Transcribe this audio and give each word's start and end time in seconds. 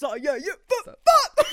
sa 0.00 0.16
jag 0.16 0.38
ju 0.38 0.52
för 0.84 0.94
fan! 1.06 1.46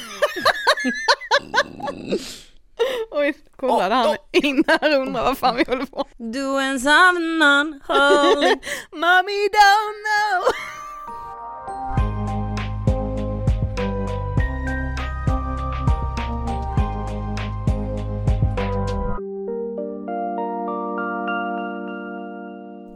Oj, 3.11 3.33
kollade 3.55 3.95
han 3.95 4.17
in 4.31 4.63
här 4.67 4.97
och 4.97 5.07
undrar 5.07 5.23
vad 5.23 5.37
fan 5.37 5.55
vi 5.55 5.63
håller 5.67 5.85
på 5.85 6.05
Du 6.17 6.59
ensam 6.61 7.17
unholy 7.17 8.55
Mommy 8.91 9.47
don't 9.47 9.97
know! 10.03 10.72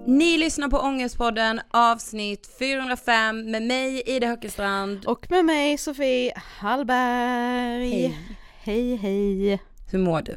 Ni 0.08 0.38
lyssnar 0.38 0.68
på 0.68 0.78
Ångestpodden 0.78 1.62
avsnitt 1.72 2.50
405 2.60 3.52
med 3.52 3.64
mig 3.64 4.04
Ida 4.06 4.28
Höckestrand. 4.28 5.06
Och 5.06 5.32
med 5.32 5.46
mig 5.46 5.78
Sofie 5.78 6.34
Hallberg. 6.36 7.90
Hej. 7.90 8.18
Hej 8.64 8.96
hej. 8.96 9.62
Hur 9.92 10.00
mår 10.00 10.22
du? 10.22 10.32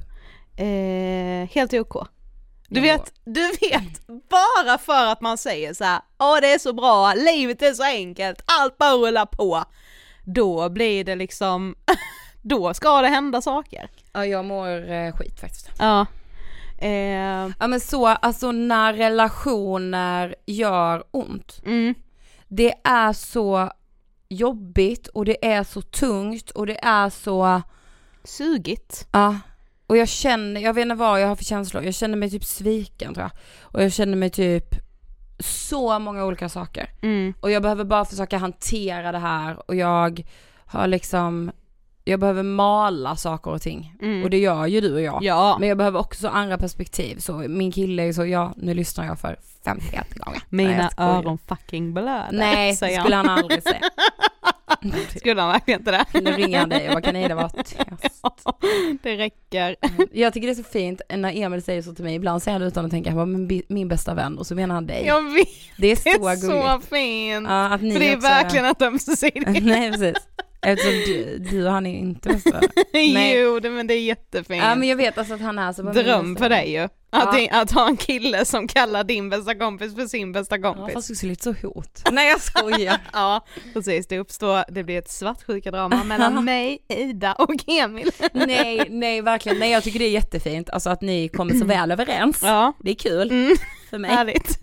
Eh, 0.64 1.48
helt 1.50 1.74
OK. 1.74 2.08
Du 2.68 2.80
vet, 2.80 3.12
du 3.24 3.46
vet, 3.46 4.06
bara 4.30 4.78
för 4.78 5.06
att 5.06 5.20
man 5.20 5.38
säger 5.38 5.74
så 5.74 5.84
här, 5.84 6.00
åh 6.18 6.38
det 6.40 6.52
är 6.52 6.58
så 6.58 6.72
bra, 6.72 7.14
livet 7.14 7.62
är 7.62 7.72
så 7.72 7.84
enkelt, 7.84 8.42
allt 8.44 8.78
bara 8.78 8.92
rullar 8.94 9.26
på. 9.26 9.64
Då 10.24 10.68
blir 10.68 11.04
det 11.04 11.16
liksom, 11.16 11.74
då 12.42 12.74
ska 12.74 13.02
det 13.02 13.08
hända 13.08 13.42
saker. 13.42 13.90
Ja 14.12 14.26
jag 14.26 14.44
mår 14.44 14.90
eh, 14.92 15.12
skit 15.12 15.40
faktiskt. 15.40 15.70
Ja. 15.78 16.06
Eh, 16.80 17.50
Ja 17.58 17.66
men 17.66 17.80
så, 17.80 18.06
alltså 18.06 18.52
när 18.52 18.94
relationer 18.94 20.34
gör 20.46 21.04
ont. 21.10 21.60
mm, 21.66 21.94
Det 22.48 22.74
är 22.84 23.12
så 23.12 23.70
jobbigt 24.28 25.06
och 25.08 25.24
det 25.24 25.46
är 25.46 25.64
så 25.64 25.82
tungt 25.82 26.50
och 26.50 26.66
det 26.66 26.84
är 26.84 27.10
så, 27.10 27.62
sugigt. 28.24 29.08
ja. 29.12 29.38
Och 29.86 29.96
jag 29.96 30.08
känner, 30.08 30.60
jag 30.60 30.74
vet 30.74 30.82
inte 30.82 30.94
vad 30.94 31.20
jag 31.20 31.28
har 31.28 31.36
för 31.36 31.44
känslor, 31.44 31.82
jag 31.84 31.94
känner 31.94 32.16
mig 32.16 32.30
typ 32.30 32.44
sviken 32.44 33.14
tror 33.14 33.22
jag. 33.24 33.30
Och 33.62 33.82
jag 33.82 33.92
känner 33.92 34.16
mig 34.16 34.30
typ 34.30 34.74
så 35.38 35.98
många 35.98 36.24
olika 36.24 36.48
saker. 36.48 36.90
Mm. 37.02 37.34
Och 37.40 37.50
jag 37.50 37.62
behöver 37.62 37.84
bara 37.84 38.04
försöka 38.04 38.38
hantera 38.38 39.12
det 39.12 39.18
här 39.18 39.70
och 39.70 39.74
jag 39.76 40.22
har 40.66 40.86
liksom, 40.86 41.50
jag 42.04 42.20
behöver 42.20 42.42
mala 42.42 43.16
saker 43.16 43.50
och 43.50 43.62
ting. 43.62 43.94
Mm. 44.02 44.22
Och 44.24 44.30
det 44.30 44.38
gör 44.38 44.66
ju 44.66 44.80
du 44.80 44.94
och 44.94 45.00
jag. 45.00 45.18
Ja, 45.22 45.56
Men 45.60 45.68
jag 45.68 45.78
behöver 45.78 46.00
också 46.00 46.28
andra 46.28 46.58
perspektiv, 46.58 47.16
så 47.18 47.32
min 47.32 47.72
kille 47.72 48.02
är 48.02 48.12
så, 48.12 48.26
ja 48.26 48.52
nu 48.56 48.74
lyssnar 48.74 49.06
jag 49.06 49.18
för 49.18 49.36
51 49.64 50.14
gånger. 50.14 50.42
Mina 50.48 50.90
öron 50.96 51.38
fucking 51.48 51.94
blöder. 51.94 52.28
Nej, 52.32 52.70
det 52.70 52.76
säger 52.76 53.00
skulle 53.00 53.16
han 53.16 53.28
aldrig 53.28 53.62
säga. 53.62 53.80
Skulle 55.16 55.40
han 55.40 55.50
verkligen 55.52 55.80
inte 55.80 55.90
det? 55.90 56.20
Nu 56.20 56.30
ringer 56.32 56.58
han 56.60 56.68
dig 56.68 56.88
och 56.88 56.92
bara 56.94 57.00
kan 57.02 57.16
Ida 57.16 57.34
vara 57.34 57.48
tyst? 57.48 57.76
det 59.02 59.16
räcker. 59.16 59.76
Jag 60.12 60.32
tycker 60.32 60.46
det 60.48 60.52
är 60.52 60.54
så 60.54 60.62
fint 60.70 61.00
när 61.16 61.36
Emil 61.42 61.62
säger 61.62 61.82
så 61.82 61.94
till 61.94 62.04
mig, 62.04 62.14
ibland 62.14 62.42
säger 62.42 62.52
han 62.54 62.60
det 62.60 62.66
utan 62.68 62.84
att 62.84 62.90
tänka, 62.90 63.10
han 63.10 63.16
bara, 63.16 63.26
"Men 63.26 63.48
bi- 63.48 63.62
min 63.68 63.88
bästa 63.88 64.14
vän 64.14 64.38
och 64.38 64.46
så 64.46 64.54
menar 64.54 64.74
han 64.74 64.86
dig. 64.86 65.06
Jag 65.06 65.32
vet, 65.32 65.48
Det 65.78 65.86
är 65.92 65.96
så 65.96 66.24
det 66.24 66.30
är 66.32 66.36
så 66.36 66.80
fint. 66.86 67.46
Ja, 67.48 67.66
att 67.74 67.82
ni 67.82 67.92
För 67.92 68.00
det 68.00 68.12
är 68.12 68.16
verkligen 68.16 68.64
ett 68.64 68.82
ömsesidigt. 68.82 69.46
Nej 69.64 69.90
precis. 69.92 70.16
Eftersom 70.62 70.92
du, 70.92 71.38
du 71.38 71.66
och 71.66 71.72
han 71.72 71.86
är 71.86 71.98
inte 71.98 72.28
bästa 72.28 72.60
jo, 73.34 73.60
det, 73.60 73.70
men 73.70 73.86
det 73.86 73.94
är 73.94 74.02
jättefint. 74.02 74.62
Ja 74.64 74.74
men 74.74 74.88
jag 74.88 74.96
vet 74.96 75.18
alltså 75.18 75.34
att 75.34 75.40
han 75.40 75.58
är 75.58 75.72
så 75.72 75.82
bara, 75.82 75.94
min 75.94 76.04
Dröm 76.04 76.36
för 76.36 76.48
dig 76.48 76.72
ju. 76.72 76.78
Att, 77.12 77.40
Ja. 77.40 77.48
att 77.62 77.70
ha 77.70 77.88
en 77.88 77.96
kille 77.96 78.44
som 78.44 78.68
kallar 78.68 79.04
din 79.04 79.30
bästa 79.30 79.54
kompis 79.54 79.94
för 79.94 80.06
sin 80.06 80.32
bästa 80.32 80.56
Ja 80.58 80.74
kompis. 80.74 80.94
fast 80.94 81.08
det 81.08 81.14
skulle 81.14 81.30
lite 81.30 81.42
så 81.42 81.52
hot. 81.66 82.02
Nej 82.12 82.28
jag 82.30 82.40
skojar. 82.40 82.96
Ja, 83.12 83.46
precis. 83.74 84.06
Det 84.06 84.18
uppstår, 84.18 84.64
det 84.72 84.84
blir 84.84 84.98
ett 84.98 85.10
svartsjuka-drama 85.10 86.04
mellan 86.04 86.44
mig, 86.44 86.78
Ida 86.88 87.32
och 87.32 87.50
Emil. 87.66 88.10
nej, 88.32 88.86
nej 88.90 89.20
verkligen. 89.22 89.58
Nej 89.58 89.70
jag 89.70 89.82
tycker 89.82 89.98
det 89.98 90.04
är 90.04 90.10
jättefint, 90.10 90.70
alltså 90.70 90.90
att 90.90 91.00
ni 91.02 91.28
kommer 91.28 91.54
så 91.54 91.64
väl 91.64 91.90
överens. 91.90 92.40
Ja, 92.42 92.72
Det 92.80 92.90
är 92.90 92.94
kul 92.94 93.30
mm, 93.30 93.56
för 93.90 93.98
mig. 93.98 94.10
härligt. 94.10 94.58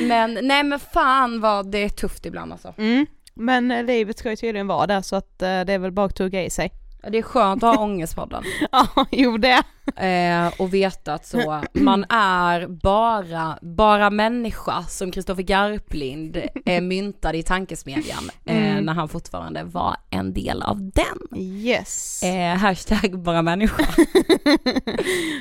Men 0.00 0.38
nej 0.42 0.62
men 0.62 0.80
fan 0.80 1.40
vad 1.40 1.70
det 1.70 1.78
är 1.78 1.88
tufft 1.88 2.26
ibland 2.26 2.52
alltså. 2.52 2.74
Mm. 2.78 3.06
Men 3.36 3.70
eh, 3.70 3.84
livet 3.84 4.18
ska 4.18 4.30
ju 4.30 4.36
tydligen 4.36 4.66
vara 4.66 4.86
där 4.86 5.00
så 5.02 5.16
att 5.16 5.42
eh, 5.42 5.60
det 5.60 5.72
är 5.72 5.78
väl 5.78 5.92
bara 5.92 6.06
att 6.06 6.16
tugga 6.16 6.44
i 6.44 6.50
sig. 6.50 6.72
Det 7.08 7.18
är 7.18 7.22
skönt 7.22 7.62
att 7.62 7.76
ha 7.76 7.82
ångestpodden. 7.84 8.44
Ja, 8.72 9.06
jo 9.10 9.36
det. 9.38 9.62
Eh, 10.06 10.60
och 10.60 10.74
veta 10.74 11.14
att 11.14 11.26
så, 11.26 11.62
man 11.72 12.04
är 12.08 12.66
bara, 12.66 13.58
bara 13.62 14.10
människa 14.10 14.82
som 14.82 15.10
Kristoffer 15.12 15.42
Garplind 15.42 16.42
eh, 16.66 16.80
myntade 16.82 17.38
i 17.38 17.42
tankesmedjan 17.42 18.30
eh, 18.44 18.70
Mm. 18.72 18.84
när 18.84 18.92
han 18.94 19.08
fortfarande 19.08 19.64
var 19.64 19.96
en 20.10 20.32
del 20.32 20.62
av 20.62 20.76
den. 20.94 21.38
Yes. 21.40 22.22
Eh, 22.22 22.56
hashtag 22.56 23.18
bara 23.22 23.42
människa. 23.42 23.84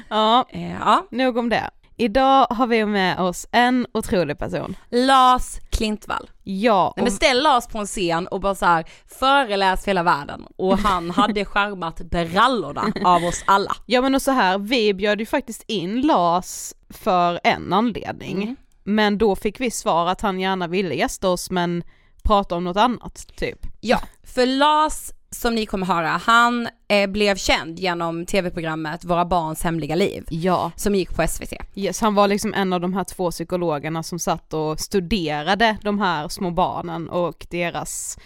Ja, 0.10 0.46
Eh, 0.50 0.72
ja, 0.74 1.08
nog 1.12 1.38
om 1.38 1.50
det. 1.50 1.70
Idag 1.98 2.48
har 2.50 2.68
vi 2.68 2.86
med 2.86 3.20
oss 3.20 3.48
en 3.52 3.88
otrolig 3.94 4.38
person. 4.38 4.76
Lars 4.90 5.59
Klintvall. 5.70 6.30
Ja, 6.44 6.94
Nej, 6.98 7.04
men 7.04 7.12
ställ 7.12 7.44
Lars 7.44 7.68
på 7.68 7.78
en 7.78 7.86
scen 7.86 8.28
och 8.28 8.40
bara 8.40 8.56
så 8.56 8.66
här 8.66 8.86
föreläs 9.20 9.84
för 9.84 9.92
hela 9.92 10.04
världen 10.04 10.46
och 10.56 10.78
han 10.78 11.09
hade 11.12 11.46
skärmat 11.46 11.98
brallorna 12.02 12.94
av 13.06 13.24
oss 13.24 13.44
alla. 13.48 13.76
ja 13.86 14.02
men 14.02 14.16
och 14.16 14.22
så 14.22 14.31
här, 14.31 14.58
vi 14.58 14.94
bjöd 14.94 15.20
ju 15.20 15.26
faktiskt 15.26 15.64
in 15.68 16.02
Lars 16.02 16.74
för 16.90 17.40
en 17.44 17.74
anledning. 17.74 18.44
Mm. 18.44 18.56
Men 18.84 19.18
då 19.18 19.36
fick 19.36 19.60
vi 19.60 19.72
svar 19.72 20.08
att 20.08 20.22
han 20.22 20.40
gärna 20.40 20.68
ville 20.68 20.96
gästa 20.96 21.30
oss 21.30 21.52
men 21.52 21.84
prata 22.24 22.56
om 22.56 22.64
något 22.64 22.78
annat 22.78 23.28
typ. 23.36 23.60
Ja, 23.81 24.00
för 24.24 24.46
Lars 24.46 25.12
som 25.33 25.55
ni 25.55 25.66
kommer 25.66 25.85
höra, 25.85 26.07
han 26.07 26.67
eh, 26.88 27.07
blev 27.09 27.35
känd 27.35 27.79
genom 27.79 28.25
tv-programmet 28.25 29.03
Våra 29.05 29.25
barns 29.25 29.63
hemliga 29.63 29.95
liv 29.95 30.23
Ja. 30.29 30.71
som 30.75 30.95
gick 30.95 31.16
på 31.16 31.27
SVT. 31.27 31.53
Yes, 31.75 32.01
han 32.01 32.16
var 32.16 32.27
liksom 32.27 32.53
en 32.53 32.73
av 32.73 32.81
de 32.81 32.94
här 32.94 33.03
två 33.03 33.31
psykologerna 33.31 34.03
som 34.03 34.19
satt 34.19 34.53
och 34.53 34.79
studerade 34.79 35.77
de 35.81 35.99
här 35.99 36.27
små 36.27 36.51
barnen 36.51 37.09
och 37.09 37.47
deras, 37.49 38.17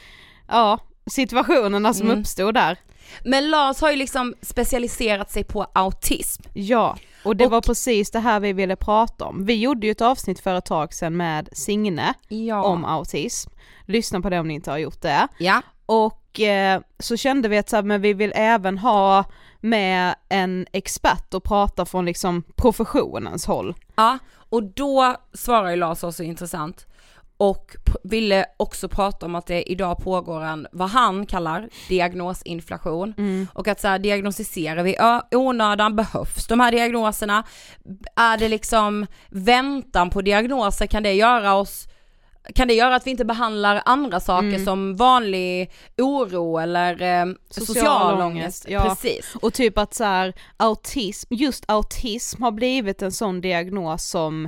ja, 0.47 0.79
situationerna 1.09 1.94
som 1.94 2.07
Mm. 2.07 2.19
uppstod 2.19 2.53
där. 2.53 2.78
Men 3.25 3.50
Lars 3.50 3.81
har 3.81 3.91
ju 3.91 3.97
liksom 3.97 4.34
specialiserat 4.41 5.31
sig 5.31 5.44
på 5.44 5.68
autism. 5.74 6.44
Ja, 6.53 6.97
och 7.24 7.35
det 7.35 7.45
Och- 7.45 7.51
var 7.51 7.62
precis 7.62 8.12
det 8.12 8.19
här 8.19 8.39
vi 8.39 8.53
ville 8.53 8.75
prata 8.75 9.25
om. 9.25 9.45
Vi 9.45 9.53
gjorde 9.53 9.88
ju 9.88 9.91
ett 9.91 10.01
avsnitt 10.01 10.39
för 10.39 10.56
ett 10.56 10.66
tag 10.66 10.94
sedan 10.94 11.18
med 11.18 11.50
Signe 11.51 12.13
Ja. 12.28 12.63
om 12.63 12.85
autism. 12.85 13.50
Lyssna 13.85 14.22
på 14.22 14.29
det 14.29 14.39
om 14.39 14.47
ni 14.47 14.53
inte 14.53 14.72
har 14.72 14.78
gjort 14.78 15.01
det. 15.01 15.28
Ja. 15.38 15.62
Och 15.85 16.27
eh, 16.40 16.81
så 17.00 17.18
kände 17.18 17.50
vi 17.50 17.58
att 17.58 17.70
så 17.70 17.75
här, 17.75 17.84
men 17.84 18.02
vi 18.02 18.14
vill 18.14 18.31
även 18.36 18.78
ha 18.78 19.25
med 19.62 20.16
en 20.30 20.66
expert 20.72 21.34
och 21.34 21.44
prata 21.44 21.86
från 21.86 22.06
liksom 22.06 22.44
professionens 22.56 23.46
håll. 23.46 23.75
Ja, 23.96 24.18
och 24.50 24.64
då 24.64 25.16
svarar 25.34 25.70
ju 25.70 25.75
Lars 25.75 26.03
också 26.03 26.24
intressant 26.24 26.86
och 27.38 27.75
ville 28.03 28.46
också 28.58 28.90
prata 28.90 29.25
om 29.25 29.36
att 29.36 29.48
det 29.48 29.72
idag 29.72 29.98
pågår 29.98 30.44
en, 30.44 30.68
vad 30.72 30.90
han 30.90 31.25
kallar 31.25 31.70
diagnosinflation 31.90 33.14
och 33.54 33.68
att 33.68 33.80
så 33.80 33.88
här, 33.88 34.00
diagnostiserar 34.00 34.84
vi 34.84 34.98
onödan, 35.31 35.96
behövs 35.96 36.48
de 36.48 36.59
här 36.59 36.72
diagnoserna? 36.72 37.44
Är 38.16 38.38
det 38.38 38.48
liksom 38.48 39.06
väntan 39.30 40.09
på 40.09 40.22
diagnoser, 40.22 40.88
kan 40.88 41.04
det 41.04 41.14
göra 41.14 41.54
oss 41.54 41.88
kan 42.56 42.68
det 42.68 42.74
göra 42.74 42.96
att 42.96 43.08
vi 43.08 43.12
inte 43.12 43.25
behandlar 43.25 43.81
andra 43.85 44.19
saker 44.19 44.59
som 44.66 44.96
vanlig 44.96 45.72
oro 45.97 46.58
eller 46.58 47.02
eh, 47.02 47.34
social, 47.50 47.75
Social 47.75 48.22
ångest? 48.22 48.66
ja. 48.69 48.84
Precis. 48.84 49.35
Och 49.41 49.53
typ 49.53 49.78
att 49.78 49.94
så 49.94 50.03
här, 50.03 50.34
autism, 50.57 51.34
just 51.34 51.63
autism 51.68 52.44
har 52.44 52.52
blivit 52.52 53.02
en 53.02 53.12
sån 53.12 53.41
diagnos 53.41 54.09
som 54.09 54.46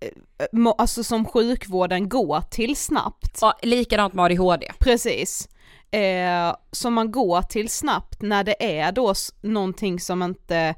eh, 0.00 0.72
Alltså 0.78 1.04
som 1.04 1.24
sjukvården 1.24 2.08
går 2.08 2.40
till 2.40 2.76
snabbt. 2.76 3.38
Ja, 3.40 3.58
likadant 3.62 4.14
med 4.14 4.24
ADHD. 4.24 4.72
Precis. 4.78 5.48
Eh, 5.90 6.56
som 6.70 6.94
man 6.94 7.12
går 7.12 7.42
till 7.42 7.68
snabbt 7.68 8.22
när 8.22 8.44
det 8.44 8.78
är 8.78 8.92
då 8.92 9.14
någonting 9.40 10.00
som 10.00 10.22
inte 10.22 10.74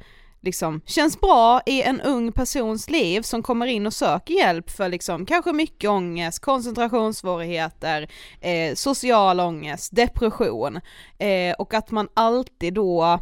liksom 0.46 0.80
känns 0.86 1.20
bra 1.20 1.60
i 1.66 1.82
en 1.82 2.00
ung 2.00 2.32
persons 2.32 2.90
liv 2.90 3.22
som 3.22 3.42
kommer 3.42 3.66
in 3.66 3.86
och 3.86 3.92
söker 3.92 4.34
hjälp 4.34 4.70
för 4.70 4.88
liksom 4.88 5.26
kanske 5.26 5.52
mycket 5.52 5.90
ångest, 5.90 6.38
koncentrationssvårigheter, 6.42 8.08
eh, 8.40 8.74
social 8.74 9.40
ångest, 9.40 9.96
depression 9.96 10.80
eh, 11.18 11.54
och 11.58 11.74
att 11.74 11.90
man 11.90 12.08
alltid 12.14 12.74
då, 12.74 13.20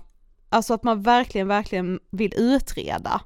alltså 0.48 0.74
att 0.74 0.82
man 0.84 1.02
verkligen, 1.02 1.48
verkligen 1.48 2.00
vill 2.10 2.34
utreda 2.36 3.20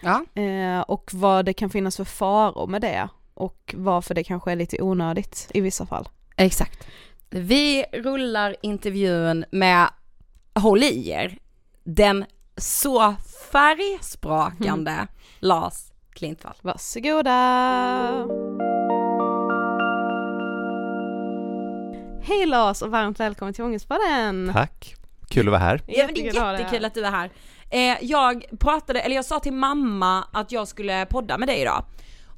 Ja. 0.00 0.42
eh, 0.42 0.80
och 0.80 1.10
vad 1.12 1.44
det 1.44 1.52
kan 1.52 1.70
finnas 1.70 1.96
för 1.96 2.04
faror 2.04 2.66
med 2.66 2.80
det 2.80 3.08
och 3.34 3.74
varför 3.78 4.14
det 4.14 4.24
kanske 4.24 4.52
är 4.52 4.56
lite 4.56 4.82
onödigt 4.82 5.50
i 5.54 5.60
vissa 5.60 5.86
fall. 5.86 6.08
Exakt. 6.36 6.86
Vi 7.30 7.84
rullar 7.92 8.56
intervjun 8.62 9.44
med, 9.50 9.88
håll 10.54 10.82
i 10.82 11.10
er, 11.10 11.38
den 11.84 12.24
så 12.56 13.14
färgsprakande 13.56 15.06
Lars 15.38 15.74
Klintvall. 16.12 16.54
Varsågoda! 16.62 17.32
Hej 22.22 22.46
Lars 22.46 22.82
och 22.82 22.90
varmt 22.90 23.20
välkommen 23.20 23.54
till 23.54 23.64
Ångestpodden! 23.64 24.50
Tack! 24.52 24.94
Kul 25.28 25.48
att 25.48 25.52
vara 25.52 25.60
här. 25.60 25.82
Ja 25.86 26.06
men 26.06 26.14
det 26.14 26.20
är 26.20 26.24
jättekul 26.24 26.84
att 26.84 26.94
du 26.94 27.04
är 27.04 27.10
här. 27.10 27.30
Eh, 27.70 27.96
jag 28.00 28.44
pratade, 28.58 29.00
eller 29.00 29.16
jag 29.16 29.24
sa 29.24 29.40
till 29.40 29.52
mamma 29.52 30.24
att 30.32 30.52
jag 30.52 30.68
skulle 30.68 31.06
podda 31.06 31.38
med 31.38 31.48
dig 31.48 31.60
idag. 31.60 31.84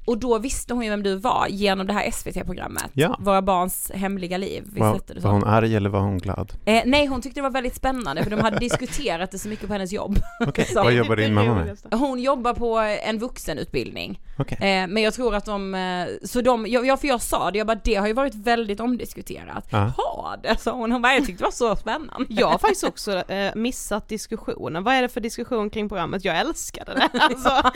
Och 0.08 0.18
då 0.18 0.38
visste 0.38 0.74
hon 0.74 0.84
ju 0.84 0.90
vem 0.90 1.02
du 1.02 1.16
var 1.16 1.46
genom 1.50 1.86
det 1.86 1.92
här 1.92 2.10
SVT-programmet. 2.10 2.90
Ja. 2.92 3.16
Våra 3.20 3.42
barns 3.42 3.90
hemliga 3.94 4.36
liv. 4.38 4.62
Visst 4.66 4.78
Var, 4.78 5.00
det 5.06 5.14
var 5.14 5.20
så? 5.20 5.28
hon 5.28 5.44
arg 5.44 5.76
eller 5.76 5.90
var 5.90 6.00
hon 6.00 6.18
glad? 6.18 6.52
Eh, 6.64 6.82
nej 6.86 7.06
hon 7.06 7.22
tyckte 7.22 7.38
det 7.40 7.42
var 7.42 7.50
väldigt 7.50 7.74
spännande 7.76 8.22
för 8.24 8.30
de 8.30 8.40
hade 8.40 8.58
diskuterat 8.60 9.30
det 9.30 9.38
så 9.38 9.48
mycket 9.48 9.66
på 9.66 9.72
hennes 9.72 9.92
jobb. 9.92 10.16
Så. 10.72 10.82
vad 10.82 10.92
jobbar 10.92 11.16
din 11.16 11.34
mamma 11.34 11.54
med? 11.54 11.76
Hon 12.00 12.20
jobbar 12.20 12.54
på 12.54 12.78
en 12.78 13.18
vuxenutbildning. 13.18 14.20
Okej. 14.38 14.58
Eh, 14.60 14.86
men 14.88 15.02
jag 15.02 15.14
tror 15.14 15.34
att 15.34 15.44
de, 15.44 15.74
eh, 15.74 16.06
så 16.26 16.40
de, 16.40 16.66
jag, 16.68 16.86
jag- 16.86 17.00
för 17.00 17.08
jag 17.08 17.22
sa 17.22 17.50
det, 17.50 17.58
jag 17.58 17.66
bara 17.66 17.80
det 17.84 17.94
har 17.94 18.06
ju 18.06 18.12
varit 18.12 18.34
väldigt 18.34 18.80
omdiskuterat. 18.80 19.66
Ja. 19.70 19.78
Har 19.96 20.36
det? 20.42 20.56
sa 20.60 20.70
hon, 20.72 20.92
hon 20.92 21.02
bara 21.02 21.14
jag 21.14 21.26
tyckte 21.26 21.42
det 21.42 21.46
var 21.46 21.50
så 21.50 21.76
spännande. 21.76 22.26
Jag 22.28 22.46
har 22.48 22.58
faktiskt 22.58 22.84
också 22.84 23.30
eh, 23.32 23.54
missat 23.54 24.08
diskussionen, 24.08 24.84
vad 24.84 24.94
är 24.94 25.02
det 25.02 25.08
för 25.08 25.20
diskussion 25.20 25.70
kring 25.70 25.88
programmet? 25.88 26.24
Jag 26.24 26.38
älskade 26.40 26.94
det! 26.94 27.08
Alltså, 27.20 27.70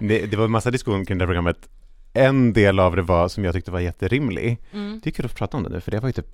Det, 0.00 0.26
det 0.26 0.36
var 0.36 0.44
en 0.44 0.50
massa 0.50 0.70
diskussion 0.70 1.06
kring 1.10 1.18
det 1.18 1.22
här 1.22 1.26
programmet. 1.28 1.68
En 2.12 2.52
del 2.52 2.80
av 2.80 2.96
det 2.96 3.02
var, 3.02 3.28
som 3.28 3.44
jag 3.44 3.54
tyckte 3.54 3.70
var 3.70 3.80
jätterimlig, 3.80 4.58
Mm. 4.72 5.00
det 5.04 5.10
är 5.10 5.12
kul 5.12 5.26
att 5.26 5.34
prata 5.34 5.56
om 5.56 5.62
det 5.62 5.68
nu, 5.68 5.80
för 5.80 5.90
det 5.90 6.00
var 6.00 6.08
ju 6.08 6.12
typ 6.12 6.26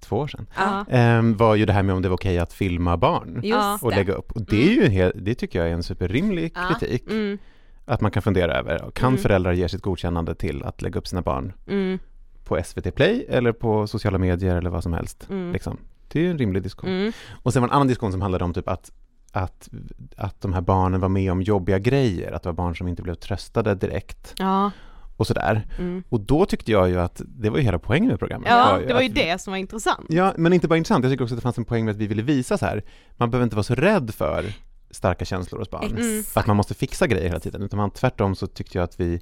två 0.00 0.16
år 0.16 0.26
sedan, 0.28 0.46
ehm, 0.90 1.36
var 1.36 1.54
ju 1.54 1.66
det 1.66 1.72
här 1.72 1.82
med 1.82 1.94
om 1.94 2.02
det 2.02 2.08
var 2.08 2.16
okej 2.16 2.38
att 2.38 2.52
filma 2.52 2.96
barn 2.96 3.40
just 3.44 3.82
och 3.82 3.90
det. 3.90 3.96
lägga 3.96 4.12
upp. 4.12 4.32
Och 4.32 4.42
det 4.42 4.66
är 4.66 4.70
ju 4.74 4.84
en 4.84 4.90
hel, 4.90 5.12
det 5.14 5.34
tycker 5.34 5.58
jag 5.58 5.68
är 5.68 5.72
en 5.72 5.82
superrimlig 5.82 6.52
Ja. 6.54 6.74
kritik, 6.78 7.10
mm, 7.10 7.38
att 7.84 8.00
man 8.00 8.10
kan 8.10 8.22
fundera 8.22 8.54
över, 8.58 8.90
kan 8.94 9.08
Mm. 9.08 9.18
föräldrar 9.18 9.52
ge 9.52 9.68
sitt 9.68 9.82
godkännande 9.82 10.34
till 10.34 10.62
att 10.62 10.82
lägga 10.82 10.98
upp 10.98 11.06
sina 11.06 11.22
barn 11.22 11.52
mm, 11.66 11.98
på 12.44 12.56
SVT 12.64 12.90
Play 12.94 13.26
eller 13.28 13.52
på 13.52 13.86
sociala 13.86 14.18
medier 14.18 14.56
eller 14.56 14.70
vad 14.70 14.82
som 14.82 14.92
helst? 14.92 15.26
mm, 15.30 15.52
Liksom. 15.52 15.76
Det 16.08 16.18
är 16.18 16.22
ju 16.22 16.30
en 16.30 16.38
rimlig 16.38 16.62
diskussion. 16.62 16.90
mm, 16.90 17.12
Och 17.42 17.52
sen 17.52 17.62
var 17.62 17.68
en 17.68 17.74
annan 17.74 17.86
diskussion 17.88 18.12
som 18.12 18.20
handlade 18.20 18.44
om 18.44 18.54
typ 18.54 18.68
att, 18.68 18.92
att, 19.34 19.68
att 20.16 20.40
de 20.40 20.52
här 20.52 20.60
barnen 20.60 21.00
var 21.00 21.08
med 21.08 21.32
om 21.32 21.42
jobbiga 21.42 21.78
grejer, 21.78 22.32
att 22.32 22.42
det 22.42 22.48
var 22.48 22.54
barn 22.54 22.76
som 22.76 22.88
inte 22.88 23.02
blev 23.02 23.14
tröstade 23.14 23.74
direkt 23.74 24.34
ja, 24.38 24.70
och 25.16 25.26
sådär. 25.26 25.66
mm. 25.78 26.04
Och 26.08 26.20
då 26.20 26.46
tyckte 26.46 26.72
jag 26.72 26.88
ju 26.88 27.00
att 27.00 27.22
det 27.26 27.50
var 27.50 27.58
ju 27.58 27.64
hela 27.64 27.78
poängen 27.78 28.08
med 28.08 28.18
programmet. 28.18 28.48
ja, 28.50 28.78
det 28.86 28.94
var 28.94 29.00
ju 29.00 29.08
att- 29.08 29.14
det 29.14 29.40
som 29.40 29.50
var 29.50 29.58
intressant. 29.58 30.06
Ja, 30.08 30.34
men 30.36 30.52
inte 30.52 30.68
bara 30.68 30.76
intressant, 30.76 31.04
jag 31.04 31.12
tycker 31.12 31.24
också 31.24 31.34
att 31.34 31.38
det 31.38 31.42
fanns 31.42 31.58
en 31.58 31.64
poäng 31.64 31.84
med 31.84 31.92
att 31.92 31.98
vi 31.98 32.06
ville 32.06 32.22
visa 32.22 32.58
så 32.58 32.66
här, 32.66 32.82
man 33.16 33.30
behöver 33.30 33.44
inte 33.44 33.56
vara 33.56 33.64
så 33.64 33.74
rädd 33.74 34.14
för 34.14 34.44
starka 34.90 35.24
känslor 35.24 35.58
hos 35.58 35.70
barn. 35.70 35.98
Exakt. 35.98 36.36
Att 36.36 36.46
man 36.46 36.56
måste 36.56 36.74
fixa 36.74 37.06
grejer 37.06 37.26
hela 37.28 37.40
tiden, 37.40 37.62
utan 37.62 37.76
man, 37.76 37.90
tvärtom 37.90 38.34
så 38.34 38.46
tyckte 38.46 38.78
jag 38.78 38.84
att 38.84 39.00
vi 39.00 39.20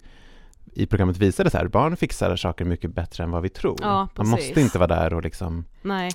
i 0.75 0.87
programmet 0.87 1.17
visade 1.17 1.51
så 1.51 1.59
här, 1.59 1.67
barn 1.69 1.97
fixar 1.97 2.37
saker 2.37 2.65
mycket 2.65 2.95
bättre 2.95 3.25
än 3.25 3.31
vad 3.31 3.43
vi 3.43 3.49
tror. 3.49 3.79
Ja, 3.83 4.09
man 4.17 4.29
måste 4.29 4.61
inte 4.61 4.79
vara 4.79 4.89
där 4.89 5.15
och 5.15 5.23
liksom 5.23 5.65
Nej, 5.83 6.11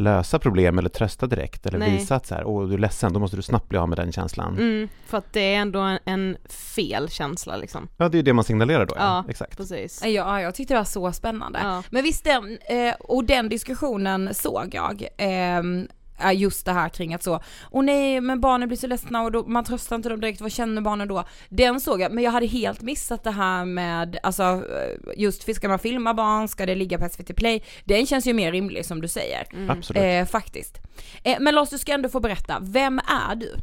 lösa 0.00 0.38
problem 0.38 0.78
eller 0.78 0.88
trösta 0.88 1.26
direkt 1.26 1.66
eller 1.66 1.78
Nej. 1.78 1.90
visa 1.90 2.14
att 2.14 2.26
så 2.26 2.34
här, 2.34 2.44
åh 2.44 2.68
du 2.68 2.74
är 2.74 2.78
ledsen, 2.78 3.12
då 3.12 3.20
måste 3.20 3.36
du 3.36 3.42
snabbt 3.42 3.68
bli 3.68 3.78
av 3.78 3.88
med 3.88 3.98
den 3.98 4.12
känslan. 4.12 4.58
mm, 4.58 4.88
för 5.06 5.18
att 5.18 5.32
det 5.32 5.54
är 5.54 5.58
ändå 5.58 5.78
en, 5.80 5.98
en 6.04 6.36
fel 6.48 7.08
känsla 7.08 7.56
liksom. 7.56 7.88
Ja, 7.96 8.08
det 8.08 8.14
är 8.14 8.18
ju 8.18 8.22
det 8.22 8.32
man 8.32 8.44
signalerar 8.44 8.86
då, 8.86 8.94
ja. 8.98 9.02
Ja. 9.04 9.24
Exakt. 9.30 9.56
Precis. 9.56 10.02
Ja, 10.04 10.40
jag 10.40 10.54
tyckte 10.54 10.74
det 10.74 10.78
var 10.80 10.84
så 10.84 11.12
spännande. 11.12 11.58
Ja. 11.62 11.82
Men 11.90 12.02
visst 12.02 12.24
den, 12.24 12.58
eh, 12.68 12.94
och 13.00 13.24
den 13.24 13.48
diskussionen 13.48 14.34
såg 14.34 14.70
jag, 14.74 15.08
ehm, 15.16 15.88
är 16.18 16.32
just 16.32 16.66
det 16.66 16.72
här 16.72 16.88
kring 16.88 17.14
att 17.14 17.22
så, 17.22 17.40
och 17.62 17.84
nej 17.84 18.20
men 18.20 18.40
barnen 18.40 18.68
blir 18.68 18.78
så 18.78 18.86
ledsna 18.86 19.22
och 19.22 19.32
då, 19.32 19.44
man 19.46 19.64
tröstar 19.64 19.96
inte 19.96 20.08
dem 20.08 20.20
direkt, 20.20 20.40
vad 20.40 20.52
känner 20.52 20.82
barnen 20.82 21.08
då? 21.08 21.24
Den 21.48 21.80
såg 21.80 22.00
jag, 22.00 22.12
men 22.12 22.24
jag 22.24 22.30
hade 22.30 22.46
helt 22.46 22.82
missat 22.82 23.24
det 23.24 23.30
här 23.30 23.64
med, 23.64 24.18
alltså 24.22 24.42
eh, 24.42 25.12
just 25.16 25.44
för 25.44 25.52
ska 25.52 25.68
man 25.68 25.78
filma 25.78 26.14
barn, 26.14 26.48
ska 26.48 26.66
det 26.66 26.74
ligga 26.74 26.98
på 26.98 27.08
SVT 27.08 27.36
Play? 27.36 27.62
Den 27.84 28.06
känns 28.06 28.26
ju 28.26 28.32
mer 28.32 28.52
rimlig 28.52 28.84
som 28.86 29.00
du 29.00 29.08
säger, 29.08 29.46
Mm. 29.52 29.70
Absolut. 29.70 30.02
eh, 30.02 30.24
faktiskt. 30.24 30.78
Eh, 31.24 31.36
men 31.40 31.54
Lars 31.54 31.70
du 31.70 31.78
ska 31.78 31.92
ändå 31.92 32.08
få 32.08 32.20
berätta, 32.20 32.58
vem 32.62 32.98
är 32.98 33.34
du? 33.34 33.54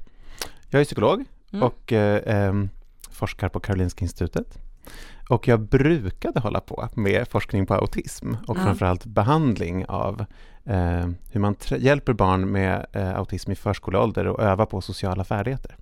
Jag 0.69 0.81
är 0.81 0.85
psykolog 0.85 1.25
Mm. 1.53 1.63
och 1.63 1.93
eh, 1.93 2.53
forskar 3.11 3.49
på 3.49 3.59
Karolinska 3.59 4.05
institutet. 4.05 4.57
Och 5.29 5.47
jag 5.47 5.59
brukade 5.59 6.39
hålla 6.39 6.59
på 6.59 6.89
med 6.93 7.27
forskning 7.27 7.65
på 7.65 7.73
autism 7.73 8.33
och 8.47 8.57
Ja. 8.57 8.63
framförallt 8.63 9.05
behandling 9.05 9.85
av 9.85 10.25
eh, 10.65 11.07
hur 11.31 11.39
man 11.39 11.55
hjälper 11.77 12.13
barn 12.13 12.51
med 12.51 12.85
eh, 12.91 13.15
autism 13.15 13.51
i 13.51 13.55
förskoleålder 13.55 14.27
och 14.27 14.39
öva 14.43 14.65
på 14.65 14.81
sociala 14.81 15.23
färdigheter. 15.23 15.75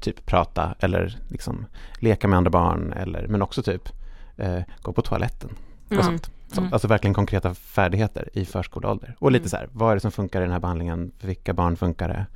Typ 0.00 0.26
prata 0.26 0.74
eller 0.80 1.18
liksom 1.28 1.66
leka 1.98 2.28
med 2.28 2.36
andra 2.36 2.50
barn 2.50 2.92
eller, 2.92 3.26
men 3.28 3.42
också 3.42 3.62
typ 3.62 3.88
eh, 4.36 4.60
gå 4.82 4.92
på 4.92 5.02
toaletten 5.02 5.50
och 5.86 5.92
Mm. 5.92 6.04
sånt. 6.04 6.30
Sånt. 6.48 6.58
Mm. 6.58 6.72
Alltså 6.72 6.88
verkligen 6.88 7.14
konkreta 7.14 7.54
färdigheter 7.54 8.28
i 8.32 8.44
förskoleålder. 8.44 9.16
Och 9.18 9.32
lite 9.32 9.42
Mm. 9.42 9.48
så 9.48 9.56
här, 9.56 9.68
vad 9.72 9.90
är 9.90 9.94
det 9.94 10.00
som 10.00 10.10
funkar 10.12 10.40
i 10.40 10.44
den 10.44 10.52
här 10.52 10.60
behandlingen? 10.60 11.12
För 11.18 11.26
vilka 11.26 11.52
barn 11.52 11.76
funkar 11.76 12.08
det? 12.08 12.26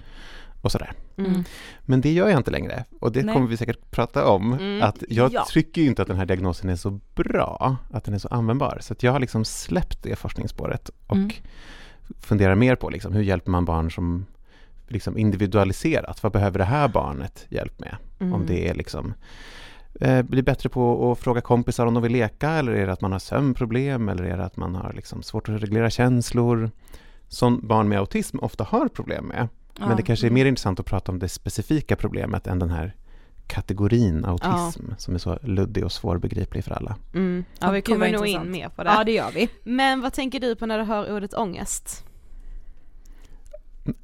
Och 0.61 0.73
sådär. 0.73 0.93
Mm. 1.17 1.45
Men 1.81 2.01
det 2.01 2.13
gör 2.13 2.29
jag 2.29 2.41
inte 2.41 2.51
längre 2.51 2.85
och 3.01 3.13
det 3.13 3.23
Nej. 3.23 3.35
kommer 3.35 3.47
vi 3.49 3.57
säkert 3.57 3.91
prata 3.91 4.27
om. 4.29 4.53
Mm. 4.53 4.83
Att 4.83 5.03
jag 5.09 5.33
Ja. 5.33 5.45
tycker 5.51 5.83
ju 5.83 5.89
inte 5.89 6.03
att 6.03 6.09
den 6.09 6.17
här 6.17 6.27
diagnosen 6.27 6.71
är 6.71 6.77
så 6.77 7.01
bra, 7.15 7.77
att 7.93 8.05
den 8.05 8.15
är 8.15 8.19
så 8.19 8.29
användbar. 8.29 8.79
Så 8.81 8.93
att 8.93 9.03
jag 9.03 9.13
har 9.13 9.21
liksom 9.21 9.45
släppt 9.45 10.03
det 10.03 10.17
forskningsspåret 10.17 10.91
och 11.07 11.17
Mm. 11.17 11.31
funderar 12.21 12.55
mer 12.55 12.75
på 12.77 12.91
liksom, 12.91 13.13
hur 13.13 13.23
hjälper 13.23 13.51
man 13.51 13.65
barn 13.65 13.91
som 13.91 14.27
liksom 14.89 15.19
individualiserat, 15.19 16.23
vad 16.23 16.33
behöver 16.33 16.59
det 16.59 16.65
här 16.65 16.89
barnet 16.89 17.47
hjälp 17.49 17.81
med? 17.81 17.97
Mm. 18.21 18.33
Om 18.35 18.47
det 18.47 18.69
är 18.69 18.75
liksom 18.75 19.15
eh, 20.01 20.23
blir 20.23 20.43
bättre 20.43 20.69
på 20.69 21.13
att 21.13 21.19
fråga 21.19 21.41
kompisar 21.41 21.87
om 21.87 21.95
de 21.95 22.03
vill 22.03 22.13
leka 22.13 22.51
eller 22.51 22.73
är 22.73 22.87
det 22.87 22.93
att 22.93 23.01
man 23.01 23.13
har 23.13 23.19
sömnproblem 23.19 24.09
eller 24.09 24.25
är 24.25 24.37
det 24.37 24.45
att 24.45 24.57
man 24.57 24.75
har 24.75 24.93
liksom 24.93 25.23
svårt 25.23 25.49
att 25.49 25.63
reglera 25.63 25.91
känslor? 25.91 26.71
Som 27.29 27.61
barn 27.67 27.89
med 27.89 27.99
autism 27.99 28.39
ofta 28.39 28.65
har 28.65 28.89
problem 28.89 29.25
med. 29.25 29.49
Men 29.79 29.97
det 29.97 30.03
kanske 30.03 30.27
är 30.27 30.31
mer 30.31 30.45
intressant 30.45 30.81
att 30.81 30.87
prata 30.87 31.13
om 31.13 31.19
det 31.19 31.29
specifika 31.29 31.97
problemet 31.97 32.47
än 32.47 32.59
den 32.59 32.71
här 32.71 32.95
kategorin 33.47 34.25
autism 34.25 34.85
som 34.99 35.15
är 35.15 35.19
så 35.19 35.39
luddig 35.43 35.85
och 35.85 35.93
svårbegriplig 35.93 36.65
för 36.65 36.71
alla. 36.73 36.97
Mm. 37.15 37.45
Ja, 37.61 37.71
vi 37.71 37.83
kommer 37.83 38.13
nog 38.13 38.27
in 38.27 38.51
mer 38.51 38.69
på 38.69 38.85
det. 38.85 38.91
Ja 38.91 39.05
det 39.05 39.13
gör 39.13 39.31
vi. 39.35 39.49
Men 39.63 40.01
vad 40.01 40.13
tänker 40.13 40.41
du 40.41 40.57
på 40.57 40.67
när 40.67 40.79
du 40.79 40.85
hör 40.85 41.17
ordet 41.17 41.35
ångest? 41.35 42.05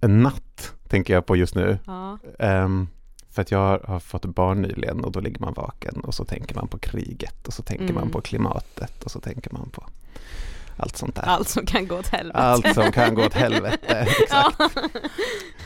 En 0.00 0.22
natt 0.22 0.72
tänker 0.88 1.14
jag 1.14 1.26
på 1.26 1.36
just 1.36 1.54
nu. 1.54 1.78
Ja. 1.86 2.18
Ehm, 2.38 2.88
för 3.30 3.42
att 3.42 3.50
jag 3.50 3.78
har 3.78 4.00
fått 4.00 4.24
barn 4.24 4.62
nyligen 4.62 5.04
och 5.04 5.12
då 5.12 5.20
ligger 5.20 5.40
man 5.40 5.54
vaken 5.54 6.00
och 6.00 6.14
så 6.14 6.24
tänker 6.24 6.54
man 6.54 6.68
på 6.68 6.78
kriget 6.78 7.46
och 7.48 7.54
så 7.54 7.62
tänker 7.62 7.84
Mm. 7.84 7.94
man 7.94 8.10
på 8.10 8.20
klimatet 8.20 9.04
och 9.04 9.10
så 9.10 9.20
tänker 9.20 9.52
man 9.52 9.70
på 9.70 9.84
allt 10.76 10.96
sånt 10.96 11.14
där. 11.16 11.22
Allt 11.22 11.48
som 11.48 11.66
kan 11.66 11.86
gå 11.88 11.98
åt 11.98 12.06
helvete. 12.08 12.38
Allt 12.38 12.74
som 12.74 12.92
kan 12.92 13.14
gå 13.14 13.24
åt 13.26 13.34
helvete. 13.44 14.06
Exakt. 14.20 14.60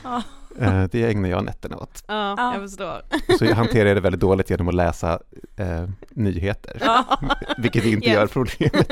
Ja. 0.05 0.23
Eh, 0.61 0.85
Det 0.85 1.03
ägnar 1.11 1.29
jag 1.29 1.45
nätterna 1.45 1.77
åt. 1.77 2.05
Ja, 2.09 2.35
Ja. 2.39 2.53
jag 2.55 2.63
förstår. 2.63 3.03
Så 3.39 3.55
hanterar 3.55 3.87
jag 3.87 3.97
det 3.97 4.01
väldigt 4.01 4.21
dåligt 4.21 4.51
genom 4.51 4.69
att 4.69 4.75
läsa 4.75 5.19
eh, 5.57 5.85
nyheter. 6.11 6.77
Ja. 6.81 7.21
Vilket 7.59 7.85
inte 7.85 8.07
Yes. 8.07 8.15
gör 8.15 8.27
problemet. 8.27 8.89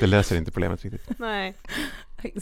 Det 0.00 0.06
löser 0.06 0.36
inte 0.36 0.50
problemet 0.52 0.82
riktigt. 0.84 1.18
Nej. 1.18 1.54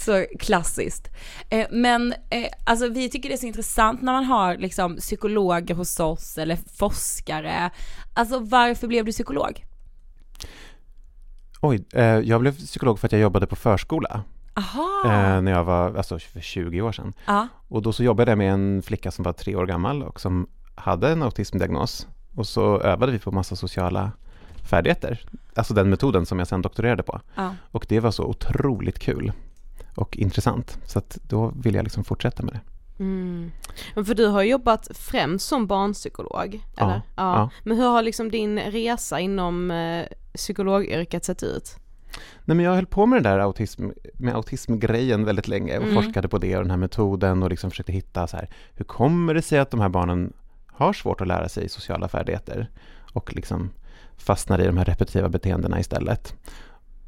Så 0.00 0.26
klassiskt. 0.40 1.08
Eh, 1.50 1.66
men 1.70 2.12
eh, 2.30 2.46
alltså 2.66 2.88
vi 2.88 3.10
tycker 3.10 3.28
det 3.28 3.34
är 3.34 3.38
så 3.38 3.46
intressant 3.46 4.02
när 4.02 4.12
man 4.12 4.24
har 4.24 4.56
liksom 4.56 4.96
psykologer 4.96 5.74
hos 5.74 6.00
oss 6.00 6.38
eller 6.38 6.58
forskare. 6.76 7.70
Alltså 8.14 8.38
varför 8.38 8.86
blev 8.86 9.04
du 9.04 9.12
psykolog? 9.12 9.64
Oj, 11.60 11.84
eh, 11.94 12.02
jag 12.04 12.40
blev 12.40 12.56
psykolog 12.56 12.98
för 12.98 13.08
att 13.08 13.12
jag 13.12 13.20
jobbade 13.20 13.46
på 13.46 13.56
förskola 13.56 14.22
eh, 15.04 15.40
när 15.40 15.52
jag 15.52 15.64
var, 15.64 15.94
alltså 15.94 16.18
för 16.18 16.40
20 16.40 16.82
år 16.82 16.92
sedan. 16.92 17.12
Ja. 17.26 17.48
Och 17.68 17.82
då 17.82 17.92
så 17.92 18.02
jobbade 18.04 18.30
jag 18.30 18.38
med 18.38 18.52
en 18.52 18.82
flicka 18.82 19.10
som 19.10 19.22
var 19.22 19.32
tre 19.32 19.56
år 19.56 19.66
gammal 19.66 20.02
och 20.02 20.20
som 20.20 20.46
hade 20.74 21.08
en 21.12 21.22
autismdiagnos. 21.22 22.06
Och 22.36 22.46
så 22.46 22.80
övade 22.80 23.12
vi 23.12 23.18
på 23.18 23.30
massa 23.32 23.56
sociala 23.56 24.12
färdigheter. 24.70 25.20
Alltså 25.54 25.74
den 25.74 25.90
metoden 25.90 26.26
som 26.26 26.38
jag 26.38 26.48
sen 26.48 26.62
doktorerade 26.62 27.02
på. 27.02 27.20
ja. 27.34 27.54
Och 27.70 27.86
det 27.88 28.00
var 28.00 28.10
så 28.10 28.24
otroligt 28.24 28.98
kul 28.98 29.32
och 29.96 30.16
intressant. 30.16 30.78
Så 30.86 30.98
att 30.98 31.18
då 31.22 31.52
ville 31.56 31.78
jag 31.78 31.84
liksom 31.84 32.04
fortsätta 32.04 32.42
med 32.42 32.54
det. 32.54 32.60
Mm. 33.04 33.52
Men 33.94 34.04
för 34.04 34.14
du 34.14 34.26
har 34.26 34.42
jobbat 34.42 34.88
främst 34.94 35.48
som 35.48 35.66
barnpsykolog, 35.66 36.60
Ja, 36.76 36.84
eller? 36.84 37.02
ja. 37.16 37.50
Men 37.64 37.76
hur 37.76 37.88
har 37.88 38.02
liksom 38.02 38.30
din 38.30 38.58
resa 38.58 39.20
inom 39.20 39.70
eh, 39.70 40.04
psykologyrket 40.34 41.24
sett 41.24 41.42
ut? 41.42 41.76
Nej, 42.44 42.56
men 42.56 42.64
jag 42.66 42.74
höll 42.74 42.86
på 42.86 43.06
med 43.06 43.16
den 43.16 43.32
där 43.32 43.38
autism, 43.38 43.88
med 44.14 44.34
autismgrejen 44.34 45.24
väldigt 45.24 45.48
länge 45.48 45.78
och 45.78 45.82
Mm. 45.84 45.94
forskade 45.94 46.28
på 46.28 46.38
det 46.38 46.56
och 46.56 46.62
den 46.62 46.70
här 46.70 46.76
metoden 46.78 47.42
och 47.42 47.50
liksom 47.50 47.70
försökte 47.70 47.92
hitta 47.92 48.26
så 48.26 48.36
här, 48.36 48.48
hur 48.74 48.84
kommer 48.84 49.34
det 49.34 49.42
sig 49.42 49.58
att 49.58 49.70
de 49.70 49.80
här 49.80 49.88
barnen 49.88 50.32
har 50.66 50.92
svårt 50.92 51.20
att 51.20 51.26
lära 51.26 51.48
sig 51.48 51.68
sociala 51.68 52.08
färdigheter 52.08 52.70
och 53.12 53.34
liksom 53.34 53.70
fastnar 54.16 54.60
i 54.60 54.66
de 54.66 54.76
här 54.76 54.84
repetitiva 54.84 55.28
beteendena 55.28 55.80
istället. 55.80 56.34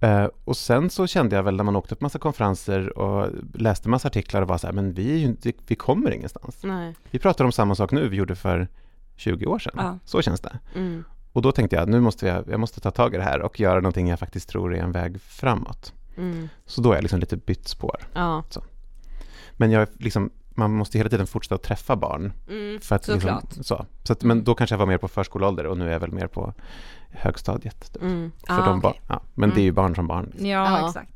Eh, 0.00 0.26
och 0.44 0.56
sen 0.56 0.90
så 0.90 1.06
kände 1.06 1.36
jag 1.36 1.42
väl 1.42 1.56
när 1.56 1.64
man 1.64 1.76
åkte 1.76 1.94
på 1.94 2.04
massa 2.04 2.18
konferenser 2.18 2.98
och 2.98 3.28
läste 3.54 3.88
massa 3.88 4.08
artiklar 4.08 4.42
och 4.42 4.48
var 4.48 4.58
så 4.58 4.66
här, 4.66 4.74
men 4.74 4.92
vi, 4.92 5.16
ju 5.18 5.36
vi 5.66 5.74
kommer 5.74 6.10
ingenstans. 6.10 6.58
Nej. 6.62 6.94
Vi 7.10 7.18
pratar 7.18 7.44
om 7.44 7.52
samma 7.52 7.74
sak 7.74 7.92
nu 7.92 8.08
vi 8.08 8.16
gjorde 8.16 8.34
för 8.34 8.68
20 9.16 9.46
år 9.46 9.58
sedan. 9.58 9.72
Ja. 9.76 9.98
Så 10.04 10.22
känns 10.22 10.40
det. 10.40 10.58
Mm. 10.74 11.04
Och 11.32 11.42
då 11.42 11.52
tänkte 11.52 11.76
jag, 11.76 11.88
nu 11.88 12.00
måste 12.00 12.26
jag, 12.26 12.44
jag 12.48 12.60
måste 12.60 12.80
ta 12.80 12.90
tag 12.90 13.14
i 13.14 13.16
det 13.16 13.22
här 13.22 13.42
och 13.42 13.60
göra 13.60 13.80
någonting 13.80 14.08
jag 14.08 14.18
faktiskt 14.18 14.48
tror 14.48 14.74
är 14.74 14.82
en 14.82 14.92
väg 14.92 15.20
framåt. 15.20 15.92
Mm. 16.16 16.48
Så 16.66 16.80
då 16.80 16.90
är 16.90 16.94
jag 16.94 17.02
liksom 17.02 17.20
lite 17.20 17.36
bytt 17.36 17.68
spår. 17.68 18.08
Ja. 18.14 18.44
Men 19.52 19.70
jag 19.70 19.88
liksom, 19.98 20.30
man 20.54 20.70
måste 20.72 20.98
hela 20.98 21.10
tiden 21.10 21.26
fortsätta 21.26 21.54
att 21.54 21.62
träffa 21.62 21.96
barn. 21.96 22.32
Mm. 22.48 22.80
För 22.80 22.96
att 22.96 23.08
liksom, 23.08 23.20
Såklart. 23.20 23.66
så. 23.66 23.86
Så 24.02 24.12
att, 24.12 24.22
men 24.22 24.44
då 24.44 24.54
kanske 24.54 24.74
jag 24.74 24.78
var 24.78 24.86
mer 24.86 24.98
på 24.98 25.08
förskoleålder 25.08 25.66
och 25.66 25.78
nu 25.78 25.88
är 25.88 25.92
jag 25.92 26.00
väl 26.00 26.12
mer 26.12 26.26
på 26.26 26.54
högstadiet. 27.10 27.92
Typ. 27.92 28.02
Mm. 28.02 28.32
För 28.46 28.54
Ah, 28.62 28.66
de 28.66 28.80
bar- 28.80 29.00
ja, 29.08 29.22
men 29.34 29.50
det 29.50 29.60
är 29.60 29.64
ju 29.64 29.72
barn 29.72 29.94
som 29.94 30.06
barn. 30.06 30.24
liksom. 30.26 30.46
Ja, 30.46 30.78
Ja. 30.80 30.88
exakt. 30.88 31.08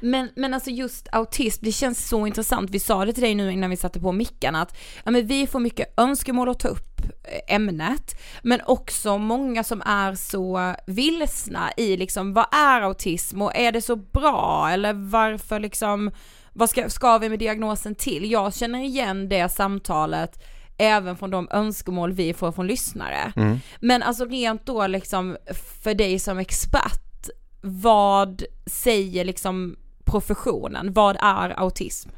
Men, 0.00 0.28
men 0.36 0.54
alltså 0.54 0.70
just 0.70 1.08
autism, 1.12 1.64
det 1.64 1.72
känns 1.72 2.08
så 2.08 2.26
intressant. 2.26 2.70
Vi 2.70 2.78
sa 2.80 3.04
det 3.04 3.12
till 3.12 3.22
dig 3.22 3.34
nu 3.34 3.52
innan 3.52 3.70
vi 3.70 3.76
satte 3.76 4.00
på 4.00 4.12
mickarna 4.12 4.62
att 4.62 4.76
ja, 5.04 5.10
men 5.10 5.26
vi 5.26 5.46
får 5.46 5.60
mycket 5.60 5.94
önskemål 6.00 6.48
att 6.48 6.58
ta 6.60 6.68
upp 6.68 7.00
eh, 7.24 7.54
ämnet, 7.54 8.20
men 8.42 8.60
också 8.66 9.18
många 9.18 9.64
som 9.64 9.82
är 9.86 10.14
så 10.14 10.74
vilsna 10.86 11.70
i 11.76 11.96
liksom 11.96 12.32
vad 12.32 12.46
är 12.54 12.80
autism 12.82 13.42
och 13.42 13.56
är 13.56 13.72
det 13.72 13.82
så 13.82 13.96
bra 13.96 14.68
eller 14.72 14.92
varför 14.92 15.60
liksom, 15.60 16.10
vad 16.52 16.70
ska, 16.70 16.90
ska 16.90 17.18
vi 17.18 17.28
med 17.28 17.38
diagnosen 17.38 17.94
till? 17.94 18.30
Jag 18.30 18.54
känner 18.54 18.80
igen 18.84 19.28
det 19.28 19.48
samtalet 19.48 20.42
även 20.78 21.16
från 21.16 21.30
de 21.30 21.48
önskemål 21.50 22.12
vi 22.12 22.34
får 22.34 22.52
från 22.52 22.66
lyssnare. 22.66 23.32
Mm. 23.36 23.58
Men 23.80 24.02
alltså 24.02 24.24
rent 24.24 24.66
då 24.66 24.86
liksom 24.86 25.36
för 25.82 25.94
dig 25.94 26.18
som 26.18 26.38
expert, 26.38 27.28
vad 27.60 28.42
säger 28.66 29.24
liksom 29.24 29.76
professionen? 30.04 30.92
Vad 30.92 31.16
är 31.20 31.60
autism? 31.60 32.10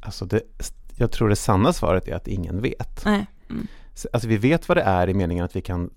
Alltså 0.00 0.24
det, 0.24 0.40
jag 0.96 1.12
tror 1.12 1.28
det 1.28 1.36
sanna 1.36 1.72
svaret 1.72 2.08
är 2.08 2.14
att 2.14 2.28
ingen 2.28 2.62
vet. 2.62 3.04
Nej. 3.04 3.26
Mm. 3.50 3.66
Så- 3.94 4.08
Alltså 4.12 4.28
vi 4.28 4.36
vet 4.36 4.68
vad 4.68 4.76
det 4.76 4.82
är 4.82 5.08
i 5.08 5.14
meningen 5.14 5.44
att 5.44 5.56
vi 5.56 5.60
kan 5.62 5.90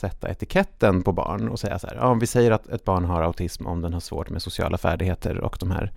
sätta 0.00 0.30
etiketten 0.30 1.02
på 1.02 1.12
barn 1.12 1.48
och 1.48 1.60
säga 1.60 1.78
så 1.78 1.86
här, 1.86 1.94
ja, 1.96 2.06
om 2.06 2.18
vi 2.18 2.26
säger 2.26 2.50
att 2.50 2.66
ett 2.68 2.84
barn 2.84 3.04
har 3.04 3.22
autism 3.22 3.66
om 3.66 3.80
den 3.82 3.92
har 3.92 4.00
svårt 4.00 4.30
med 4.30 4.42
sociala 4.42 4.78
färdigheter 4.78 5.38
och 5.40 5.56
de 5.60 5.70
här 5.70 5.92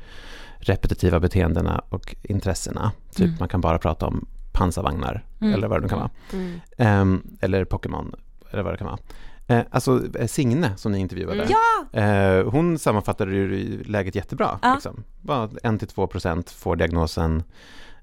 repetitiva 0.59 1.19
beteendena 1.19 1.81
och 1.89 2.15
intressena. 2.23 2.91
Typ 3.15 3.25
Mm. 3.25 3.35
man 3.39 3.49
kan 3.49 3.61
bara 3.61 3.77
prata 3.77 4.05
om 4.07 4.25
pansarvagnar 4.51 5.23
Mm. 5.41 5.53
eller 5.53 5.67
vad 5.67 5.77
det 5.77 5.81
nu 5.83 5.89
kan 5.89 5.99
vara. 5.99 6.09
Mm. 6.33 6.59
Ehm, 6.77 7.23
eller 7.41 7.65
Pokémon 7.65 8.15
eller 8.51 8.63
vad 8.63 8.73
det 8.73 8.77
kan 8.77 8.87
vara. 8.87 8.97
Eh, 9.47 9.65
alltså 9.71 10.01
eh, 10.19 10.27
Signe 10.27 10.77
som 10.77 10.91
ni 10.91 10.99
intervjuade, 10.99 11.43
Mm. 11.43 11.53
Ja! 11.93 11.99
eh, 12.01 12.49
hon 12.49 12.79
sammanfattade 12.79 13.31
ju 13.35 13.83
läget 13.83 14.15
jättebra. 14.15 14.59
Ja. 14.61 14.73
Liksom. 14.73 15.03
Bara 15.21 15.47
1-2 15.63 16.07
procent 16.07 16.49
får 16.49 16.75
diagnosen. 16.75 17.43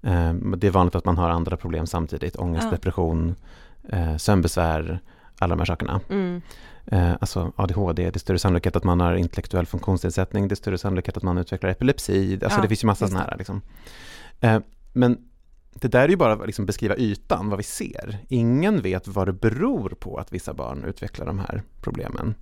Eh, 0.02 0.32
det 0.35 0.66
är 0.66 0.71
vanligt 0.71 0.94
att 0.94 1.04
man 1.04 1.18
har 1.18 1.30
andra 1.30 1.56
problem 1.56 1.87
samtidigt, 1.87 2.37
ångest, 2.37 2.64
Ja. 2.64 2.71
depression, 2.71 3.35
eh, 3.88 4.16
sömnbesvär, 4.16 5.00
alla 5.38 5.54
de 5.54 5.59
här 5.61 5.66
sakerna. 5.66 6.00
Mm. 6.11 6.42
Eh, 6.86 7.12
alltså 7.20 7.52
ADHD, 7.56 8.02
det 8.02 8.16
är 8.16 8.18
större 8.18 8.38
sannolikhet 8.38 8.76
att 8.76 8.84
man 8.84 9.00
har 9.00 9.14
intellektuell 9.14 9.66
funktionsnedsättning, 9.66 10.48
det 10.48 10.52
är 10.52 10.56
större 10.56 10.78
sannolikhet 10.78 11.16
att 11.16 11.22
man 11.22 11.38
utvecklar 11.38 11.70
epilepsi, 11.70 12.38
alltså 12.42 12.58
Ja, 12.58 12.62
det 12.62 12.68
finns 12.68 12.84
ju 12.84 12.86
massa 12.86 13.08
sådana 13.08 13.24
här. 13.24 13.36
Liksom. 13.38 13.60
Eh, 14.40 14.58
men 14.92 15.18
det 15.74 15.88
där 15.88 16.04
är 16.04 16.08
ju 16.08 16.16
bara 16.16 16.32
att 16.32 16.46
liksom 16.46 16.66
beskriva 16.66 16.96
ytan, 16.96 17.48
vad 17.48 17.56
vi 17.56 17.62
ser. 17.64 18.18
Ingen 18.28 18.82
vet 18.82 19.08
vad 19.08 19.28
det 19.28 19.32
beror 19.32 19.88
på 19.88 20.16
att 20.16 20.32
vissa 20.32 20.54
barn 20.54 20.84
utvecklar 20.84 21.26
de 21.26 21.38
här 21.38 21.62
problemen. 21.80 22.34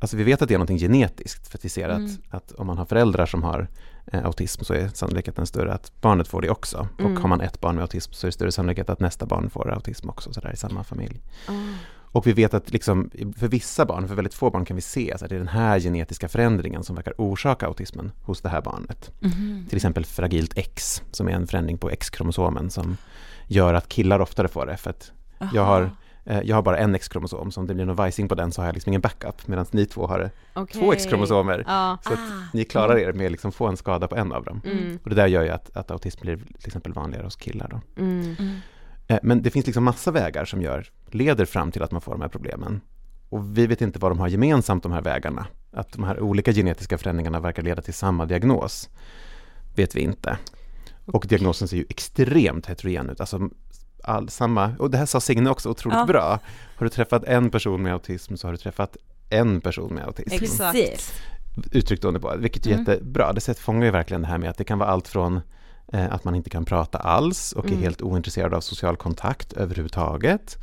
Alltså 0.00 0.16
vi 0.16 0.24
vet 0.24 0.42
att 0.42 0.48
det 0.48 0.54
är 0.54 0.58
något 0.58 0.80
genetiskt, 0.80 1.48
för 1.48 1.58
att 1.58 1.64
vi 1.64 1.68
ser 1.68 1.88
Mm. 1.88 2.04
att, 2.04 2.34
att 2.34 2.52
om 2.52 2.66
man 2.66 2.78
har 2.78 2.84
föräldrar 2.84 3.26
som 3.26 3.42
har 3.42 3.68
eh, 4.06 4.24
autism 4.24 4.64
så 4.64 4.74
är 4.74 4.88
sannolikheten 4.88 5.46
större 5.46 5.74
att 5.74 5.92
barnet 6.00 6.28
får 6.28 6.42
det 6.42 6.50
också. 6.50 6.88
Mm. 6.98 7.12
Och 7.12 7.20
har 7.20 7.28
man 7.28 7.40
ett 7.40 7.60
barn 7.60 7.74
med 7.74 7.82
autism 7.82 8.12
så 8.12 8.26
är 8.26 8.28
det 8.28 8.32
större 8.32 8.52
sannolikhet 8.52 8.90
att 8.90 9.00
nästa 9.00 9.26
barn 9.26 9.50
får 9.50 9.72
autism 9.72 10.08
också, 10.08 10.32
så 10.32 10.40
där 10.40 10.52
i 10.52 10.56
samma 10.56 10.84
familj. 10.84 11.20
Ah. 11.48 11.52
Och 12.12 12.26
vi 12.26 12.32
vet 12.32 12.54
att 12.54 12.72
liksom, 12.72 13.10
för 13.36 13.48
vissa 13.48 13.84
barn, 13.86 14.08
för 14.08 14.14
väldigt 14.14 14.34
få 14.34 14.50
barn 14.50 14.64
kan 14.64 14.76
vi 14.76 14.80
se 14.82 15.12
att 15.12 15.20
det 15.20 15.34
är 15.34 15.38
den 15.38 15.48
här 15.48 15.80
genetiska 15.80 16.28
förändringen 16.28 16.82
som 16.84 16.96
verkar 16.96 17.14
orsaka 17.18 17.66
autismen 17.66 18.12
hos 18.22 18.40
det 18.40 18.48
här 18.48 18.60
barnet. 18.60 19.10
Mhm. 19.20 19.66
Till 19.68 19.76
exempel 19.76 20.04
fragilt 20.04 20.58
X, 20.58 21.02
som 21.10 21.28
är 21.28 21.32
en 21.32 21.46
förändring 21.46 21.78
på 21.78 21.90
X-kromosomen 21.90 22.70
som 22.70 22.96
gör 23.46 23.74
att 23.74 23.88
killar 23.88 24.20
oftare 24.20 24.48
får 24.48 24.66
det. 24.66 24.76
För 24.76 24.90
att 24.90 25.12
jag 25.54 25.64
har, 25.64 25.90
eh, 26.24 26.40
jag 26.44 26.56
har 26.56 26.62
bara 26.62 26.78
en 26.78 26.94
X-kromosom, 26.94 27.50
så 27.50 27.60
om 27.60 27.66
det 27.66 27.74
blir 27.74 27.84
någon 27.84 27.96
vajsing 27.96 28.28
på 28.28 28.34
den 28.34 28.52
så 28.52 28.60
har 28.62 28.66
jag 28.66 28.74
liksom 28.74 28.90
ingen 28.90 29.00
backup, 29.00 29.46
medan 29.48 29.66
ni 29.70 29.86
två 29.86 30.06
har 30.06 30.30
Okej. 30.54 30.80
två 30.80 30.92
X-kromosomer. 30.92 31.64
Ja. 31.66 31.98
Så 32.04 32.12
att 32.12 32.18
Ah. 32.18 32.42
ni 32.52 32.64
klarar 32.64 32.98
er 32.98 33.12
med 33.12 33.26
att 33.26 33.32
liksom 33.32 33.52
få 33.52 33.66
en 33.66 33.76
skada 33.76 34.08
på 34.08 34.16
en 34.16 34.32
av 34.32 34.44
dem. 34.44 34.60
Mm. 34.64 34.98
Och 35.02 35.08
det 35.10 35.16
där 35.16 35.26
gör 35.26 35.42
ju 35.42 35.50
att, 35.50 35.76
att 35.76 35.90
autism 35.90 36.20
blir 36.20 36.36
till 36.36 36.66
exempel 36.66 36.92
vanligare 36.92 37.24
hos 37.24 37.36
killar 37.36 37.68
då. 37.70 38.02
Mm. 38.02 38.36
Eh, 39.08 39.18
Men 39.22 39.42
det 39.42 39.50
finns 39.50 39.66
liksom 39.66 39.84
massa 39.84 40.10
vägar 40.10 40.44
som 40.44 40.62
gör, 40.62 40.86
leder 41.10 41.44
fram 41.44 41.72
till 41.72 41.82
att 41.82 41.90
man 41.92 42.00
får 42.00 42.12
de 42.12 42.20
här 42.20 42.28
problemen. 42.28 42.80
Och 43.28 43.58
vi 43.58 43.66
vet 43.66 43.80
inte 43.80 43.98
vad 43.98 44.10
de 44.10 44.18
har 44.20 44.28
gemensamt, 44.28 44.82
de 44.82 44.92
här 44.92 45.02
vägarna. 45.02 45.46
Att 45.72 45.92
de 45.92 46.04
här 46.04 46.20
olika 46.20 46.52
genetiska 46.52 46.98
förändringarna 46.98 47.40
verkar 47.40 47.62
leda 47.62 47.82
till 47.82 47.94
samma 47.94 48.26
diagnos, 48.26 48.88
vet 49.76 49.94
vi 49.96 50.00
inte. 50.00 50.38
Och 51.06 51.24
diagnosen 51.28 51.68
ser 51.68 51.76
ju 51.76 51.84
extremt 51.88 52.66
heterogen 52.66 53.10
ut. 53.10 53.20
Alltså, 53.20 53.50
all, 54.04 54.28
samma, 54.28 54.72
och 54.78 54.90
det 54.90 54.98
här 54.98 55.06
sa 55.06 55.20
Signe 55.20 55.50
också 55.50 55.70
otroligt 55.70 55.98
Ja. 55.98 56.06
bra. 56.06 56.38
Har 56.76 56.84
du 56.84 56.90
träffat 56.90 57.24
en 57.24 57.50
person 57.50 57.82
med 57.82 57.92
autism 57.92 58.36
så 58.36 58.46
har 58.46 58.52
du 58.52 58.58
träffat 58.58 58.96
en 59.30 59.60
person 59.60 59.94
med 59.94 60.04
autism. 60.04 60.44
Exakt. 60.44 61.12
Uttryckt 61.72 62.04
under 62.04 62.20
på, 62.20 62.34
vilket 62.38 62.66
är 62.66 62.70
Mm. 62.72 62.80
jättebra. 62.80 63.32
Det 63.32 63.58
fångar 63.58 63.84
ju 63.84 63.90
verkligen 63.90 64.22
det 64.22 64.28
här 64.28 64.38
med 64.38 64.50
att 64.50 64.56
det 64.56 64.64
kan 64.64 64.78
vara 64.78 64.88
allt 64.88 65.08
från 65.08 65.36
eh, 65.36 65.42
att 65.92 66.24
man 66.24 66.34
inte 66.34 66.50
kan 66.50 66.64
prata 66.64 66.98
alls 66.98 67.52
och 67.52 67.64
Mm. 67.66 67.78
är 67.78 67.82
helt 67.82 68.02
ointresserad 68.02 68.54
av 68.54 68.60
social 68.60 68.96
kontakt 68.96 69.52
överhuvudtaget 69.52 70.56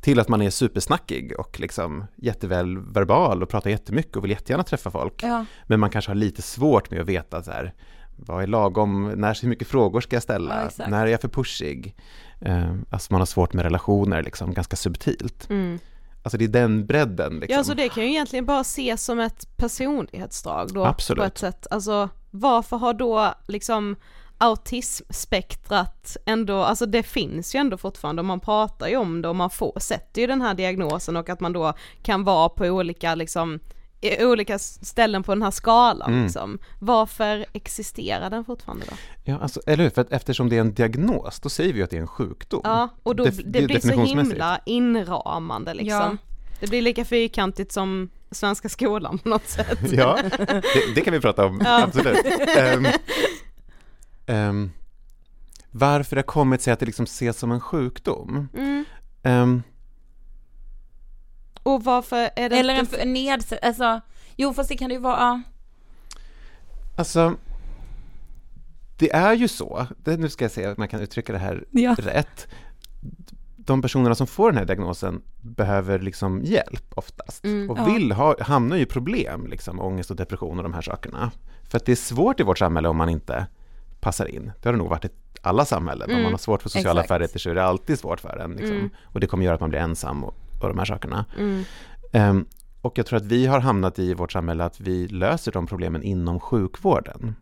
till 0.00 0.20
att 0.20 0.28
man 0.28 0.42
är 0.42 0.50
supersnackig 0.50 1.32
och 1.38 1.60
liksom 1.60 2.04
jätteväl 2.16 2.78
verbal 2.78 3.42
och 3.42 3.48
pratar 3.48 3.70
jättemycket 3.70 4.16
och 4.16 4.24
vill 4.24 4.30
jättegärna 4.30 4.64
träffa 4.64 4.90
folk. 4.90 5.22
Ja. 5.22 5.44
Men 5.66 5.80
man 5.80 5.90
kanske 5.90 6.10
har 6.10 6.16
lite 6.16 6.42
svårt 6.42 6.90
med 6.90 7.00
att 7.00 7.06
veta 7.06 7.42
så 7.42 7.50
här, 7.50 7.74
vad 8.16 8.42
är 8.42 8.46
lagom, 8.46 9.08
när, 9.16 9.42
hur 9.42 9.48
mycket 9.48 9.68
frågor 9.68 10.00
ska 10.00 10.16
jag 10.16 10.22
ställa, 10.22 10.70
Ja, 10.78 10.86
när 10.88 11.06
är 11.06 11.10
jag 11.10 11.20
för 11.20 11.28
pushig? 11.28 11.94
Eh, 12.40 12.74
alltså 12.90 13.12
man 13.12 13.20
har 13.20 13.26
svårt 13.26 13.52
med 13.52 13.62
relationer, 13.62 14.22
liksom, 14.22 14.54
ganska 14.54 14.76
subtilt. 14.76 15.50
Mm. 15.50 15.78
Alltså 16.22 16.38
det 16.38 16.44
är 16.44 16.48
den 16.48 16.86
bredden. 16.86 17.32
Liksom. 17.38 17.56
Ja, 17.56 17.64
så 17.64 17.74
det 17.74 17.88
kan 17.88 18.02
ju 18.02 18.08
egentligen 18.10 18.46
bara 18.46 18.60
ses 18.60 19.04
som 19.04 19.20
ett 19.20 19.56
personlighetsdrag 19.56 20.74
då 20.74 20.84
Absolut. 20.84 21.20
på 21.20 21.26
ett 21.26 21.38
sätt. 21.38 21.66
Alltså 21.70 22.08
varför 22.30 22.76
har 22.76 22.94
då 22.94 23.34
liksom 23.48 23.96
autismspektrat 24.42 26.16
ändå, 26.26 26.62
alltså 26.62 26.86
det 26.86 27.02
finns 27.02 27.54
ju 27.54 27.58
ändå 27.58 27.76
fortfarande 27.76 28.20
och 28.20 28.26
man 28.26 28.40
pratar 28.40 28.88
ju 28.88 28.96
om 28.96 29.22
det 29.22 29.28
och 29.28 29.36
man 29.36 29.50
får, 29.50 29.78
sätter 29.80 30.20
ju 30.20 30.26
den 30.26 30.42
här 30.42 30.54
diagnosen 30.54 31.16
och 31.16 31.28
att 31.28 31.40
man 31.40 31.52
då 31.52 31.72
kan 32.02 32.24
vara 32.24 32.48
på 32.48 32.64
olika 32.64 33.14
liksom 33.14 33.58
i 34.00 34.24
olika 34.24 34.58
ställen 34.58 35.22
på 35.22 35.34
den 35.34 35.42
här 35.42 35.50
skalan 35.50 36.10
Mm. 36.10 36.22
liksom. 36.24 36.58
Varför 36.80 37.46
existerar 37.52 38.30
den 38.30 38.44
fortfarande 38.44 38.86
då? 38.88 38.96
Ja, 39.24 39.38
alltså, 39.38 39.60
eller 39.66 39.84
hur? 39.84 39.90
För 39.90 40.00
att 40.02 40.12
eftersom 40.12 40.48
det 40.48 40.56
är 40.56 40.60
en 40.60 40.74
diagnos, 40.74 41.40
då 41.40 41.48
säger 41.48 41.72
vi 41.72 41.78
ju 41.78 41.84
att 41.84 41.90
det 41.90 41.96
är 41.96 42.00
en 42.00 42.06
sjukdom. 42.06 42.60
Ja, 42.64 42.88
och 43.02 43.16
då, 43.16 43.24
Def- 43.24 43.42
det 43.46 43.60
det- 43.60 43.66
blir 43.66 43.80
så 43.80 44.00
himla 44.02 44.60
inramande 44.66 45.74
liksom. 45.74 45.98
Ja. 45.98 46.16
Det 46.60 46.66
blir 46.66 46.82
lika 46.82 47.04
fyrkantigt 47.04 47.72
som 47.72 48.10
svenska 48.30 48.68
skolan 48.68 49.18
på 49.18 49.28
något 49.28 49.48
sätt. 49.48 49.78
Ja, 49.92 50.18
det, 50.38 50.62
det 50.94 51.00
kan 51.00 51.12
vi 51.14 51.20
prata 51.20 51.46
om, 51.46 51.62
Ja. 51.64 51.82
absolut. 51.82 52.26
Ehm, 52.58 52.86
ehm, 54.26 54.70
varför 55.70 56.16
det 56.16 56.20
har 56.22 56.26
kommit 56.26 56.62
sig 56.62 56.72
att 56.72 56.80
det 56.80 56.86
liksom 56.86 57.04
ses 57.04 57.38
som 57.38 57.52
en 57.52 57.60
sjukdom? 57.60 58.48
Mm. 58.54 58.84
Ehm, 59.22 59.62
Och 61.62 61.84
varför 61.84 62.30
är 62.36 62.48
det 62.48 62.56
Eller 62.58 62.74
en, 62.74 62.80
inte... 62.80 62.96
en 62.96 63.12
nedsättning, 63.12 63.68
alltså, 63.68 64.00
jo 64.36 64.52
fast 64.54 64.68
det 64.68 64.76
kan 64.76 64.88
det 64.88 64.94
ju 64.94 65.00
vara, 65.00 65.16
ja. 65.20 65.40
alltså, 66.96 67.34
det 68.98 69.12
är 69.14 69.34
ju 69.34 69.48
så, 69.48 69.86
det, 70.04 70.16
nu 70.16 70.28
ska 70.28 70.44
jag 70.44 70.52
se 70.52 70.64
att 70.64 70.78
man 70.78 70.88
kan 70.88 71.00
uttrycka 71.00 71.32
det 71.32 71.38
här 71.38 71.64
Ja. 71.70 71.96
rätt. 71.98 72.48
De 73.56 73.82
personerna 73.82 74.14
som 74.14 74.26
får 74.26 74.50
den 74.50 74.58
här 74.58 74.64
diagnosen 74.64 75.22
behöver 75.40 75.98
liksom 75.98 76.42
hjälp 76.44 76.92
oftast 76.94 77.44
Mm, 77.44 77.70
och 77.70 77.78
ja. 77.78 77.84
vill 77.84 78.12
ha, 78.12 78.36
hamnar 78.42 78.76
ju 78.76 78.82
i 78.82 78.86
problem, 78.86 79.46
liksom, 79.46 79.80
ångest 79.80 80.10
och 80.10 80.16
depression 80.16 80.56
och 80.58 80.62
de 80.62 80.72
här 80.74 80.82
sakerna. 80.82 81.30
För 81.68 81.76
att 81.76 81.86
det 81.86 81.92
är 81.92 81.96
svårt 81.96 82.40
i 82.40 82.42
vårt 82.42 82.58
samhälle 82.58 82.88
om 82.88 82.96
man 82.96 83.08
inte 83.08 83.46
passar 84.02 84.26
in. 84.26 84.52
Det 84.60 84.68
har 84.68 84.72
det 84.72 84.78
nog 84.78 84.88
varit 84.88 85.04
i 85.04 85.08
alla 85.42 85.64
samhällen. 85.64 86.04
Om 86.08 86.12
Mm, 86.12 86.22
man 86.22 86.32
har 86.32 86.38
svårt 86.38 86.62
för 86.62 86.68
sociala 86.68 87.00
exakt. 87.00 87.08
färdigheter 87.08 87.38
så 87.38 87.50
är 87.50 87.54
det 87.54 87.64
alltid 87.64 87.98
svårt 87.98 88.20
för 88.20 88.36
en. 88.36 88.50
Liksom. 88.50 88.76
Mm. 88.76 88.90
Och 89.02 89.20
det 89.20 89.26
kommer 89.26 89.44
göra 89.44 89.54
att 89.54 89.60
man 89.60 89.70
blir 89.70 89.80
ensam 89.80 90.24
och, 90.24 90.34
och 90.62 90.68
de 90.68 90.78
här 90.78 90.84
sakerna. 90.84 91.24
Mm. 91.38 91.64
Ehm, 92.12 92.46
och 92.82 92.98
jag 92.98 93.06
tror 93.06 93.16
att 93.16 93.24
vi 93.26 93.46
har 93.46 93.60
hamnat 93.60 93.98
i 93.98 94.14
vårt 94.14 94.32
samhälle 94.32 94.64
att 94.64 94.80
vi 94.80 95.08
löser 95.08 95.52
de 95.52 95.66
problemen 95.66 96.02
inom 96.02 96.40
sjukvården. 96.40 97.36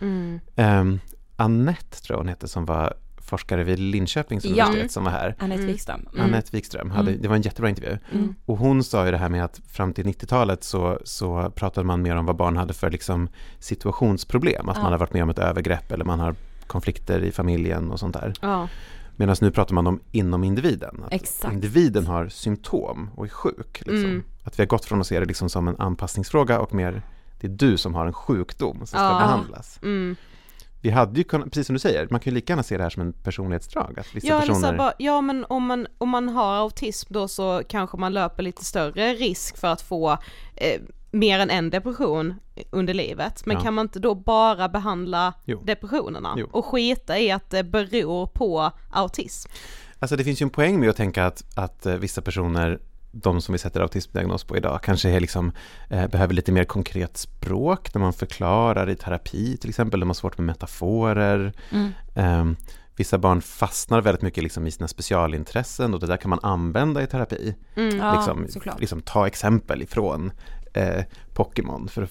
Mm. 0.00 0.40
Um, 0.56 1.00
Annette 1.36 2.02
tror 2.02 2.14
jag 2.14 2.18
hon 2.18 2.28
hette 2.28 2.48
som 2.48 2.64
var 2.64 2.94
forskare 3.30 3.64
vid 3.64 3.78
Linköpings 3.78 4.44
Ja. 4.44 4.50
universitet 4.64 4.92
som 4.92 5.04
var 5.04 5.10
här. 5.10 5.34
Anette 5.38 5.54
Mm. 5.62 5.66
Wikström. 5.66 6.06
Mm. 6.14 6.24
Annette 6.24 6.48
Wikström, 6.56 6.90
hade, 6.90 7.10
Mm. 7.10 7.22
det 7.22 7.28
var 7.28 7.36
en 7.36 7.42
jättebra 7.42 7.68
intervju. 7.68 7.98
Mm. 8.12 8.34
Och 8.46 8.56
hon 8.58 8.84
sa 8.84 9.04
ju 9.04 9.10
det 9.10 9.18
här 9.18 9.28
med 9.28 9.44
att 9.44 9.60
fram 9.68 9.92
till 9.92 10.06
90-talet 10.06 10.64
så, 10.64 10.98
så 11.04 11.50
pratade 11.54 11.86
man 11.86 12.02
mer 12.02 12.16
om 12.16 12.26
vad 12.26 12.36
barn 12.36 12.56
hade 12.56 12.74
för 12.74 12.90
liksom 12.90 13.28
situationsproblem. 13.58 14.68
Att 14.68 14.76
Ja. 14.76 14.82
man 14.82 14.92
har 14.92 14.98
varit 14.98 15.12
med 15.12 15.22
om 15.22 15.30
ett 15.30 15.38
övergrepp 15.38 15.92
eller 15.92 16.04
man 16.04 16.20
har 16.20 16.34
konflikter 16.66 17.20
i 17.24 17.32
familjen 17.32 17.90
och 17.90 17.98
sånt 18.00 18.14
där. 18.14 18.34
Ja. 18.40 18.68
Medan 19.16 19.36
nu 19.40 19.50
pratar 19.50 19.74
man 19.74 19.86
om 19.86 20.00
inom 20.12 20.44
individen. 20.44 21.02
Att 21.06 21.12
Exakt. 21.12 21.54
individen 21.54 22.06
har 22.06 22.28
symptom 22.28 23.10
och 23.16 23.24
är 23.24 23.28
sjuk. 23.28 23.78
Liksom. 23.86 23.96
Mm. 24.10 24.22
Att 24.44 24.58
vi 24.58 24.62
har 24.62 24.66
gått 24.68 24.84
från 24.84 25.00
att 25.00 25.06
se 25.06 25.20
det 25.20 25.26
liksom 25.26 25.48
som 25.48 25.68
en 25.68 25.76
anpassningsfråga 25.78 26.60
och 26.60 26.74
mer 26.74 27.02
det 27.40 27.46
är 27.46 27.50
du 27.50 27.76
som 27.76 27.94
har 27.94 28.06
en 28.06 28.12
sjukdom 28.12 28.76
som 28.78 28.86
ska 28.86 28.98
Ja. 28.98 29.18
behandlas. 29.18 29.78
Mm. 29.82 30.16
Vi 30.82 30.90
hade 30.90 31.18
ju 31.18 31.24
kunnat, 31.24 31.46
precis 31.50 31.66
som 31.66 31.74
du 31.74 31.80
säger, 31.80 32.08
man 32.10 32.20
kan 32.20 32.30
ju 32.30 32.34
lika 32.34 32.52
gärna 32.52 32.62
se 32.62 32.76
det 32.76 32.82
här 32.82 32.90
som 32.90 33.02
en 33.02 33.12
personlighetsdrag. 33.12 33.98
Att 34.00 34.14
vissa 34.14 34.26
Ja, 34.26 34.40
personer... 34.40 34.76
bara, 34.76 34.92
ja 34.98 35.20
men 35.20 35.44
om 35.48 35.66
man, 35.66 35.86
om 35.98 36.08
man 36.08 36.28
har 36.28 36.54
autism 36.54 37.12
då 37.14 37.28
så 37.28 37.62
kanske 37.68 37.96
man 37.96 38.12
löper 38.12 38.42
lite 38.42 38.64
större 38.64 39.12
risk 39.14 39.56
för 39.58 39.68
att 39.68 39.82
få 39.82 40.10
eh, 40.56 40.80
mer 41.10 41.38
än 41.38 41.50
en 41.50 41.70
depression 41.70 42.34
under 42.70 42.94
livet. 42.94 43.46
Men 43.46 43.56
Ja. 43.56 43.62
kan 43.62 43.74
man 43.74 43.84
inte 43.84 43.98
då 43.98 44.14
bara 44.14 44.68
behandla 44.68 45.32
Jo. 45.44 45.62
depressionerna 45.64 46.34
Jo. 46.36 46.48
och 46.52 46.64
skita 46.66 47.18
i 47.18 47.30
att 47.30 47.50
det 47.50 47.64
beror 47.64 48.26
på 48.26 48.70
autism? 48.90 49.50
Alltså 49.98 50.16
det 50.16 50.24
finns 50.24 50.42
ju 50.42 50.44
en 50.44 50.50
poäng 50.50 50.80
med 50.80 50.88
att 50.90 50.96
tänka 50.96 51.26
att, 51.26 51.44
att 51.58 51.86
eh, 51.86 51.94
vissa 51.94 52.22
personer, 52.22 52.80
de 53.12 53.40
som 53.40 53.52
vi 53.52 53.58
sätter 53.58 53.80
autismdiagnos 53.80 54.44
på 54.44 54.56
idag, 54.56 54.80
kanske 54.82 55.10
är 55.10 55.20
liksom, 55.20 55.52
eh, 55.88 56.06
behöver 56.06 56.34
lite 56.34 56.52
mer 56.52 56.64
konkret 56.64 57.16
språk 57.16 57.94
när 57.94 58.00
man 58.00 58.12
förklarar 58.12 58.90
i 58.90 58.96
terapi 58.96 59.56
till 59.56 59.70
exempel, 59.70 60.00
de 60.00 60.08
har 60.08 60.14
svårt 60.14 60.38
med 60.38 60.46
metaforer. 60.46 61.52
Mm. 61.70 61.92
Ehm, 62.14 62.56
vissa 62.96 63.18
barn 63.18 63.42
fastnar 63.42 64.00
väldigt 64.00 64.22
mycket 64.22 64.42
liksom 64.42 64.66
i 64.66 64.70
sina 64.70 64.88
specialintressen 64.88 65.94
och 65.94 66.00
det 66.00 66.06
där 66.06 66.16
kan 66.16 66.30
man 66.30 66.38
använda 66.42 67.02
i 67.02 67.06
terapi. 67.06 67.54
Mm. 67.76 67.96
Ja, 67.96 68.14
liksom, 68.14 68.46
liksom 68.78 69.00
ta 69.00 69.26
exempel 69.26 69.82
ifrån 69.82 70.32
eh, 70.74 71.04
Pokémon 71.34 71.88
för 71.88 72.02
att 72.02 72.10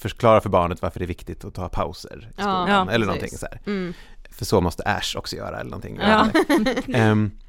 förklara 0.00 0.40
för 0.40 0.48
barnet 0.48 0.82
varför 0.82 0.98
det 0.98 1.04
är 1.04 1.08
viktigt 1.08 1.44
att 1.44 1.54
ta 1.54 1.68
pauser 1.68 2.18
i 2.22 2.34
Ja, 2.36 2.42
skolan, 2.42 2.68
ja, 2.68 2.90
eller 2.90 3.06
precis. 3.06 3.06
någonting 3.06 3.38
så. 3.38 3.70
Mm. 3.70 3.94
För 4.30 4.44
så 4.44 4.60
måste 4.60 4.82
Ash 4.82 5.16
också 5.16 5.36
göra 5.36 5.60
eller 5.60 5.70
någonting. 5.70 5.98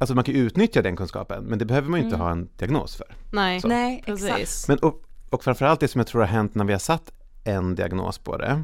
Alltså 0.00 0.14
man 0.14 0.24
kan 0.24 0.34
ju 0.34 0.40
utnyttja 0.40 0.82
den 0.82 0.96
kunskapen, 0.96 1.44
men 1.44 1.58
det 1.58 1.64
behöver 1.64 1.88
man 1.88 2.00
ju 2.00 2.04
inte 2.04 2.16
Mm. 2.16 2.24
ha 2.26 2.32
en 2.32 2.48
diagnos 2.56 2.96
för. 2.96 3.06
Nej, 3.30 3.60
Så. 3.60 3.68
Nej, 3.68 4.02
exakt. 4.06 4.32
precis. 4.36 4.68
Men, 4.68 4.78
och, 4.78 5.02
och 5.30 5.44
framförallt 5.44 5.80
det 5.80 5.88
som 5.88 5.98
jag 5.98 6.06
tror 6.06 6.20
har 6.20 6.28
hänt 6.28 6.54
när 6.54 6.64
vi 6.64 6.72
har 6.72 6.78
satt 6.80 7.12
en 7.44 7.74
diagnos 7.74 8.18
på 8.18 8.36
det, 8.36 8.62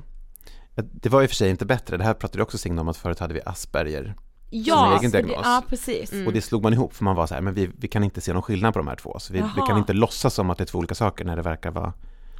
det 0.74 1.08
var 1.08 1.22
i 1.22 1.26
och 1.26 1.30
för 1.30 1.36
sig 1.36 1.50
inte 1.50 1.66
bättre, 1.66 1.96
det 1.96 2.04
här 2.04 2.14
pratade 2.14 2.42
också 2.42 2.58
Signe 2.58 2.80
om 2.80 2.88
att 2.88 2.96
förut 2.96 3.18
hade 3.18 3.34
vi 3.34 3.40
Asperger 3.46 4.14
Ja, 4.50 4.98
egen 4.98 5.10
för 5.10 5.18
det- 5.18 5.22
diagnos. 5.26 5.46
ja 5.46 5.62
precis. 5.68 6.12
Mm. 6.12 6.26
och 6.26 6.32
det 6.32 6.40
slog 6.42 6.62
man 6.62 6.72
ihop 6.72 6.94
för 6.94 7.04
man 7.04 7.16
var 7.16 7.26
så 7.26 7.34
här, 7.34 7.40
men 7.40 7.54
vi, 7.54 7.70
vi 7.78 7.88
kan 7.88 8.04
inte 8.04 8.20
se 8.20 8.32
någon 8.32 8.42
skillnad 8.42 8.72
på 8.72 8.78
de 8.78 8.88
här 8.88 8.96
två, 8.96 9.18
så 9.18 9.32
vi, 9.32 9.38
vi 9.56 9.62
kan 9.66 9.78
inte 9.78 9.92
låtsas 9.92 10.34
som 10.34 10.50
att 10.50 10.58
det 10.58 10.64
är 10.64 10.66
två 10.66 10.78
olika 10.78 10.94
saker 10.94 11.24
när 11.24 11.36
det 11.36 11.42
verkar 11.42 11.70
vara, 11.70 11.92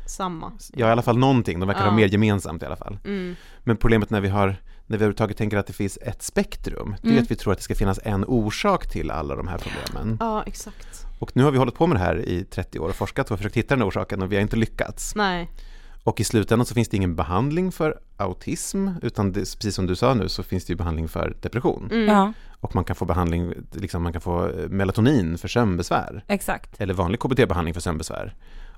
Samma. 0.07 0.53
ja 0.75 0.89
i 0.89 0.91
alla 0.91 1.03
fall 1.03 1.19
någonting, 1.19 1.61
de 1.61 1.67
verkar 1.67 1.81
Ja. 1.83 1.89
ha 1.89 1.97
mer 1.97 2.07
gemensamt 2.09 2.63
i 2.63 2.67
alla 2.67 2.77
fall. 2.77 2.99
Mm. 3.05 3.35
Men 3.65 3.77
problemet 3.77 4.11
när 4.11 4.21
vi 4.21 4.29
har, 4.29 4.57
när 4.87 4.97
vi 4.99 5.03
överhuvudtaget 5.05 5.37
tänker 5.37 5.57
att 5.57 5.67
det 5.67 5.73
finns 5.73 5.99
ett 6.03 6.23
spektrum, 6.23 6.95
det 7.03 7.09
är 7.09 7.13
Mm. 7.13 7.23
att 7.23 7.31
vi 7.31 7.37
tror 7.37 7.53
att 7.53 7.59
det 7.59 7.65
ska 7.65 7.75
finnas 7.75 8.01
en 8.05 8.25
orsak 8.25 8.91
till 8.91 9.11
alla 9.11 9.37
de 9.37 9.49
här 9.49 9.59
problemen. 9.59 10.17
Ja, 10.21 10.43
exakt. 10.47 11.07
Och 11.19 11.31
nu 11.35 11.43
har 11.45 11.51
vi 11.51 11.59
hållit 11.59 11.75
på 11.75 11.87
med 11.87 11.97
det 11.97 12.01
här 12.05 12.17
i 12.29 12.45
30 12.45 12.79
år 12.79 12.89
och 12.89 12.95
forskat 12.95 13.31
och 13.31 13.39
försökt 13.39 13.57
hitta 13.57 13.75
den 13.75 13.81
här 13.83 13.89
orsaken 13.89 14.23
och 14.23 14.33
vi 14.33 14.37
har 14.37 14.43
inte 14.43 14.57
lyckats. 14.57 15.15
Nej. 15.15 15.51
Och 16.05 16.21
i 16.21 16.25
slutändan 16.25 16.67
så 16.67 16.75
finns 16.75 16.89
det 16.89 16.97
ingen 16.97 17.17
behandling 17.17 17.73
för 17.73 17.99
autism, 18.17 18.89
utan 19.03 19.33
det, 19.33 19.41
precis 19.41 19.75
som 19.75 19.87
du 19.87 19.97
sa 19.97 20.15
nu 20.15 20.29
så 20.29 20.43
finns 20.43 20.65
det 20.65 20.71
ju 20.73 20.77
behandling 20.77 21.09
för 21.09 21.37
depression. 21.41 21.89
Mm. 21.93 22.07
Ja, 22.09 22.33
Och 22.61 22.75
man 22.75 22.85
kan 22.85 22.97
få 22.97 23.05
behandling, 23.05 23.53
liksom 23.73 24.03
man 24.03 24.13
kan 24.13 24.23
få 24.23 24.49
eh, 24.49 24.69
melatonin 24.69 25.39
för 25.39 25.49
sömnbesvär, 25.49 26.25
exakt. 26.29 26.81
eller 26.81 26.95
vanlig 26.95 27.21
KBT-behandling 27.21 27.75
för 27.75 27.81
sömnbesvär. 27.81 28.35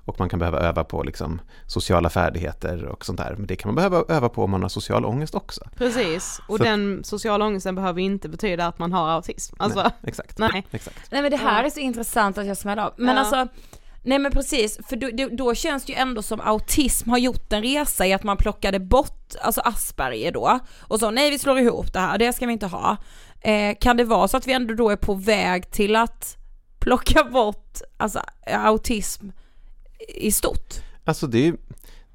Och 0.09 0.19
man 0.19 0.29
kan 0.29 0.39
behöva 0.39 0.59
öva 0.59 0.83
på 0.83 1.03
liksom 1.03 1.41
sociala 1.67 2.09
färdigheter 2.09 2.85
och 2.85 3.05
sånt 3.05 3.17
där. 3.17 3.35
Men 3.37 3.47
det 3.47 3.55
kan 3.55 3.67
man 3.69 3.75
behöva 3.75 4.03
öva 4.15 4.29
på 4.29 4.43
om 4.43 4.51
man 4.51 4.61
har 4.61 4.69
social 4.69 5.05
ångest 5.05 5.35
också. 5.35 5.61
Precis, 5.77 6.41
och 6.47 6.57
Så- 6.57 6.63
den 6.63 7.03
sociala 7.03 7.45
ångesten 7.45 7.75
behöver 7.75 8.01
inte 8.01 8.29
betyda 8.29 8.67
att 8.67 8.79
man 8.79 8.93
har 8.93 9.09
autism. 9.09 9.55
Alltså, 9.59 9.79
Nej, 9.81 9.91
exakt. 10.03 10.37
nej. 10.37 10.67
exakt. 10.71 11.11
Nej 11.11 11.21
men 11.21 11.31
det 11.31 11.37
här 11.37 11.63
är 11.63 11.69
så 11.69 11.79
intressant 11.79 12.37
att 12.37 12.45
jag 12.45 12.57
smäller 12.57 12.83
av. 12.83 12.93
Men 12.97 13.15
Ja. 13.15 13.19
alltså, 13.21 13.47
nej 14.03 14.19
men 14.19 14.31
precis, 14.31 14.79
för 14.87 14.95
då, 14.95 15.09
då, 15.13 15.27
då 15.31 15.55
känns 15.55 15.85
det 15.85 15.93
ju 15.93 15.99
ändå 15.99 16.21
som 16.21 16.41
autism 16.41 17.09
har 17.09 17.17
gjort 17.17 17.53
en 17.53 17.61
resa 17.63 18.07
i 18.07 18.13
att 18.13 18.23
man 18.23 18.37
plockade 18.37 18.79
bort, 18.79 19.31
alltså 19.41 19.61
Asperger 19.61 20.31
då, 20.31 20.59
och 20.81 20.99
så 20.99 21.11
nej 21.11 21.31
vi 21.31 21.39
slår 21.39 21.59
ihop 21.59 21.93
det 21.93 21.99
här, 21.99 22.17
det 22.17 22.33
ska 22.33 22.45
vi 22.45 22.53
inte 22.53 22.67
ha. 22.67 22.97
Eh, 23.41 23.75
kan 23.81 23.97
det 23.97 24.03
vara 24.03 24.27
så 24.27 24.37
att 24.37 24.47
vi 24.47 24.53
ändå 24.53 24.73
då 24.73 24.89
är 24.89 24.95
på 24.95 25.13
väg 25.13 25.71
till 25.71 25.95
att 25.95 26.35
plocka 26.79 27.23
bort, 27.23 27.77
alltså 27.97 28.21
autism 28.47 29.29
i 30.07 30.31
stort? 30.31 30.73
Alltså 31.03 31.27
det, 31.27 31.55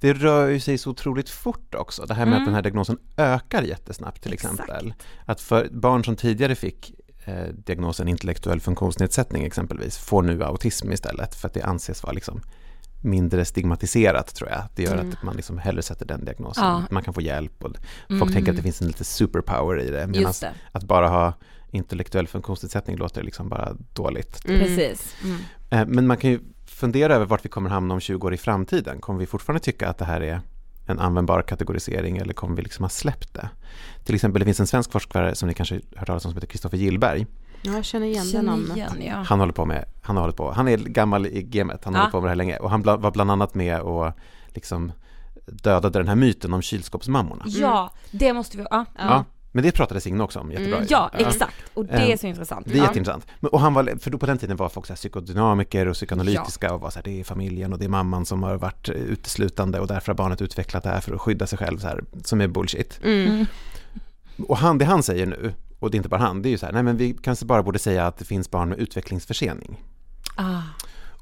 det 0.00 0.12
rör 0.12 0.48
ju 0.48 0.60
sig 0.60 0.78
så 0.78 0.90
otroligt 0.90 1.30
fort 1.30 1.74
också. 1.74 2.06
Det 2.06 2.14
här 2.14 2.26
med 2.26 2.32
Mm. 2.32 2.42
att 2.42 2.46
den 2.46 2.54
här 2.54 2.62
diagnosen 2.62 2.98
ökar 3.16 3.62
jättesnabbt 3.62 4.22
till 4.22 4.32
Exakt. 4.32 4.54
exempel. 4.60 4.94
Att 5.24 5.40
för 5.40 5.68
barn 5.72 6.04
som 6.04 6.16
tidigare 6.16 6.54
fick 6.54 6.92
eh, 7.24 7.44
diagnosen 7.54 8.08
intellektuell 8.08 8.60
funktionsnedsättning 8.60 9.44
exempelvis 9.44 9.98
får 9.98 10.22
nu 10.22 10.44
autism 10.44 10.92
istället 10.92 11.34
för 11.34 11.48
att 11.48 11.54
det 11.54 11.62
anses 11.62 12.02
vara 12.02 12.12
liksom 12.12 12.40
mindre 13.02 13.44
stigmatiserat 13.44 14.34
tror 14.34 14.50
jag. 14.50 14.62
Det 14.74 14.82
gör 14.82 14.92
Mm. 14.94 15.08
att 15.10 15.22
man 15.22 15.36
liksom 15.36 15.58
hellre 15.58 15.82
sätter 15.82 16.06
den 16.06 16.24
diagnosen. 16.24 16.64
Ja. 16.64 16.82
Man 16.90 17.02
kan 17.02 17.14
få 17.14 17.20
hjälp 17.20 17.64
och 17.64 17.70
folk 18.08 18.22
Mm. 18.22 18.32
tänker 18.32 18.50
att 18.52 18.56
det 18.56 18.62
finns 18.62 18.80
en 18.80 18.86
lite 18.86 19.04
superpower 19.04 19.80
i 19.80 19.90
det. 19.90 20.06
Medan 20.06 20.32
det, 20.40 20.52
att 20.72 20.84
bara 20.84 21.08
ha 21.08 21.32
intellektuell 21.70 22.26
funktionsnedsättning 22.28 22.96
låter 22.96 23.22
liksom 23.22 23.48
bara 23.48 23.76
dåligt. 23.92 24.44
Mm. 24.44 24.60
precis. 24.60 25.14
Mm. 25.24 25.38
Eh, 25.70 25.86
Men 25.86 26.06
man 26.06 26.16
kan 26.16 26.30
ju 26.30 26.40
fundera 26.84 27.14
över 27.14 27.26
vart 27.26 27.44
vi 27.44 27.48
kommer 27.48 27.70
hamna 27.70 27.94
om 27.94 28.00
20 28.00 28.26
år 28.26 28.34
i 28.34 28.36
framtiden. 28.36 29.00
Kommer 29.00 29.20
vi 29.20 29.26
fortfarande 29.26 29.60
tycka 29.64 29.88
att 29.88 29.98
det 29.98 30.04
här 30.04 30.20
är 30.20 30.40
en 30.86 30.98
användbar 30.98 31.42
kategorisering 31.42 32.16
eller 32.18 32.34
kommer 32.34 32.56
vi 32.56 32.62
liksom 32.62 32.82
ha 32.84 32.88
släppt 32.88 33.34
det? 33.34 33.48
Till 34.04 34.14
exempel, 34.14 34.40
det 34.40 34.44
finns 34.44 34.60
en 34.60 34.66
svensk 34.66 34.92
forskare 34.92 35.34
som 35.34 35.48
ni 35.48 35.54
kanske 35.54 35.74
har 35.74 35.82
hört 35.98 36.06
talas 36.06 36.24
om 36.24 36.30
som 36.30 36.36
heter 36.36 36.46
Kristoffer 36.46 36.76
Gillberg. 36.76 37.26
Ja, 37.62 37.72
jag 37.72 37.84
känner 37.84 38.06
igen 38.06 38.26
det 38.32 38.42
namnet. 38.42 38.76
igen, 38.76 38.92
ja. 39.00 39.14
Han 39.26 39.40
håller 39.40 39.52
på 39.52 39.64
med, 39.66 39.84
han 40.02 40.16
har 40.16 40.22
hållit 40.22 40.36
på, 40.36 40.52
han 40.52 40.68
är 40.68 40.76
gammal 40.76 41.26
i 41.26 41.42
gamet, 41.42 41.84
han 41.84 41.94
har 41.94 42.00
Ja. 42.00 42.04
hållit 42.04 42.12
på 42.12 42.20
med 42.20 42.26
det 42.26 42.30
här 42.30 42.36
länge 42.36 42.56
och 42.56 42.70
han 42.70 42.82
bla, 42.82 42.96
var 42.96 43.10
bland 43.10 43.30
annat 43.30 43.54
med 43.54 43.80
och 43.80 44.12
liksom 44.46 44.92
dödade 45.46 45.98
den 45.98 46.08
här 46.08 46.16
myten 46.16 46.54
om 46.54 46.62
kylskåpsmammorna. 46.62 47.44
Ja, 47.46 47.90
det 48.10 48.32
måste 48.32 48.56
vi, 48.56 48.64
ja. 48.70 48.84
Ja. 48.98 49.24
Men 49.56 49.62
det 49.64 49.72
pratade 49.72 50.00
Signe 50.00 50.24
också 50.24 50.38
om 50.40 50.50
jättebra. 50.52 50.76
Mm. 50.76 50.86
Ja, 50.90 51.10
exakt. 51.12 51.54
Och 51.74 51.84
det 51.86 51.92
är 51.92 52.10
Eh, 52.10 52.16
så 52.16 52.26
intressant. 52.26 52.66
Det 52.66 52.72
är 52.72 52.76
Ja. 52.78 52.84
jätteintressant. 52.84 53.26
Och 53.40 53.60
han 53.60 53.74
var, 53.74 53.98
för 54.00 54.10
då 54.10 54.18
på 54.18 54.26
den 54.26 54.38
tiden 54.38 54.56
var 54.56 54.68
folk 54.68 54.86
så 54.86 54.92
här 54.92 54.96
psykodynamiker 54.96 55.88
och 55.88 55.94
psykoanalytiska 55.94 56.74
och 56.74 56.80
var 56.80 56.90
så 56.90 56.98
här, 56.98 57.02
det 57.04 57.20
är 57.20 57.24
familjen 57.24 57.72
och 57.72 57.78
det 57.78 57.84
är 57.84 57.88
mamman 57.88 58.26
som 58.26 58.42
har 58.42 58.56
varit 58.56 58.88
uteslutande 58.88 59.80
och 59.80 59.86
därför 59.86 60.12
har 60.12 60.14
barnet 60.16 60.42
utvecklat 60.42 60.82
det 60.82 60.88
här 60.88 61.00
för 61.00 61.14
att 61.14 61.20
skydda 61.20 61.46
sig 61.46 61.58
själv 61.58 61.78
så 61.78 61.86
här, 61.86 62.04
som 62.24 62.40
är 62.40 62.48
bullshit. 62.48 63.00
Mm. 63.04 63.30
Mm. 63.30 63.46
Och 64.48 64.56
han, 64.58 64.78
det 64.78 64.84
han 64.84 65.02
säger 65.02 65.26
nu, 65.26 65.54
och 65.78 65.90
det 65.90 65.94
är 65.94 65.98
inte 65.98 66.08
bara 66.08 66.20
han, 66.20 66.42
det 66.42 66.48
är 66.48 66.50
ju 66.50 66.58
så 66.58 66.66
här, 66.66 66.72
nej 66.72 66.82
men 66.82 66.96
vi 66.96 67.16
kanske 67.22 67.44
bara 67.46 67.62
borde 67.62 67.78
säga 67.78 68.06
att 68.06 68.18
det 68.18 68.24
finns 68.24 68.50
barn 68.50 68.68
med 68.68 68.78
utvecklingsförsening. 68.78 69.80
Ah. 70.36 70.60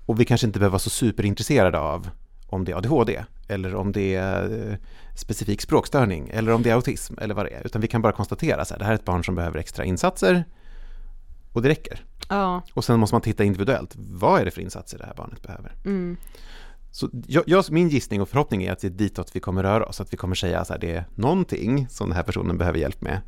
Och 0.06 0.20
vi 0.20 0.24
kanske 0.24 0.46
inte 0.46 0.58
behöver 0.58 0.72
vara 0.72 0.78
så 0.78 0.90
superintresserade 0.90 1.78
av 1.78 2.08
om 2.52 2.64
det 2.64 2.72
är 2.72 2.76
ADHD 2.76 3.24
eller 3.48 3.74
om 3.74 3.92
det 3.92 4.14
är 4.14 4.70
eh, 4.70 4.76
specifik 5.14 5.60
språkstörning 5.60 6.30
eller 6.32 6.52
om 6.52 6.62
det 6.62 6.70
är 6.70 6.74
autism 6.74 7.14
eller 7.18 7.34
vad 7.34 7.46
det 7.46 7.50
är. 7.50 7.66
Utan 7.66 7.80
vi 7.80 7.88
kan 7.88 8.02
bara 8.02 8.12
konstatera 8.12 8.64
här, 8.70 8.78
det 8.78 8.84
här 8.84 8.92
är 8.92 8.96
ett 8.96 9.04
barn 9.04 9.24
som 9.24 9.34
behöver 9.34 9.58
extra 9.58 9.84
insatser 9.84 10.44
och 11.52 11.62
det 11.62 11.68
räcker. 11.68 12.04
Ja. 12.28 12.62
Och 12.74 12.84
sen 12.84 13.00
måste 13.00 13.14
man 13.14 13.22
titta 13.22 13.44
individuellt, 13.44 13.92
vad 13.96 14.40
är 14.40 14.44
det 14.44 14.50
för 14.50 14.60
insatser 14.60 14.98
det 14.98 15.06
här 15.06 15.14
barnet 15.14 15.42
behöver? 15.42 15.72
Mm. 15.84 16.16
Så 16.90 17.08
jag, 17.26 17.44
jag, 17.46 17.64
min 17.70 17.88
gissning 17.88 18.22
och 18.22 18.28
förhoppning 18.28 18.62
är 18.62 18.72
att 18.72 18.80
det 18.80 18.86
är 18.86 18.90
ditåt 18.90 19.36
vi 19.36 19.40
kommer 19.40 19.62
röra 19.62 19.86
oss, 19.86 20.00
att 20.00 20.12
vi 20.12 20.16
kommer 20.16 20.34
säga 20.34 20.64
här, 20.68 20.78
det 20.78 20.90
är 20.90 21.04
någonting 21.14 21.88
som 21.88 22.08
den 22.08 22.16
här 22.16 22.22
personen 22.22 22.58
behöver 22.58 22.78
hjälp 22.78 23.00
med 23.00 23.20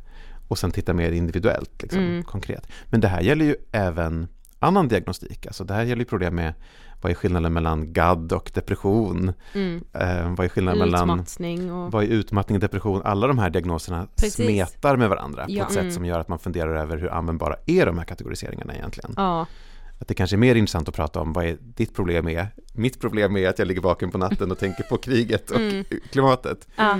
och 0.47 0.57
sen 0.57 0.71
titta 0.71 0.93
mer 0.93 1.11
individuellt, 1.11 1.81
liksom, 1.81 2.01
Mm. 2.01 2.23
konkret. 2.23 2.67
Men 2.85 3.01
det 3.01 3.07
här 3.07 3.21
gäller 3.21 3.45
ju 3.45 3.55
även 3.71 4.27
annan 4.59 4.87
diagnostik, 4.87 5.45
alltså 5.47 5.63
det 5.63 5.73
här 5.73 5.83
gäller 5.83 6.01
ju 6.01 6.05
problem 6.05 6.35
med 6.35 6.53
vad 7.01 7.11
är 7.11 7.15
skillnaden 7.15 7.53
mellan 7.53 7.93
GAD 7.93 8.31
och 8.33 8.51
depression? 8.53 9.33
Mm. 9.53 9.83
Eh, 9.93 10.35
vad 10.35 10.45
är 10.45 10.49
skillnaden 10.49 10.79
mellan 10.79 11.09
Utmattning 11.09 11.71
och... 11.73 11.91
vad 11.91 12.03
är 12.03 12.07
utmattning 12.07 12.55
och 12.55 12.59
depression? 12.61 13.01
Alla 13.05 13.27
de 13.27 13.37
här 13.39 13.49
diagnoserna 13.49 14.07
Precis. 14.15 14.33
smetar 14.45 14.97
med 14.97 15.09
varandra 15.09 15.45
Ja. 15.47 15.63
på 15.63 15.67
ett 15.67 15.73
sätt 15.73 15.81
Mm. 15.83 15.93
som 15.93 16.05
gör 16.05 16.19
att 16.19 16.27
man 16.27 16.39
funderar 16.39 16.75
över 16.75 16.97
hur 16.97 17.09
användbara 17.13 17.55
är 17.65 17.85
de 17.85 17.97
här 17.97 18.05
kategoriseringarna 18.05 18.75
egentligen? 18.75 19.13
Ja. 19.17 19.45
Att 19.99 20.07
det 20.07 20.13
kanske 20.13 20.35
är 20.35 20.37
mer 20.37 20.55
intressant 20.55 20.89
att 20.89 20.95
prata 20.95 21.19
om 21.21 21.33
vad 21.33 21.45
är 21.45 21.57
ditt 21.61 21.95
problem 21.95 22.27
är. 22.27 22.47
Mitt 22.73 22.99
problem 23.01 23.37
är 23.37 23.49
att 23.49 23.59
jag 23.59 23.67
ligger 23.67 23.81
vaken 23.81 24.11
på 24.11 24.17
natten 24.17 24.51
och 24.51 24.59
tänker 24.59 24.83
på 24.83 24.97
kriget 25.07 25.51
och 25.51 25.59
Mm. 25.59 25.85
klimatet. 26.11 26.67
Ja. 26.75 26.97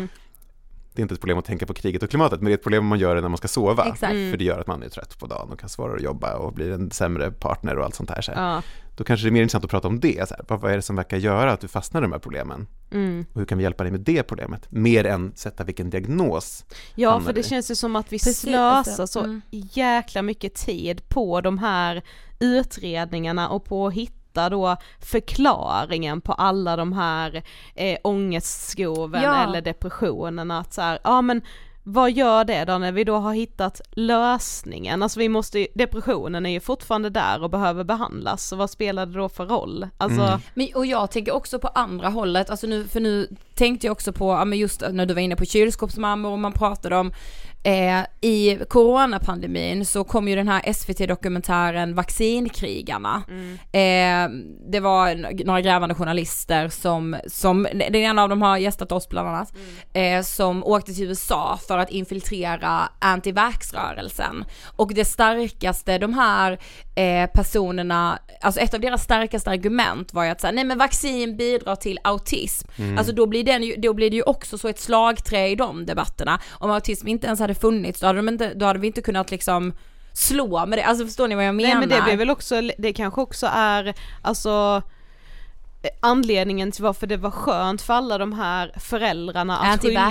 Det 0.96 1.00
är 1.00 1.02
inte 1.02 1.14
ett 1.14 1.20
problem 1.22 1.38
att 1.38 1.46
tänka 1.46 1.66
på 1.66 1.74
kriget 1.74 2.04
och 2.04 2.10
klimatet, 2.10 2.40
men 2.40 2.46
det 2.46 2.52
är 2.52 2.58
ett 2.58 2.64
problem 2.64 2.84
om 2.84 2.88
man 2.88 3.00
gör 3.00 3.16
det 3.16 3.22
när 3.22 3.30
man 3.30 3.38
ska 3.38 3.48
sova. 3.48 3.86
exakt. 3.86 4.14
Mm. 4.14 4.32
För 4.32 4.38
det 4.38 4.44
gör 4.44 4.60
att 4.60 4.68
man 4.68 4.84
är 4.84 4.90
trött 4.90 5.20
på 5.20 5.28
dagen 5.28 5.52
och 5.52 5.60
kan 5.60 5.70
svårare 5.70 5.96
att 5.96 6.02
jobba 6.04 6.36
och 6.36 6.54
blir 6.54 6.72
en 6.72 6.92
sämre 6.92 7.32
partner 7.32 7.78
och 7.78 7.86
allt 7.86 7.96
sånt 7.96 8.10
här. 8.10 8.22
Så 8.22 8.32
här. 8.32 8.54
Ja. 8.56 8.62
Då 8.98 9.04
kanske 9.04 9.26
det 9.26 9.30
är 9.30 9.32
mer 9.32 9.42
intressant 9.42 9.64
att 9.66 9.72
prata 9.72 9.88
om 9.88 10.00
det. 10.00 10.30
Så 10.30 10.36
här. 10.36 10.58
Vad 10.58 10.72
är 10.72 10.76
det 10.76 10.82
som 10.82 10.96
verkar 10.96 11.18
göra 11.18 11.52
att 11.52 11.60
du 11.62 11.68
fastnar 11.68 12.02
i 12.02 12.04
de 12.04 12.12
här 12.12 12.20
problemen? 12.20 12.68
Mm. 12.92 13.26
Och 13.34 13.40
hur 13.40 13.46
kan 13.46 13.58
vi 13.58 13.64
hjälpa 13.64 13.84
dig 13.84 13.92
med 13.92 14.02
det 14.02 14.24
problemet? 14.24 14.68
Mer 14.72 15.06
än 15.06 15.32
sätta 15.36 15.64
vilken 15.64 15.90
diagnos. 15.90 16.66
Ja 16.96 17.20
för 17.20 17.34
det 17.34 17.40
i. 17.40 17.44
känns 17.44 17.72
ju 17.72 17.76
som 17.76 17.96
att 17.96 18.06
vi 18.14 18.20
Precis, 18.20 18.40
slösar 18.40 18.60
alltså. 18.74 19.08
så 19.08 19.20
Mm. 19.20 19.42
jäkla 19.52 20.22
mycket 20.22 20.56
tid 20.56 21.10
på 21.10 21.42
de 21.42 21.58
här 21.58 22.04
utredningarna 22.40 23.50
och 23.50 23.66
på 23.66 23.88
att 23.88 23.94
hitta 23.94 24.16
då 24.36 24.78
förklaringen 25.00 26.22
på 26.22 26.34
alla 26.34 26.76
de 26.76 26.94
här 26.94 27.44
eh, 27.76 27.98
ångestskoven 28.04 29.24
Ja. 29.24 29.44
eller 29.44 29.62
depressionerna 29.62 30.60
att 30.60 30.74
så 30.74 30.82
här, 30.82 31.00
ja 31.04 31.22
men 31.22 31.42
vad 31.88 32.12
gör 32.12 32.44
det 32.46 32.66
då 32.66 32.78
när 32.78 32.92
vi 32.92 33.04
då 33.04 33.18
har 33.18 33.34
hittat 33.34 33.82
lösningen? 33.92 35.04
Alltså 35.04 35.20
vi 35.20 35.30
måste 35.30 35.60
ju, 35.60 35.68
depressionen 35.76 36.46
är 36.46 36.50
ju 36.50 36.60
fortfarande 36.60 37.10
där 37.10 37.44
och 37.44 37.50
behöver 37.50 37.84
behandlas, 37.84 38.48
så 38.48 38.56
vad 38.56 38.70
spelar 38.70 39.06
det 39.06 39.14
då 39.14 39.30
för 39.30 39.46
roll? 39.46 39.88
Alltså 39.98 40.22
Mm. 40.22 40.40
Men, 40.54 40.68
och 40.76 40.86
jag 40.86 41.12
tänker 41.12 41.36
också 41.36 41.60
på 41.60 41.68
andra 41.68 42.10
hållet, 42.10 42.50
alltså 42.50 42.68
nu, 42.68 42.88
för 42.88 43.00
nu 43.00 43.28
tänkte 43.56 43.88
jag 43.88 43.92
också 43.92 44.14
på, 44.14 44.32
ja 44.32 44.46
men 44.46 44.60
just 44.60 44.84
när 44.92 45.06
du 45.06 45.14
var 45.14 45.22
inne 45.22 45.36
på 45.36 45.46
kylskåpsmammor 45.46 46.32
och 46.32 46.40
man 46.40 46.52
pratade 46.54 46.96
om 46.98 47.14
Eh, 47.66 48.06
I 48.22 48.60
coronapandemin 48.70 49.86
så 49.86 50.04
kom 50.04 50.28
ju 50.28 50.36
den 50.36 50.48
här 50.48 50.74
SVT-dokumentären 50.74 51.96
Vaccinkrigarna. 51.96 53.24
Eh, 53.72 54.30
det 54.72 54.80
var 54.80 55.16
några 55.46 55.62
grävande 55.62 55.96
journalister 55.96 56.70
som, 56.70 57.16
som, 57.28 57.68
den 57.74 57.96
ena 57.96 58.24
av 58.24 58.30
dem 58.30 58.42
har 58.42 58.58
gästat 58.58 58.92
oss 58.92 59.10
bland 59.10 59.28
annat, 59.28 59.54
eh, 59.94 60.22
som 60.22 60.64
åkte 60.64 60.94
till 60.94 61.04
USA 61.04 61.60
för 61.68 61.78
att 61.78 61.92
infiltrera 61.92 62.90
anti-vax-rörelsen. 63.00 64.46
Och 64.76 64.94
det 64.94 65.06
starkaste 65.06 65.98
de 65.98 66.14
här 66.14 66.60
eh, 66.96 67.30
personerna, 67.30 68.20
alltså 68.42 68.62
ett 68.62 68.74
av 68.74 68.80
deras 68.80 69.04
starkaste 69.04 69.50
argument 69.50 70.14
var 70.14 70.24
ju 70.24 70.30
att 70.30 70.42
säga, 70.42 70.52
nej 70.52 70.64
men 70.64 70.78
vaccin 70.78 71.38
bidrar 71.38 71.76
till 71.76 72.00
autism. 72.04 72.68
Alltså 72.98 73.14
då 73.14 73.26
blir, 73.26 73.44
den 73.44 73.82
då 73.82 73.94
blir 73.94 74.10
det 74.10 74.16
ju 74.16 74.24
också 74.24 74.58
så 74.58 74.68
ett 74.68 74.80
slagträ 74.80 75.48
i 75.48 75.56
de 75.56 75.86
debatterna. 75.86 76.40
Om 76.52 76.72
autism 76.72 77.08
inte 77.08 77.28
ens 77.28 77.40
hade 77.40 77.56
funnits, 77.56 78.00
då 78.00 78.08
hade, 78.08 78.20
de 78.20 78.30
inte, 78.30 78.54
då 78.54 78.66
hade 78.66 78.80
vi 78.80 78.88
inte 78.88 79.02
kunnat 79.02 79.32
liksom 79.32 79.74
slå 80.14 80.66
med 80.66 80.80
det, 80.80 80.84
alltså 80.84 81.06
förstår 81.06 81.28
ni 81.28 81.36
vad 81.36 81.46
jag 81.46 81.56
menar? 81.56 81.70
Nej 81.70 81.80
men 81.80 81.90
det 81.90 82.02
blir 82.04 82.18
väl 82.18 82.30
också, 82.30 82.62
det 82.78 82.94
kanske 82.94 83.22
också 83.22 83.48
är, 83.54 83.94
alltså 84.22 84.82
anledningen 86.00 86.72
till 86.72 86.84
varför 86.84 87.08
det 87.08 87.18
var 87.18 87.32
skönt 87.32 87.82
för 87.82 87.94
alla 87.94 88.18
de 88.18 88.34
här 88.34 88.72
föräldrarna 88.80 89.58
att 89.58 89.82
skylla, 89.82 90.02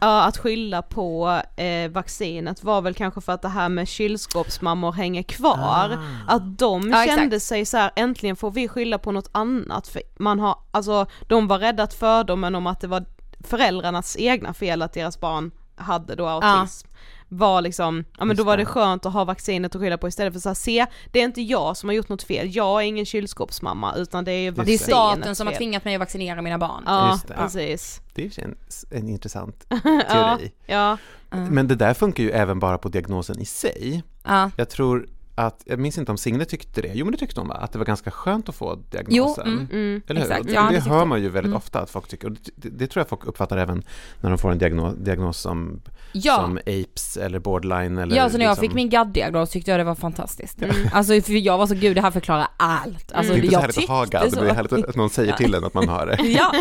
ja, 0.00 0.22
att 0.24 0.36
skylla 0.38 0.82
på 0.82 1.40
eh, 1.56 1.90
vaccinet 1.90 2.64
var 2.64 2.82
väl 2.82 2.94
kanske 2.94 3.20
för 3.20 3.32
att 3.32 3.42
det 3.42 3.48
här 3.48 3.68
med 3.68 3.88
kylskåpsmammor 3.88 4.92
hänger 4.92 5.22
kvar. 5.22 5.98
Att 6.28 6.58
de 6.58 6.90
Ja, 6.90 7.04
kände 7.06 7.36
exakt. 7.36 7.42
sig 7.42 7.64
så 7.64 7.76
här: 7.76 7.90
äntligen 7.96 8.36
får 8.36 8.50
vi 8.50 8.68
skylla 8.68 8.98
på 8.98 9.12
något 9.12 9.28
annat 9.32 9.88
för 9.88 10.02
man 10.18 10.38
har, 10.40 10.56
alltså 10.70 11.06
de 11.28 11.48
var 11.48 11.58
rädda 11.58 11.82
att 11.82 11.94
fördomen 11.94 12.54
om 12.54 12.66
att 12.66 12.80
det 12.80 12.86
var 12.86 13.04
föräldrarnas 13.44 14.16
egna 14.18 14.54
fel 14.54 14.82
att 14.82 14.92
deras 14.92 15.20
barn 15.20 15.50
hade 15.76 16.14
då 16.14 16.26
autism. 16.28 16.88
Var 17.32 17.62
liksom, 17.62 18.04
ja 18.18 18.24
men 18.24 18.28
Just 18.28 18.38
då 18.38 18.44
var 18.44 18.56
det 18.56 18.64
skönt 18.64 19.06
att 19.06 19.12
ha 19.12 19.24
vaccinet 19.24 19.74
att 19.74 19.80
skylla 19.80 19.98
på 19.98 20.08
istället 20.08 20.32
för 20.32 20.40
så 20.40 20.48
här, 20.48 20.54
se, 20.54 20.86
det 21.12 21.20
är 21.20 21.24
inte 21.24 21.42
jag 21.42 21.76
som 21.76 21.88
har 21.88 21.94
gjort 21.94 22.08
något 22.08 22.22
fel, 22.22 22.56
jag 22.56 22.82
är 22.82 22.86
ingen 22.86 23.06
kylskåpsmamma 23.06 23.94
utan 23.96 24.24
det 24.24 24.32
är 24.32 24.48
är 24.60 24.64
det 24.64 24.72
är 24.74 24.78
staten 24.78 25.36
som 25.36 25.46
har 25.46 25.54
tvingat 25.54 25.84
mig 25.84 25.94
att 25.94 26.00
vaccinera 26.00 26.42
mina 26.42 26.58
barn. 26.58 26.82
Ja, 26.86 27.10
Just 27.12 27.28
det. 27.28 27.34
precis. 27.34 28.00
Det 28.14 28.22
är 28.24 28.26
ju 28.38 28.44
en, 28.44 28.56
en 28.90 29.08
intressant 29.08 29.66
Ja, 29.68 29.78
teori. 30.38 30.52
ja. 30.66 30.96
Men 31.30 31.68
det 31.68 31.74
där 31.74 31.94
funkar 31.94 32.22
ju 32.24 32.30
även 32.30 32.58
bara 32.58 32.78
på 32.78 32.88
diagnosen 32.88 33.38
i 33.40 33.44
sig. 33.44 34.02
Ja. 34.24 34.50
Jag 34.56 34.68
tror 34.70 35.08
att, 35.46 35.62
jag 35.66 35.78
minns 35.78 35.98
inte 35.98 36.12
om 36.12 36.18
Signe 36.18 36.44
tyckte 36.44 36.80
det, 36.82 36.90
jo 36.94 37.04
men 37.04 37.12
det 37.12 37.18
tyckte 37.18 37.40
hon 37.40 37.48
va? 37.48 37.54
Att 37.54 37.72
det 37.72 37.78
var 37.78 37.86
ganska 37.86 38.10
skönt 38.10 38.48
att 38.48 38.54
få 38.54 38.72
Jo, 38.76 38.82
diagnosen. 38.90 39.46
mm. 39.48 39.66
Mm. 39.72 40.02
Eller 40.08 40.20
hur? 40.20 40.28
Det, 40.28 40.52
ja, 40.52 40.62
det 40.62 40.74
det 40.74 40.80
hör 40.80 40.98
jag. 40.98 41.08
man 41.08 41.22
ju 41.22 41.28
väldigt 41.28 41.50
Mm. 41.50 41.56
ofta 41.56 41.80
att 41.80 41.90
folk 41.90 42.08
tycker. 42.08 42.26
Och 42.28 42.36
det, 42.56 42.68
det, 42.68 42.86
tror 42.86 43.00
jag 43.00 43.08
folk 43.08 43.24
uppfattar 43.24 43.56
även 43.56 43.82
när 44.20 44.30
de 44.30 44.38
får 44.38 44.50
en 44.52 44.58
diagnos, 44.58 44.94
diagnos 44.98 45.38
som, 45.38 45.80
Ja. 46.12 46.34
som 46.36 46.56
apes 46.58 47.16
eller 47.16 47.38
borderline 47.38 47.98
eller 47.98 48.16
Ja, 48.16 48.30
så 48.30 48.38
när 48.38 48.44
jag 48.44 48.50
liksom, 48.52 48.62
fick 48.62 48.74
min 48.74 48.90
GAD-diagnos 48.90 49.50
tyckte 49.50 49.70
jag 49.70 49.80
det 49.80 49.84
var 49.84 49.94
fantastiskt. 49.94 50.62
Mm. 50.62 50.76
Alltså 50.92 51.20
för 51.20 51.32
jag 51.32 51.58
var 51.58 51.66
så, 51.66 51.74
gud 51.74 51.96
det 51.96 52.00
här 52.00 52.10
förklarar 52.10 52.46
allt. 52.56 53.12
Alltså 53.12 53.32
Det 53.32 53.38
är 53.38 53.42
inte 53.44 53.48
så 53.48 53.54
jag 53.54 53.60
härligt 53.60 53.78
att 53.78 53.84
ha 53.88 54.04
GAD, 54.04 54.30
så. 54.30 54.36
men 54.36 54.44
det 54.44 54.50
är 54.50 54.54
härligt 54.54 54.72
att 54.72 54.96
någon 54.96 55.10
säger 55.10 55.32
till 55.32 55.54
en 55.54 55.64
att 55.64 55.74
man 55.74 55.88
har 55.88 56.06
det. 56.06 56.16
ja, 56.28 56.52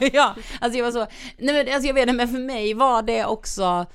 ja, 0.12 0.34
alltså 0.60 0.78
jag 0.78 0.84
var 0.84 0.92
så, 0.92 1.06
nej 1.38 1.54
men 1.64 1.74
alltså 1.74 1.86
jag 1.86 1.94
vet 1.94 2.02
inte, 2.02 2.12
men 2.12 2.28
för 2.28 2.38
mig 2.38 2.74
var 2.74 3.02
det 3.02 3.24
också 3.24 3.86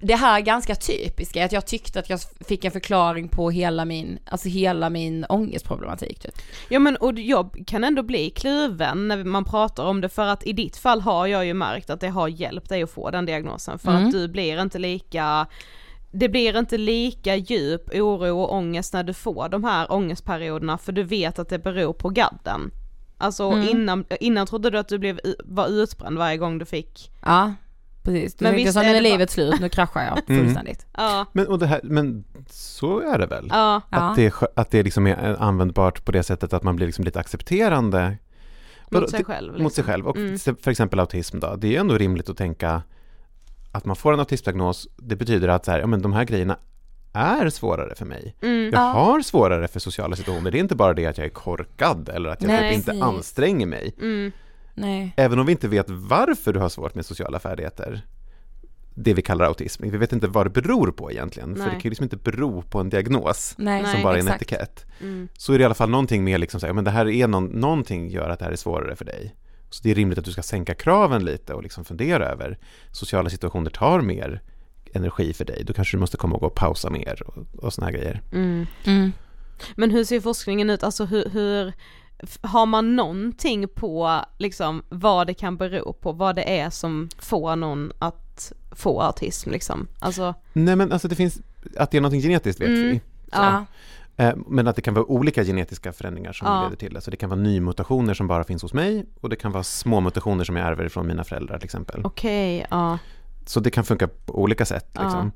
det 0.00 0.14
här 0.14 0.40
ganska 0.40 0.74
typiska, 0.74 1.44
att 1.44 1.52
jag 1.52 1.66
tyckte 1.66 1.98
att 1.98 2.10
jag 2.10 2.20
fick 2.48 2.64
en 2.64 2.72
förklaring 2.72 3.28
på 3.28 3.50
hela 3.50 3.84
min, 3.84 4.18
alltså 4.24 4.48
hela 4.48 4.90
min 4.90 5.24
ångestproblematik 5.28 6.18
typ. 6.20 6.34
Ja 6.68 6.78
men 6.78 6.96
och 6.96 7.18
jag 7.18 7.62
kan 7.66 7.84
ändå 7.84 8.02
bli 8.02 8.30
kluven 8.30 9.08
när 9.08 9.24
man 9.24 9.44
pratar 9.44 9.84
om 9.84 10.00
det 10.00 10.08
för 10.08 10.26
att 10.26 10.46
i 10.46 10.52
ditt 10.52 10.76
fall 10.76 11.00
har 11.00 11.26
jag 11.26 11.46
ju 11.46 11.54
märkt 11.54 11.90
att 11.90 12.00
det 12.00 12.08
har 12.08 12.28
hjälpt 12.28 12.68
dig 12.68 12.82
att 12.82 12.90
få 12.90 13.10
den 13.10 13.26
diagnosen 13.26 13.78
för 13.78 13.90
Mm. 13.90 14.06
att 14.06 14.12
du 14.12 14.28
blir 14.28 14.62
inte 14.62 14.78
lika 14.78 15.46
det 16.10 16.28
blir 16.28 16.58
inte 16.58 16.78
lika 16.78 17.36
djup 17.36 17.94
oro 17.94 18.40
och 18.40 18.52
ångest 18.54 18.92
när 18.92 19.02
du 19.02 19.14
får 19.14 19.48
de 19.48 19.64
här 19.64 19.92
ångestperioderna 19.92 20.78
för 20.78 20.92
du 20.92 21.02
vet 21.02 21.38
att 21.38 21.48
det 21.48 21.58
beror 21.58 21.92
på 21.92 22.10
gadden. 22.10 22.70
Alltså 23.18 23.44
Mm. 23.44 23.68
innan, 23.68 24.04
innan 24.20 24.46
trodde 24.46 24.70
du 24.70 24.78
att 24.78 24.88
du 24.88 24.98
blev, 24.98 25.20
var 25.44 25.68
utbränd 25.68 26.18
varje 26.18 26.36
gång 26.36 26.58
du 26.58 26.64
fick, 26.64 27.10
Ja, 27.24 27.52
precis. 28.12 28.34
Då 28.34 28.44
Men 28.44 28.54
tänkte 28.54 28.72
så, 28.72 28.78
är 28.80 28.82
nu 28.84 28.88
är 28.90 28.94
bara- 28.94 29.00
livet 29.02 29.30
slut, 29.30 29.60
nu 29.60 29.68
kraschar 29.68 30.00
jag 30.02 30.18
Mm. 30.30 30.44
fullständigt. 30.44 30.86
ja, 30.96 31.26
Men, 31.32 31.46
och 31.46 31.58
det 31.58 31.66
här, 31.66 31.80
men 31.82 32.24
så 32.50 33.00
är 33.00 33.18
det 33.18 33.26
väl? 33.26 33.46
ja. 33.50 33.80
Att, 33.90 34.16
det, 34.16 34.34
att 34.56 34.70
det 34.70 34.82
liksom 34.82 35.06
är 35.06 35.36
användbart 35.42 36.04
på 36.04 36.12
det 36.12 36.22
sättet 36.22 36.52
att 36.52 36.62
man 36.62 36.76
blir 36.76 36.86
liksom 36.86 37.04
lite 37.04 37.20
accepterande 37.20 38.16
mot 38.90 39.10
sig 39.10 39.24
själv. 39.24 39.52
mot 39.52 39.58
sig 39.58 39.64
liksom. 39.66 39.84
själv. 39.84 40.06
Och 40.08 40.16
Mm. 40.16 40.38
för 40.38 40.70
exempel 40.70 41.00
autism 41.00 41.38
då, 41.40 41.56
det 41.56 41.66
är 41.66 41.70
ju 41.70 41.76
ändå 41.76 41.98
rimligt 41.98 42.28
att 42.28 42.36
tänka 42.36 42.82
att 43.72 43.84
man 43.84 43.96
får 43.96 44.12
en 44.12 44.18
autismdiagnos, 44.20 44.88
det 44.96 45.16
betyder 45.16 45.48
att 45.48 45.64
så 45.64 45.70
här, 45.70 45.78
ja, 45.78 45.86
men 45.86 46.02
de 46.02 46.12
här 46.12 46.24
grejerna 46.24 46.56
är 47.12 47.50
svårare 47.50 47.94
för 47.94 48.04
mig. 48.04 48.36
Mm. 48.42 48.64
Jag 48.64 48.72
Ja. 48.82 48.92
har 48.92 49.20
svårare 49.20 49.68
för 49.68 49.80
sociala 49.80 50.16
situationer, 50.16 50.50
det 50.50 50.58
är 50.58 50.60
inte 50.60 50.74
bara 50.76 50.94
det 50.94 51.06
att 51.06 51.18
jag 51.18 51.24
är 51.24 51.30
korkad 51.30 52.08
eller 52.08 52.30
att 52.30 52.42
jag 52.42 52.48
Nej, 52.48 52.76
typ 52.76 52.88
inte 52.88 53.04
anstränger 53.04 53.66
mig. 53.66 53.94
Mm. 54.00 54.32
Nej. 54.80 55.12
Även 55.16 55.38
om 55.38 55.46
vi 55.46 55.52
inte 55.52 55.68
vet 55.68 55.86
varför 55.88 56.52
du 56.52 56.60
har 56.60 56.68
svårt 56.68 56.94
med 56.94 57.06
sociala 57.06 57.38
färdigheter, 57.38 58.02
det 58.94 59.14
vi 59.14 59.22
kallar 59.22 59.44
autism, 59.44 59.90
vi 59.90 59.98
vet 59.98 60.12
inte 60.12 60.26
vad 60.26 60.46
det 60.46 60.50
beror 60.50 60.90
på 60.90 61.10
egentligen, 61.10 61.54
för 61.54 61.62
Nej. 61.62 61.68
det 61.68 61.74
kan 61.74 61.82
ju 61.82 61.90
liksom 61.90 62.04
inte 62.04 62.16
bero 62.16 62.62
på 62.62 62.80
en 62.80 62.90
diagnos 62.90 63.54
Nej, 63.58 63.86
som 63.86 64.02
bara 64.02 64.16
är 64.16 64.20
en 64.20 64.28
etikett. 64.28 64.86
Mm. 65.00 65.28
Så 65.38 65.52
är 65.52 65.58
det 65.58 65.62
i 65.62 65.64
alla 65.64 65.74
fall 65.74 65.90
någonting 65.90 66.24
med 66.24 66.40
liksom 66.40 66.60
så 66.60 66.66
här, 66.66 66.72
men 66.72 66.84
det 66.84 66.90
här 66.90 67.08
är 67.08 67.26
någon, 67.28 67.44
någonting 67.44 68.10
gör 68.10 68.30
att 68.30 68.38
det 68.38 68.44
här 68.44 68.52
är 68.52 68.56
svårare 68.56 68.96
för 68.96 69.04
dig. 69.04 69.34
Så 69.70 69.82
det 69.82 69.90
är 69.90 69.94
rimligt 69.94 70.18
att 70.18 70.24
du 70.24 70.32
ska 70.32 70.42
sänka 70.42 70.74
kraven 70.74 71.24
lite 71.24 71.54
och 71.54 71.62
liksom 71.62 71.84
fundera 71.84 72.26
över 72.26 72.58
sociala 72.92 73.30
situationer 73.30 73.70
tar 73.70 74.00
mer 74.00 74.42
energi 74.92 75.32
för 75.32 75.44
dig, 75.44 75.64
då 75.64 75.72
kanske 75.72 75.96
du 75.96 76.00
måste 76.00 76.16
komma 76.16 76.36
ihåg 76.36 76.44
att 76.44 76.54
pausa 76.54 76.90
mer 76.90 77.22
och, 77.26 77.64
och 77.64 77.72
såna 77.72 77.86
här 77.86 77.94
grejer. 77.94 78.22
Mm. 78.32 78.66
Mm. 78.84 79.12
Men 79.74 79.90
hur 79.90 80.04
ser 80.04 80.20
forskningen 80.20 80.70
ut, 80.70 80.82
alltså 80.82 81.04
hur, 81.04 81.30
hur 81.30 81.72
har 82.40 82.66
man 82.66 82.96
någonting 82.96 83.68
på 83.68 84.20
liksom 84.38 84.82
vad 84.88 85.26
det 85.26 85.34
kan 85.34 85.56
bero 85.56 85.92
på, 85.92 86.12
vad 86.12 86.36
det 86.36 86.58
är 86.60 86.70
som 86.70 87.08
får 87.18 87.56
någon 87.56 87.92
att 87.98 88.52
få 88.70 89.00
autism 89.02 89.50
liksom? 89.50 89.88
Alltså, 89.98 90.34
Nej 90.52 90.76
men 90.76 90.92
alltså 90.92 91.08
det 91.08 91.14
finns, 91.16 91.38
att 91.76 91.90
det 91.90 91.96
är 91.96 92.00
någonting 92.00 92.20
genetiskt 92.22 92.60
vet 92.60 92.68
Mm. 92.68 92.82
vi. 92.90 93.00
ja. 93.32 93.64
Eh, 94.16 94.34
Men 94.46 94.68
att 94.68 94.76
det 94.76 94.82
kan 94.82 94.94
vara 94.94 95.04
olika 95.04 95.44
genetiska 95.44 95.92
förändringar 95.92 96.32
som 96.32 96.46
Ja. 96.48 96.62
leder 96.64 96.76
till 96.76 96.94
det. 96.94 97.00
Så 97.00 97.10
det 97.10 97.16
kan 97.16 97.30
vara 97.30 97.40
nymutationer 97.40 98.14
som 98.14 98.26
bara 98.26 98.44
finns 98.44 98.62
hos 98.62 98.72
mig 98.74 99.06
och 99.20 99.28
det 99.28 99.36
kan 99.36 99.52
vara 99.52 99.62
små 99.64 100.00
mutationer 100.00 100.44
som 100.44 100.56
jag 100.56 100.66
ärver 100.66 100.88
från 100.88 101.06
mina 101.06 101.24
föräldrar 101.24 101.58
till 101.58 101.64
exempel. 101.64 102.00
okej, 102.04 102.66
ja. 102.70 102.98
Så 103.46 103.60
det 103.60 103.70
kan 103.70 103.84
funka 103.84 104.08
på 104.08 104.42
olika 104.42 104.64
sätt. 104.66 104.88
Ja. 104.92 105.02
Liksom. 105.02 105.32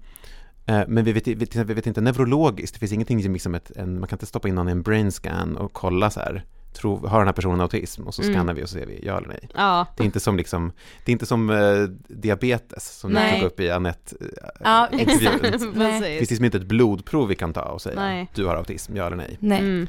Eh, 0.66 0.82
Men 0.88 1.04
vi 1.04 1.12
vet, 1.12 1.26
vi, 1.28 1.34
vet, 1.34 1.56
vi 1.56 1.74
vet 1.74 1.86
inte 1.86 2.00
neurologiskt, 2.00 2.74
det 2.74 2.78
finns 2.80 2.92
ingenting 2.92 3.22
som 3.22 3.32
liksom 3.32 3.54
ett, 3.54 3.70
en, 3.76 3.98
man 4.00 4.08
kan 4.08 4.16
inte 4.16 4.26
stoppa 4.26 4.48
in 4.48 4.54
någon 4.54 4.68
i 4.68 4.72
en 4.72 4.82
brain 4.82 5.12
scan 5.12 5.56
och 5.56 5.72
kolla 5.72 6.10
så 6.10 6.20
här, 6.20 6.44
tro, 6.72 7.06
har 7.06 7.18
den 7.18 7.28
här 7.28 7.32
personen 7.32 7.60
autism? 7.60 8.02
Och 8.06 8.14
så 8.14 8.22
Mm. 8.22 8.34
scannar 8.34 8.54
vi 8.54 8.64
och 8.64 8.68
så 8.68 8.78
ser 8.78 8.86
vi 8.86 9.00
ja 9.06 9.16
eller 9.18 9.28
nej. 9.28 9.48
Ja, 9.54 9.86
Det 9.96 10.02
är 10.02 10.04
inte 10.04 10.20
som, 10.20 10.36
liksom, 10.36 10.72
det 11.04 11.10
är 11.10 11.12
inte 11.12 11.26
som 11.26 11.50
eh, 11.50 11.82
diabetes 12.08 12.98
som 12.98 13.10
Nej. 13.12 13.32
du 13.34 13.40
tog 13.40 13.46
upp 13.46 13.60
i 13.60 13.70
Anette 13.70 14.16
eh, 14.20 14.26
Ja. 14.64 14.88
Det 14.92 14.98
finns 16.18 16.30
liksom 16.30 16.44
inte 16.44 16.58
ett 16.58 16.66
blodprov 16.66 17.28
vi 17.28 17.34
kan 17.34 17.52
ta 17.52 17.62
och 17.62 17.82
säga 17.82 17.94
Nej. 18.00 18.28
du 18.34 18.44
har 18.46 18.56
autism, 18.56 18.96
ja 18.96 19.06
eller 19.06 19.16
nej. 19.16 19.36
Nej, 19.40 19.58
Mm. 19.58 19.86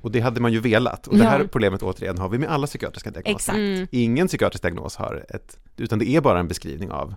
Och 0.00 0.12
det 0.12 0.20
hade 0.20 0.40
man 0.40 0.52
ju 0.52 0.60
velat. 0.60 1.06
Och 1.06 1.16
det 1.18 1.24
här 1.24 1.40
Ja. 1.40 1.46
problemet 1.52 1.82
återigen 1.82 2.18
har 2.18 2.28
vi 2.28 2.38
med 2.38 2.48
alla 2.50 2.66
psykiatriska 2.66 3.10
diagnoser. 3.10 3.34
exakt. 3.36 3.56
Mm. 3.56 3.86
Ingen 3.90 4.26
psykiatrisk 4.26 4.62
diagnos 4.62 4.96
har 4.96 5.24
ett, 5.28 5.58
utan 5.76 5.98
det 5.98 6.08
är 6.08 6.20
bara 6.20 6.38
en 6.38 6.48
beskrivning 6.48 6.90
av 6.90 7.14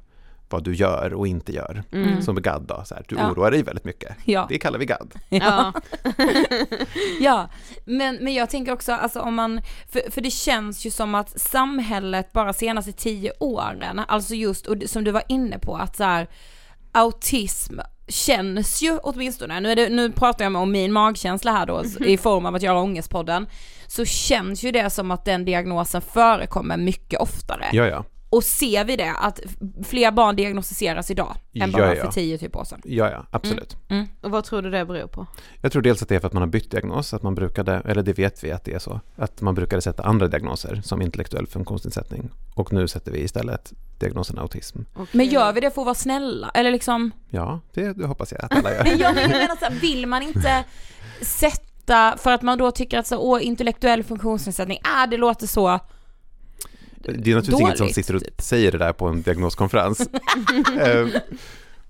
vad 0.50 0.64
du 0.64 0.74
gör 0.76 1.14
och 1.14 1.28
inte 1.28 1.52
gör. 1.52 1.84
Mm. 1.92 2.22
Som 2.22 2.36
GAD 2.42 2.62
då, 2.68 2.82
så 2.86 2.96
här, 2.96 3.04
du 3.08 3.16
Ja. 3.16 3.32
oroar 3.32 3.52
dig 3.52 3.64
väldigt 3.64 3.86
mycket. 3.86 4.16
Ja. 4.26 4.46
Det 4.50 4.60
kallar 4.60 4.80
vi 4.80 4.86
GAD. 4.86 5.14
Ja. 5.30 5.74
Ja, 7.20 7.50
men, 7.86 8.16
men 8.16 8.34
jag 8.34 8.50
tänker 8.50 8.72
också, 8.72 8.92
alltså 8.94 9.20
om 9.20 9.36
man, 9.36 9.62
för, 9.92 10.12
för 10.12 10.22
det 10.22 10.32
känns 10.32 10.86
ju 10.86 10.92
som 10.92 11.16
att 11.16 11.40
samhället 11.40 12.32
bara 12.32 12.54
senaste 12.54 12.92
tio 12.92 13.32
åren, 13.40 14.00
alltså 14.08 14.36
just, 14.36 14.68
och 14.68 14.76
som 14.86 15.04
du 15.04 15.12
var 15.12 15.24
inne 15.28 15.60
på, 15.60 15.76
att 15.76 15.96
så 15.96 16.04
här, 16.04 16.28
autism 16.92 17.80
känns 18.08 18.82
ju 18.82 18.98
åtminstone, 18.98 19.60
nu, 19.60 19.72
är 19.72 19.76
det, 19.76 19.90
nu 19.90 20.12
pratar 20.12 20.46
jag 20.46 20.56
om 20.56 20.72
min 20.72 20.92
magkänsla 20.94 21.52
här 21.52 21.66
då, 21.66 21.84
i 22.06 22.18
form 22.18 22.46
av 22.46 22.56
att 22.56 22.62
göra 22.62 22.80
Ångestpodden, 22.82 23.48
så 23.88 24.06
känns 24.06 24.64
ju 24.64 24.72
det 24.72 24.90
som 24.90 25.12
att 25.12 25.26
den 25.26 25.46
diagnosen 25.46 26.02
förekommer 26.02 26.78
mycket 26.78 27.20
oftare. 27.20 27.66
Ja, 27.72 27.86
ja. 27.88 28.04
Och 28.30 28.44
ser 28.44 28.86
vi 28.86 28.96
det, 28.96 29.12
att 29.12 29.40
fler 29.84 30.12
barn 30.12 30.36
diagnostiseras 30.36 31.12
idag 31.12 31.36
än 31.54 31.72
bara 31.72 31.88
Ja, 31.88 31.96
ja. 31.96 32.04
för 32.06 32.12
tio 32.12 32.38
typ 32.38 32.56
år 32.56 32.64
sedan? 32.64 32.82
Ja, 32.86 33.10
ja, 33.12 33.26
absolut. 33.32 33.78
Och 34.22 34.32
vad 34.32 34.44
tror 34.44 34.62
du 34.62 34.70
det 34.70 34.86
beror 34.86 35.08
på? 35.08 35.28
Jag 35.62 35.72
tror 35.72 35.82
dels 35.82 36.02
att 36.02 36.10
det 36.10 36.16
är 36.16 36.20
för 36.20 36.28
att 36.28 36.34
man 36.34 36.42
har 36.42 36.48
bytt 36.48 36.72
diagnos, 36.72 37.14
att 37.14 37.24
man 37.24 37.36
brukade, 37.36 37.82
eller 37.86 38.04
det 38.04 38.14
vet 38.14 38.44
vi 38.44 38.52
att 38.52 38.64
det 38.64 38.74
är 38.74 38.80
så, 38.80 39.00
att 39.16 39.42
man 39.42 39.56
brukade 39.56 39.82
sätta 39.82 40.04
andra 40.04 40.28
diagnoser 40.28 40.82
som 40.84 41.02
intellektuell 41.02 41.48
funktionsnedsättning 41.48 42.30
och 42.56 42.74
nu 42.74 42.88
sätter 42.88 43.12
vi 43.12 43.20
istället 43.20 43.74
diagnosen 44.00 44.40
autism. 44.40 44.80
Men 45.12 45.26
gör 45.26 45.54
vi 45.54 45.60
det 45.62 45.72
för 45.72 45.82
att 45.82 45.86
vara 45.86 45.96
snälla? 45.96 46.52
Eller 46.54 46.72
liksom, 46.72 47.12
Ja, 47.30 47.60
det, 47.74 47.94
det 47.94 48.06
hoppas 48.08 48.32
jag 48.32 48.46
att 48.46 48.56
alla 48.58 48.72
gör. 48.76 48.84
men 48.84 49.00
jag 49.00 49.16
menar 49.16 49.56
så 49.60 49.66
här, 49.66 49.72
vill 49.82 50.08
man 50.08 50.22
inte 50.24 50.64
sätta, 51.22 52.18
för 52.18 52.32
att 52.32 52.42
man 52.42 52.58
då 52.58 52.72
tycker 52.72 53.00
att 53.00 53.08
så, 53.08 53.18
åh, 53.18 53.46
intellektuell 53.46 54.04
funktionsnedsättning, 54.04 54.80
ah, 54.84 55.08
det 55.08 55.18
låter 55.18 55.48
så, 55.48 55.80
Det 57.00 57.10
är 57.32 57.36
naturligtvis 57.36 57.60
ingen 57.60 57.78
som 57.78 57.90
sitter 57.90 58.16
och 58.16 58.24
typ. 58.24 58.42
säger 58.42 58.72
det 58.72 58.78
där 58.78 58.94
på 58.94 59.08
en 59.08 59.22
diagnoskonferens. 59.22 60.10
Eh, 60.82 61.08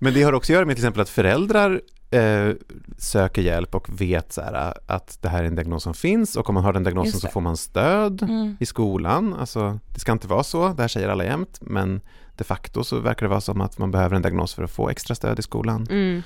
Men 0.02 0.14
det 0.14 0.22
har 0.22 0.32
också 0.32 0.52
att 0.52 0.54
göra 0.54 0.64
med 0.64 0.76
till 0.76 0.84
exempel 0.84 1.02
att 1.02 1.08
föräldrar 1.08 1.80
eh, 2.10 2.50
söker 2.98 3.42
hjälp 3.42 3.74
och 3.74 4.00
vet 4.00 4.32
så 4.32 4.40
här, 4.40 4.74
att 4.86 5.18
det 5.20 5.28
här 5.28 5.42
är 5.42 5.46
en 5.46 5.54
diagnos 5.54 5.82
som 5.82 5.94
finns 5.94 6.36
och 6.36 6.48
om 6.48 6.54
man 6.54 6.64
har 6.64 6.72
den 6.72 6.84
diagnosen 6.84 7.20
så 7.20 7.28
får 7.28 7.40
man 7.40 7.56
stöd 7.56 8.22
mm. 8.22 8.56
i 8.60 8.66
skolan. 8.66 9.34
Alltså, 9.34 9.78
det 9.94 10.00
ska 10.00 10.12
inte 10.12 10.28
vara 10.28 10.42
så, 10.42 10.68
det 10.68 10.82
här 10.82 10.88
säger 10.88 11.08
alla 11.08 11.24
jämt, 11.24 11.58
men 11.60 12.00
de 12.36 12.44
facto 12.44 12.84
så 12.84 12.98
verkar 12.98 13.26
det 13.26 13.30
vara 13.30 13.40
som 13.40 13.60
att 13.60 13.78
man 13.78 13.90
behöver 13.90 14.16
en 14.16 14.22
diagnos 14.22 14.54
för 14.54 14.62
att 14.62 14.70
få 14.70 14.88
extra 14.88 15.14
stöd 15.14 15.38
i 15.38 15.42
skolan. 15.42 15.86
Mm. 15.90 16.22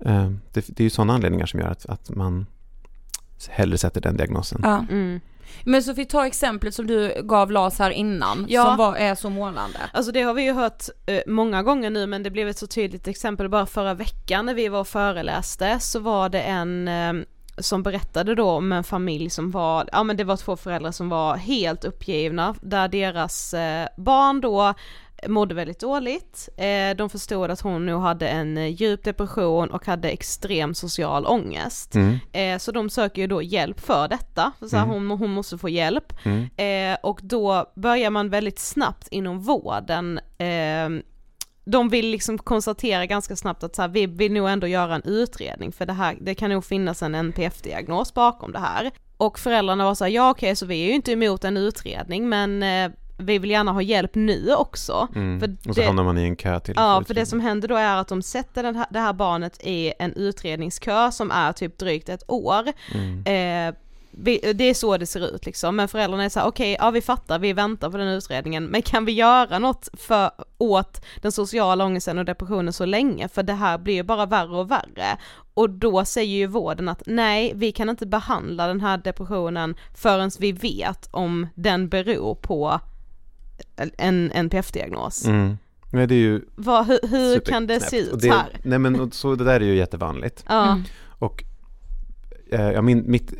Eh, 0.00 0.30
det, 0.52 0.64
det 0.68 0.80
är 0.80 0.84
ju 0.84 0.90
sådana 0.90 1.14
anledningar 1.14 1.46
som 1.46 1.60
gör 1.60 1.68
att, 1.68 1.86
att 1.86 2.10
man 2.10 2.46
hellre 3.48 3.78
sätter 3.78 4.00
den 4.00 4.16
diagnosen. 4.16 4.60
ja. 4.62 4.86
Mm. 4.90 5.20
Men 5.64 5.82
Sofie, 5.82 6.04
ta 6.04 6.26
exemplet 6.26 6.74
som 6.74 6.86
du 6.86 7.22
gav 7.24 7.50
Lars 7.50 7.78
här 7.78 7.90
innan, 7.90 8.46
Ja. 8.48 8.64
som 8.64 8.76
var, 8.76 8.96
är 8.96 9.14
så 9.14 9.30
målande. 9.30 9.78
Alltså 9.92 10.12
det 10.12 10.22
har 10.22 10.34
vi 10.34 10.42
ju 10.42 10.52
hört 10.52 10.82
eh, 11.06 11.20
många 11.26 11.62
gånger 11.62 11.90
nu 11.90 12.06
men 12.06 12.22
det 12.22 12.30
blev 12.30 12.48
ett 12.48 12.58
så 12.58 12.66
tydligt 12.66 13.08
exempel 13.08 13.48
bara 13.48 13.66
förra 13.66 13.94
veckan 13.94 14.46
när 14.46 14.54
vi 14.54 14.68
var 14.68 14.80
och 14.80 14.88
föreläste 14.88 15.80
så 15.80 16.00
var 16.00 16.28
det 16.28 16.40
en 16.40 16.88
eh, 16.88 17.12
som 17.58 17.82
berättade 17.82 18.34
då 18.34 18.50
om 18.50 18.72
en 18.72 18.84
familj 18.84 19.30
som 19.30 19.50
var, 19.50 19.88
ja 19.92 20.02
men 20.02 20.16
det 20.16 20.24
var 20.24 20.36
två 20.36 20.56
föräldrar 20.56 20.90
som 20.90 21.08
var 21.08 21.36
helt 21.36 21.84
uppgivna 21.84 22.54
där 22.62 22.88
deras 22.88 23.54
eh, 23.54 23.88
barn 23.96 24.40
då 24.40 24.74
mådde 25.28 25.54
väldigt 25.54 25.80
dåligt. 25.80 26.48
Eh, 26.56 26.96
de 26.96 27.10
förstod 27.10 27.50
att 27.50 27.60
hon 27.60 27.86
nog 27.86 28.02
hade 28.02 28.28
en 28.28 28.58
eh, 28.58 28.66
djup 28.66 29.04
depression 29.04 29.70
och 29.70 29.86
hade 29.86 30.08
extrem 30.10 30.74
social 30.74 31.26
ångest. 31.26 31.94
Mm, 31.94 32.18
Eh, 32.32 32.58
så 32.58 32.72
de 32.72 32.90
söker 32.90 33.22
ju 33.22 33.28
då 33.28 33.42
hjälp 33.42 33.80
för 33.80 34.08
detta, 34.08 34.52
så 34.70 34.76
här, 34.76 34.84
Mm. 34.84 35.08
hon, 35.08 35.18
hon 35.18 35.30
måste 35.30 35.58
få 35.58 35.68
hjälp. 35.68 36.12
mm, 36.24 36.96
och 37.02 37.20
då 37.22 37.72
börjar 37.76 38.10
man 38.10 38.30
väldigt 38.30 38.58
snabbt 38.58 39.08
inom 39.08 39.40
vården 39.40 40.20
eh, 40.38 40.88
de 41.64 41.88
vill 41.88 42.06
liksom 42.10 42.38
konstatera 42.38 43.06
ganska 43.06 43.36
snabbt 43.36 43.62
att 43.62 43.76
så 43.76 43.82
här, 43.82 43.88
vi 43.88 44.06
vill 44.06 44.32
nog 44.32 44.48
ändå 44.48 44.66
göra 44.66 44.94
en 44.94 45.02
utredning 45.04 45.72
för 45.72 45.86
det 45.86 45.92
här, 45.92 46.16
det 46.20 46.34
kan 46.34 46.50
nog 46.50 46.64
finnas 46.64 47.02
en 47.02 47.14
NPF-diagnos 47.14 48.14
bakom 48.14 48.52
det 48.52 48.58
här. 48.58 48.90
Och 49.16 49.38
föräldrarna 49.38 49.84
var 49.84 49.94
så 49.94 50.04
här, 50.04 50.10
ja 50.10 50.30
okej 50.30 50.56
så 50.56 50.66
vi 50.66 50.82
är 50.82 50.86
ju 50.86 50.92
inte 50.94 51.12
emot 51.12 51.44
en 51.44 51.56
utredning 51.56 52.28
men 52.28 52.62
vi 53.16 53.38
vill 53.38 53.50
gärna 53.50 53.72
ha 53.72 53.82
hjälp 53.82 54.14
nu 54.14 54.54
också. 54.54 55.08
mm. 55.14 55.40
För 55.40 55.68
och 55.68 55.74
så 55.74 55.82
hamnar 55.82 56.04
man 56.04 56.18
i 56.18 56.22
en 56.22 56.36
kö 56.36 56.60
till. 56.60 56.74
Ja, 56.76 57.04
för 57.06 57.14
det 57.14 57.26
som 57.26 57.40
händer 57.40 57.68
då 57.68 57.76
är 57.76 57.96
att 57.96 58.08
de 58.08 58.22
sätter 58.22 58.62
den 58.62 58.76
här, 58.76 58.86
det 58.90 58.98
här 58.98 59.12
barnet 59.12 59.66
i 59.66 59.92
en 59.98 60.12
utredningskö 60.12 61.10
som 61.10 61.30
är 61.30 61.52
typ 61.52 61.78
drygt 61.78 62.08
ett 62.08 62.24
år. 62.26 62.72
Mm. 62.94 63.24
Eh, 63.26 63.74
vi, 64.14 64.52
det 64.54 64.64
är 64.64 64.74
så 64.74 64.96
det 64.96 65.06
ser 65.06 65.34
ut 65.34 65.46
liksom, 65.46 65.76
men 65.76 65.88
föräldrarna 65.88 66.24
är 66.24 66.28
så 66.28 66.40
här: 66.40 66.46
okej, 66.46 66.76
ja 66.78 66.90
vi 66.90 67.00
fattar, 67.00 67.38
vi 67.38 67.52
väntar 67.52 67.90
på 67.90 67.96
den 67.96 68.08
utredningen, 68.08 68.64
men 68.64 68.82
kan 68.82 69.04
vi 69.04 69.12
göra 69.12 69.58
något 69.58 69.88
för, 69.92 70.30
åt 70.58 71.04
den 71.22 71.32
sociala 71.32 71.84
ångesten 71.84 72.18
och 72.18 72.24
depressionen 72.24 72.72
så 72.72 72.84
länge? 72.84 73.28
För 73.28 73.42
det 73.42 73.52
här 73.52 73.78
blir 73.78 73.94
ju 73.94 74.02
bara 74.02 74.26
värre 74.26 74.56
och 74.56 74.70
värre. 74.70 75.18
Och 75.54 75.70
då 75.70 76.04
säger 76.04 76.36
ju 76.36 76.46
vården 76.46 76.88
att 76.88 77.02
nej, 77.06 77.52
vi 77.54 77.72
kan 77.72 77.88
inte 77.88 78.06
behandla 78.06 78.66
den 78.66 78.80
här 78.80 78.98
depressionen 78.98 79.74
förrän 79.94 80.30
vi 80.38 80.52
vet 80.52 81.08
om 81.10 81.46
den 81.54 81.88
beror 81.88 82.34
på 82.34 82.80
en 83.98 84.30
NPF-diagnos. 84.34 85.26
Mm. 85.26 85.58
Men 85.90 86.08
det 86.08 86.14
är 86.14 86.18
ju 86.18 86.42
Vad, 86.54 86.86
hur 86.86 86.98
hur 87.08 87.40
kan 87.40 87.66
det 87.66 87.80
se 87.80 87.98
ut 87.98 88.20
det, 88.20 88.30
här? 88.30 88.60
Nej 88.62 88.78
men 88.78 89.10
så 89.10 89.34
det 89.34 89.44
där 89.44 89.60
är 89.60 89.64
ju 89.64 89.74
jättevanligt. 89.74 90.44
Ja, 90.48 90.72
Mm. 90.72 90.82
Och 91.18 91.44
eh, 92.52 92.70
ja, 92.70 92.82
min, 92.82 93.10
mitt, 93.10 93.32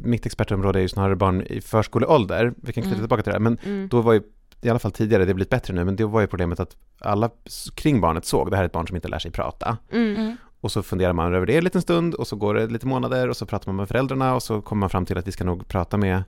mitt 0.00 0.26
expertområde 0.26 0.78
är 0.78 0.80
ju 0.82 0.88
snarare 0.88 1.16
barn 1.16 1.42
i 1.42 1.60
förskoleålder. 1.60 2.54
Vi 2.56 2.72
kan 2.72 2.82
knyta 2.82 2.88
Mm. 2.88 3.00
tillbaka 3.00 3.22
till 3.22 3.32
det. 3.32 3.38
Men 3.38 3.58
mm, 3.64 3.88
då 3.88 4.00
var 4.00 4.12
ju, 4.12 4.22
i 4.62 4.68
alla 4.70 4.78
fall 4.78 4.92
tidigare, 4.92 5.24
det 5.24 5.28
har 5.30 5.34
blivit 5.34 5.50
bättre 5.50 5.74
nu, 5.74 5.84
men 5.84 5.96
det 5.96 6.04
var 6.04 6.20
ju 6.20 6.26
problemet 6.26 6.60
att 6.60 6.76
alla 6.98 7.30
kring 7.74 8.00
barnet 8.00 8.24
såg, 8.24 8.50
det 8.50 8.56
här 8.56 8.62
är 8.62 8.66
ett 8.66 8.72
barn 8.72 8.86
som 8.86 8.96
inte 8.96 9.08
lär 9.08 9.18
sig 9.18 9.30
prata. 9.30 9.78
mm, 9.92 10.16
Mm. 10.16 10.36
Och 10.60 10.72
så 10.72 10.82
funderar 10.82 11.12
man 11.12 11.34
över 11.34 11.46
det 11.46 11.56
en 11.56 11.64
liten 11.64 11.82
stund 11.82 12.14
och 12.14 12.26
så 12.26 12.36
går 12.36 12.54
det 12.54 12.66
lite 12.66 12.86
månader 12.86 13.28
och 13.28 13.36
så 13.36 13.46
pratar 13.46 13.68
man 13.72 13.76
med 13.76 13.88
föräldrarna 13.88 14.34
och 14.34 14.42
så 14.42 14.62
kommer 14.62 14.80
man 14.80 14.90
fram 14.90 15.06
till 15.06 15.18
att 15.18 15.26
vi 15.28 15.32
ska 15.32 15.44
nog 15.44 15.68
prata 15.68 15.96
med, 15.96 16.22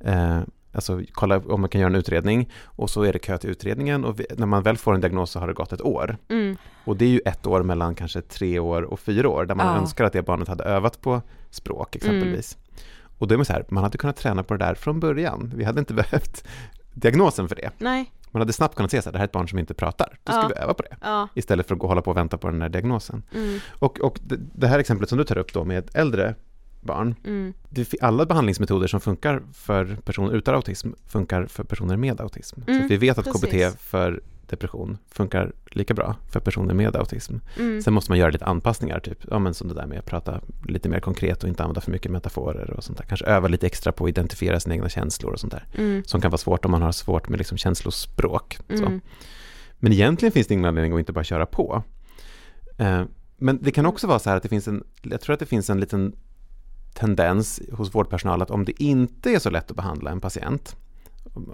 eh, 0.00 0.40
alltså 0.74 1.00
kolla 1.12 1.38
om 1.38 1.60
man 1.60 1.70
kan 1.70 1.80
göra 1.80 1.90
en 1.90 1.94
utredning 1.96 2.50
och 2.64 2.90
så 2.90 3.02
är 3.02 3.12
det 3.12 3.18
kö 3.18 3.38
till 3.38 3.50
utredningen 3.50 4.04
och 4.04 4.20
när 4.36 4.46
man 4.46 4.62
väl 4.62 4.76
får 4.76 4.94
en 4.94 5.00
diagnos 5.00 5.30
så 5.30 5.38
har 5.40 5.46
det 5.46 5.52
gått 5.54 5.72
ett 5.72 5.82
år. 5.82 6.16
mm, 6.28 6.56
Och 6.84 6.96
det 6.96 7.04
är 7.04 7.08
ju 7.08 7.20
ett 7.26 7.46
år 7.46 7.62
mellan 7.62 7.94
kanske 7.94 8.20
tre 8.20 8.58
år 8.58 8.82
och 8.82 9.00
fyra 9.00 9.28
år 9.28 9.44
där 9.46 9.54
man 9.54 9.66
Ja. 9.66 9.76
önskar 9.80 10.04
att 10.04 10.12
det 10.12 10.22
barnet 10.22 10.48
hade 10.48 10.64
övat 10.64 11.00
på 11.00 11.22
språk 11.50 11.96
exempelvis. 11.96 12.58
Och 13.18 13.28
då 13.28 13.34
är 13.34 13.38
man 13.38 13.44
så 13.44 13.52
här, 13.52 13.64
man 13.68 13.82
hade 13.84 13.98
kunnat 13.98 14.16
träna 14.16 14.42
på 14.42 14.54
det 14.54 14.64
där 14.64 14.74
från 14.74 15.00
början. 15.00 15.52
Vi 15.56 15.64
hade 15.64 15.78
inte 15.78 15.94
behövt 16.04 16.44
diagnosen 16.94 17.48
för 17.48 17.54
det. 17.56 17.70
nej, 17.78 18.12
Man 18.30 18.40
hade 18.40 18.52
snabbt 18.52 18.74
kunnat 18.76 18.90
se 18.90 19.00
här, 19.04 19.12
det 19.12 19.18
här 19.18 19.24
är 19.24 19.28
ett 19.28 19.32
barn 19.32 19.48
som 19.48 19.58
inte 19.58 19.74
pratar. 19.74 20.18
Då 20.24 20.32
ska 20.32 20.42
Ja. 20.42 20.48
vi 20.48 20.54
öva 20.54 20.74
på 20.74 20.82
det. 20.82 20.96
ja, 21.00 21.28
Istället 21.34 21.66
för 21.68 21.74
att 21.74 21.78
gå 21.78 21.84
och 21.84 21.88
hålla 21.88 22.02
på 22.02 22.10
och 22.10 22.16
vänta 22.16 22.38
på 22.38 22.50
den 22.50 22.62
här 22.62 22.68
diagnosen. 22.68 23.22
mm, 23.34 23.58
Och, 23.78 24.00
och 24.00 24.18
det, 24.22 24.36
det 24.54 24.66
här 24.66 24.78
exemplet 24.78 25.08
som 25.08 25.18
du 25.18 25.24
tar 25.24 25.38
upp 25.38 25.52
då 25.52 25.64
med 25.64 25.90
äldre 25.94 26.34
barn. 26.84 27.14
mm, 27.24 27.52
alla 28.00 28.26
behandlingsmetoder 28.26 28.86
som 28.86 29.00
funkar 29.00 29.42
för 29.52 29.96
personer 30.04 30.32
utan 30.34 30.54
autism 30.54 30.90
funkar 31.06 31.46
för 31.46 31.64
personer 31.64 31.96
med 31.96 32.20
autism. 32.20 32.60
så 32.64 32.70
Mm, 32.70 32.84
att 32.84 32.90
vi 32.90 32.96
vet 32.96 33.18
att 33.18 33.24
precis. 33.24 33.42
KBT 33.72 33.80
för 33.80 34.22
depression 34.46 34.98
funkar 35.10 35.52
lika 35.70 35.94
bra 35.94 36.16
för 36.30 36.40
personer 36.40 36.74
med 36.74 36.96
autism. 36.96 37.34
mm, 37.58 37.82
Sen 37.82 37.94
måste 37.94 38.10
man 38.10 38.18
göra 38.18 38.30
lite 38.30 38.44
anpassningar, 38.44 39.00
typ 39.00 39.18
ja, 39.30 39.38
men 39.38 39.54
som 39.54 39.68
det 39.68 39.74
där 39.74 39.86
med 39.86 39.98
att 39.98 40.06
prata 40.06 40.40
lite 40.68 40.88
mer 40.88 41.00
konkret 41.00 41.42
och 41.42 41.48
inte 41.48 41.62
använda 41.62 41.80
för 41.80 41.90
mycket 41.90 42.12
metaforer 42.12 42.70
och 42.70 42.84
sånt 42.84 42.98
där. 42.98 43.04
Kanske 43.04 43.26
öva 43.26 43.48
lite 43.48 43.66
extra 43.66 43.92
på 43.92 44.04
att 44.04 44.08
identifiera 44.08 44.60
sina 44.60 44.74
egna 44.74 44.88
känslor 44.88 45.32
och 45.32 45.40
sånt 45.40 45.52
där. 45.52 45.66
mm, 45.78 46.04
Som 46.04 46.20
kan 46.20 46.30
vara 46.30 46.38
svårt 46.38 46.64
om 46.64 46.70
man 46.70 46.82
har 46.82 46.92
svårt 46.92 47.28
med 47.28 47.38
liksom 47.38 47.58
känslospråk. 47.58 48.58
Så. 48.68 48.74
mm, 48.86 49.00
Men 49.78 49.92
egentligen 49.92 50.32
finns 50.32 50.46
det 50.46 50.54
ingen 50.54 50.64
anledning 50.64 50.92
att 50.92 50.98
inte 50.98 51.12
bara 51.12 51.24
köra 51.24 51.46
på. 51.46 51.82
Eh, 52.78 53.02
men 53.36 53.58
det 53.62 53.70
kan 53.70 53.86
också 53.86 54.06
vara 54.06 54.18
så 54.18 54.30
här 54.30 54.36
att 54.36 54.42
det 54.42 54.48
finns 54.48 54.68
en, 54.68 54.84
jag 55.02 55.20
tror 55.20 55.34
att 55.34 55.40
det 55.40 55.46
finns 55.46 55.70
en 55.70 55.80
liten 55.80 56.16
tendens 56.94 57.60
hos 57.72 57.94
vårdpersonal 57.94 58.42
att 58.42 58.50
om 58.50 58.64
det 58.64 58.82
inte 58.82 59.30
är 59.30 59.38
så 59.38 59.50
lätt 59.50 59.70
att 59.70 59.76
behandla 59.76 60.10
en 60.10 60.20
patient, 60.20 60.76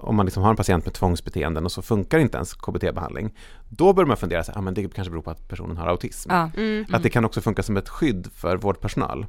om 0.01 0.17
man 0.17 0.27
liksom 0.27 0.43
har 0.43 0.51
en 0.51 0.57
patient 0.57 0.85
med 0.85 0.95
tvångsbeteenden 0.95 1.65
och 1.65 1.73
så 1.73 1.83
funkar 1.83 2.19
inte 2.19 2.37
ens 2.37 2.55
KBT-behandling, 2.55 3.31
då 3.69 3.93
bör 3.93 4.05
man 4.05 4.17
fundera 4.17 4.45
så 4.45 4.53
här, 4.53 4.59
ah, 4.59 4.63
men 4.63 4.75
det 4.75 4.95
kanske 4.95 5.11
beror 5.11 5.23
på 5.23 5.31
att 5.31 5.49
personen 5.49 5.77
har 5.77 5.87
autism. 5.89 6.31
Ja. 6.33 6.51
mm, 6.57 6.87
Att 6.93 7.03
det 7.03 7.11
kan 7.11 7.25
också 7.25 7.41
funka 7.41 7.63
som 7.63 7.77
ett 7.77 7.89
skydd 7.89 8.29
för 8.35 8.57
vårdpersonal. 8.57 9.27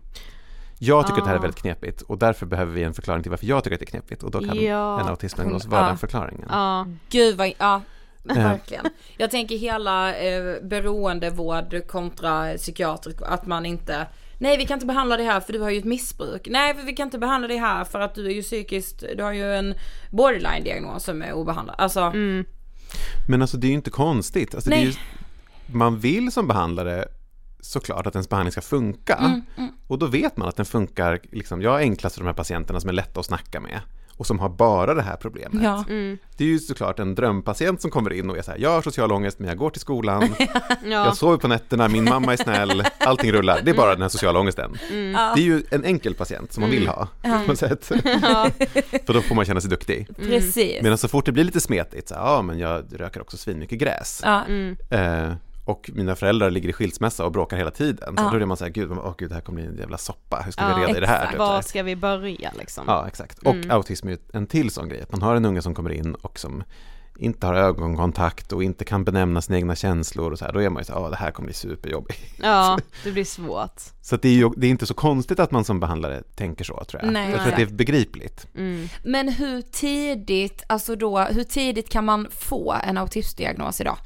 Jag 0.84 1.08
tycker 1.08 1.20
att 1.20 1.26
det 1.26 1.30
här 1.30 1.36
är 1.36 1.40
Ah. 1.40 1.42
väldigt 1.42 1.62
knepigt 1.62 2.02
och 2.02 2.18
därför 2.18 2.46
behöver 2.46 2.74
vi 2.74 2.84
en 2.84 2.94
förklaring 2.94 3.22
till 3.24 3.30
varför 3.30 3.46
jag 3.46 3.64
tycker 3.64 3.76
att 3.76 3.80
det 3.80 3.86
är 3.86 3.92
knepigt 3.92 4.24
och 4.24 4.32
då 4.32 4.40
kan 4.40 4.58
Ja. 4.64 5.00
en 5.02 5.08
autismdiagnos 5.08 5.66
vara 5.66 5.82
Ja. 5.82 5.88
den 5.88 5.98
förklaringen. 5.98 6.46
ja, 6.50 6.88
Gud 7.10 7.38
vad, 7.38 7.54
ja. 7.58 7.82
Verkligen. 8.24 8.86
Jag 9.18 9.32
tänker 9.32 9.56
hela 9.58 10.16
eh, 10.16 10.64
beroendevård 10.64 11.88
kontra 11.88 12.54
psykiatrisk, 12.58 13.18
att 13.26 13.46
man 13.46 13.66
inte 13.66 14.08
Nej 14.42 14.58
vi 14.58 14.66
kan 14.66 14.76
inte 14.76 14.86
behandla 14.86 15.18
det 15.18 15.24
här 15.24 15.40
för 15.40 15.54
du 15.54 15.60
har 15.60 15.70
ju 15.70 15.78
ett 15.78 15.86
missbruk. 15.86 16.48
Nej 16.50 16.76
vi 16.86 16.94
kan 16.94 17.08
inte 17.08 17.20
behandla 17.20 17.48
det 17.48 17.58
här 17.58 17.84
för 17.84 18.00
att 18.00 18.16
du 18.16 18.26
är 18.26 18.32
ju 18.32 18.42
psykiskt, 18.42 19.04
du 19.18 19.24
har 19.24 19.32
ju 19.32 19.56
en 19.56 19.76
borderline-diagnos 20.10 21.00
som 21.00 21.22
är 21.22 21.34
obehandlad. 21.34 21.76
Alltså, 21.80 22.00
mm, 22.00 22.46
Men 23.28 23.42
alltså 23.42 23.58
det 23.58 23.68
är 23.68 23.70
ju 23.70 23.76
inte 23.76 23.90
konstigt. 23.90 24.56
Alltså, 24.56 24.70
Nej. 24.70 24.86
ju, 24.86 24.94
man 25.66 26.00
vill 26.00 26.32
som 26.32 26.48
behandlare 26.48 27.06
såklart 27.60 28.08
att 28.08 28.16
ens 28.16 28.30
behandling 28.30 28.52
ska 28.52 28.62
funka. 28.62 29.16
mm, 29.16 29.42
mm, 29.58 29.72
Och 29.88 30.00
då 30.00 30.06
vet 30.06 30.38
man 30.38 30.48
att 30.48 30.56
den 30.56 30.66
funkar, 30.66 31.20
liksom, 31.32 31.62
jag 31.62 31.76
är 31.76 31.80
enklast 31.80 32.16
för 32.16 32.22
de 32.22 32.28
här 32.28 32.34
patienterna 32.34 32.80
som 32.80 32.90
är 32.90 32.94
lätta 32.94 33.20
att 33.20 33.26
snacka 33.26 33.60
med 33.60 33.80
och 34.22 34.28
som 34.28 34.40
har 34.40 34.50
bara 34.50 34.94
det 34.94 35.02
här 35.02 35.16
problemet. 35.16 35.64
ja. 35.64 35.84
mm, 35.90 36.18
Det 36.38 36.44
är 36.44 36.48
ju 36.48 36.60
såklart 36.60 37.00
en 37.00 37.16
drömpatient 37.16 37.82
som 37.82 37.92
kommer 37.92 38.14
in 38.14 38.30
och 38.30 38.38
är 38.38 38.42
så 38.42 38.52
här, 38.52 38.58
jag 38.60 38.70
har 38.70 38.82
social 38.82 39.12
ångest 39.12 39.40
men 39.40 39.48
jag 39.48 39.58
går 39.58 39.70
till 39.70 39.82
skolan, 39.82 40.36
ja, 40.40 40.66
jag 40.84 41.18
sover 41.18 41.38
på 41.38 41.48
nätterna, 41.48 41.88
min 41.88 42.04
mamma 42.04 42.34
är 42.34 42.38
snäll, 42.38 42.84
allting 43.00 43.32
rullar. 43.32 43.60
Det 43.64 43.72
är 43.72 43.76
bara 43.76 43.92
den 43.92 44.02
här 44.02 44.10
sociala 44.10 44.40
ångesten. 44.40 44.78
mm. 44.92 45.12
Det 45.36 45.42
är 45.42 45.46
ju 45.46 45.64
en 45.72 45.86
enkel 45.86 46.14
patient 46.14 46.54
som 46.54 46.62
man 46.62 46.70
vill 46.70 46.88
ha, 46.88 47.08
Ja. 47.22 47.42
på 47.46 47.52
något 47.52 47.60
sätt. 47.60 47.92
ja, 48.22 48.50
För 49.06 49.14
då 49.14 49.22
får 49.22 49.36
man 49.36 49.46
känna 49.46 49.62
sig 49.62 49.70
duktig. 49.70 50.08
Precis. 50.18 50.82
Medan 50.82 50.98
så 50.98 51.08
fort 51.08 51.26
det 51.26 51.32
blir 51.32 51.44
lite 51.44 51.60
smetigt, 51.62 52.08
så 52.10 52.16
här, 52.16 52.22
ja 52.22 52.42
men 52.42 52.60
jag 52.60 52.84
röker 52.92 53.22
också 53.22 53.38
svinmycket 53.38 53.80
gräs. 53.80 54.22
Ja. 54.26 54.44
mm, 54.48 54.78
Eh, 54.90 55.34
och 55.72 55.90
mina 55.94 56.16
föräldrar 56.16 56.52
ligger 56.52 56.70
i 56.70 56.74
skilsmässa 56.74 57.26
och 57.26 57.32
bråkar 57.32 57.58
hela 57.58 57.72
tiden. 57.72 58.18
Så 58.18 58.24
Ja. 58.24 58.30
då 58.32 58.38
är 58.38 58.46
man 58.46 58.58
så 58.58 58.64
här, 58.64 58.72
gud, 58.72 58.92
åh 58.92 59.14
gud, 59.18 59.30
det 59.30 59.36
här 59.36 59.42
kommer 59.42 59.62
bli 59.62 59.70
en 59.72 59.78
jävla 59.78 59.98
soppa, 59.98 60.42
hur 60.46 60.52
ska 60.52 60.62
Ja, 60.70 60.76
vi 60.76 60.82
reda 60.86 60.98
i 60.98 61.02
det 61.02 61.08
här? 61.08 61.28
Typ, 61.28 61.38
var 61.40 61.62
ska 61.62 61.84
vi 61.84 61.96
börja 61.96 62.52
liksom? 62.60 62.84
Ja, 62.88 63.08
exakt. 63.08 63.40
Och 63.40 63.54
Mm. 63.56 63.72
autism 63.72 64.08
är 64.08 64.18
en 64.34 64.48
till 64.48 64.70
sån 64.72 64.90
grej, 64.90 65.02
att 65.02 65.12
man 65.12 65.22
har 65.22 65.36
en 65.36 65.46
unge 65.46 65.62
som 65.62 65.76
kommer 65.76 65.92
in 65.92 66.16
och 66.16 66.40
som 66.40 66.64
inte 67.18 67.48
har 67.48 67.54
ögonkontakt 67.54 68.52
och 68.54 68.64
inte 68.64 68.86
kan 68.86 69.04
benämna 69.04 69.42
sina 69.42 69.58
egna 69.58 69.76
känslor 69.76 70.32
och 70.32 70.40
så 70.40 70.46
här, 70.46 70.54
då 70.54 70.62
är 70.62 70.70
man 70.70 70.82
ju 70.82 70.86
så 70.86 71.04
här, 71.04 71.10
det 71.10 71.16
här 71.16 71.32
kommer 71.32 71.46
bli 71.48 71.54
superjobbigt. 71.54 72.20
Ja, 72.42 72.80
det 73.04 73.12
blir 73.12 73.26
svårt. 73.26 73.82
Så 74.02 74.16
det 74.18 74.30
är 74.30 74.34
ju 74.34 74.50
det 74.58 74.68
är 74.68 74.72
inte 74.72 74.86
så 74.86 74.94
konstigt 74.94 75.40
att 75.40 75.52
man 75.52 75.64
som 75.64 75.80
behandlare 75.80 76.24
tänker 76.36 76.64
så 76.64 76.84
tror 76.84 77.04
jag. 77.04 77.12
Nej, 77.14 77.32
jag 77.32 77.40
tror 77.40 77.50
att 77.52 77.56
det 77.58 77.62
är 77.62 77.66
begripligt. 77.68 78.48
Mm. 78.56 78.88
Men 79.04 79.30
hur 79.30 79.62
tidigt, 79.62 80.64
alltså 80.68 80.96
då, 80.96 81.20
hur 81.20 81.44
tidigt 81.44 81.90
kan 81.90 82.06
man 82.06 82.28
få 82.32 82.76
en 82.84 82.98
autismdiagnos 82.98 83.82
idag? 83.82 83.98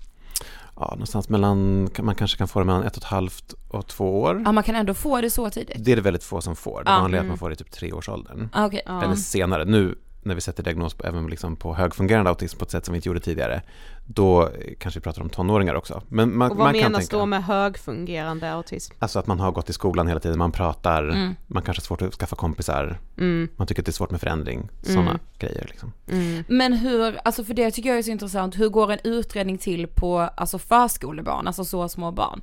Ja, 0.80 0.88
någonstans 0.92 1.30
mellan, 1.30 1.90
man 2.02 2.16
kanske 2.16 2.38
kan 2.38 2.48
få 2.48 2.60
det 2.60 2.66
mellan 2.66 2.84
ett 2.84 2.98
och 2.98 3.04
ett 3.04 3.10
halvt 3.10 3.54
och 3.68 3.88
två 3.88 4.22
år. 4.22 4.42
Ja 4.46 4.52
man 4.52 4.64
kan 4.64 4.76
ändå 4.76 4.94
få 4.94 5.22
det 5.22 5.30
så 5.30 5.50
tidigt? 5.50 5.86
Det 5.86 5.92
är 5.92 5.96
det 5.96 6.02
väldigt 6.02 6.24
få 6.24 6.42
som 6.42 6.56
får. 6.56 6.84
Det 6.84 6.92
Ja, 6.92 7.00
vanliga 7.00 7.18
är 7.18 7.22
att 7.22 7.24
mm. 7.24 7.28
man 7.28 7.38
får 7.38 7.50
det 7.50 7.54
i 7.54 7.56
typ 7.56 7.72
treårsåldern. 7.72 8.50
Ah, 8.54 8.66
Okej. 8.66 8.82
Ja. 8.86 9.04
Eller 9.04 9.16
senare. 9.16 9.66
Nu 9.66 9.96
när 10.26 10.36
vi 10.36 10.42
sätter 10.42 10.64
diagnos 10.64 10.94
på, 10.94 11.08
även 11.08 11.28
liksom 11.28 11.56
på 11.56 11.74
högfungerande 11.76 12.30
autism 12.30 12.58
på 12.58 12.66
ett 12.66 12.72
sätt 12.72 12.86
som 12.86 12.94
vi 12.94 12.98
inte 12.98 13.10
gjorde 13.10 13.20
tidigare, 13.20 13.62
då 14.06 14.44
eh, 14.44 14.50
kanske 14.80 15.00
vi 15.00 15.04
pratar 15.04 15.22
om 15.22 15.30
tonåringar 15.30 15.76
också. 15.76 16.02
Men 16.10 16.38
man, 16.38 16.52
Och 16.52 16.58
vad 16.58 16.66
man 16.66 16.74
kan 16.74 16.84
menas 16.92 17.00
tänka, 17.10 17.18
då 17.18 17.26
med 17.26 17.44
högfungerande 17.44 18.52
autism? 18.54 18.94
alltså 19.00 19.20
att 19.20 19.28
man 19.28 19.40
har 19.40 19.52
gått 19.52 19.70
i 19.70 19.74
skolan 19.74 20.08
hela 20.08 20.20
tiden, 20.20 20.38
man 20.38 20.52
pratar, 20.52 21.04
Mm. 21.04 21.36
man 21.48 21.64
kanske 21.64 21.82
har 21.82 21.86
svårt 21.86 22.02
att 22.02 22.14
skaffa 22.14 22.36
kompisar, 22.36 23.00
Mm, 23.18 23.48
man 23.56 23.68
tycker 23.68 23.82
att 23.82 23.86
det 23.86 23.90
är 23.90 23.94
svårt 23.94 24.12
med 24.12 24.20
förändring, 24.20 24.70
sådana 24.82 25.10
Mm. 25.10 25.20
grejer 25.40 25.66
liksom. 25.70 25.94
mm. 26.12 26.44
Men 26.48 26.74
hur, 26.74 27.20
alltså 27.24 27.44
för 27.44 27.54
det 27.54 27.72
tycker 27.72 27.90
jag 27.90 27.98
är 27.98 28.04
så 28.04 28.12
intressant, 28.12 28.60
hur 28.60 28.70
går 28.70 28.92
en 28.92 29.00
utredning 29.04 29.58
till 29.58 29.88
på 29.88 30.20
alltså 30.20 30.60
förskolebarn, 30.60 31.48
alltså 31.48 31.66
så 31.66 31.90
små 31.90 32.12
barn? 32.12 32.42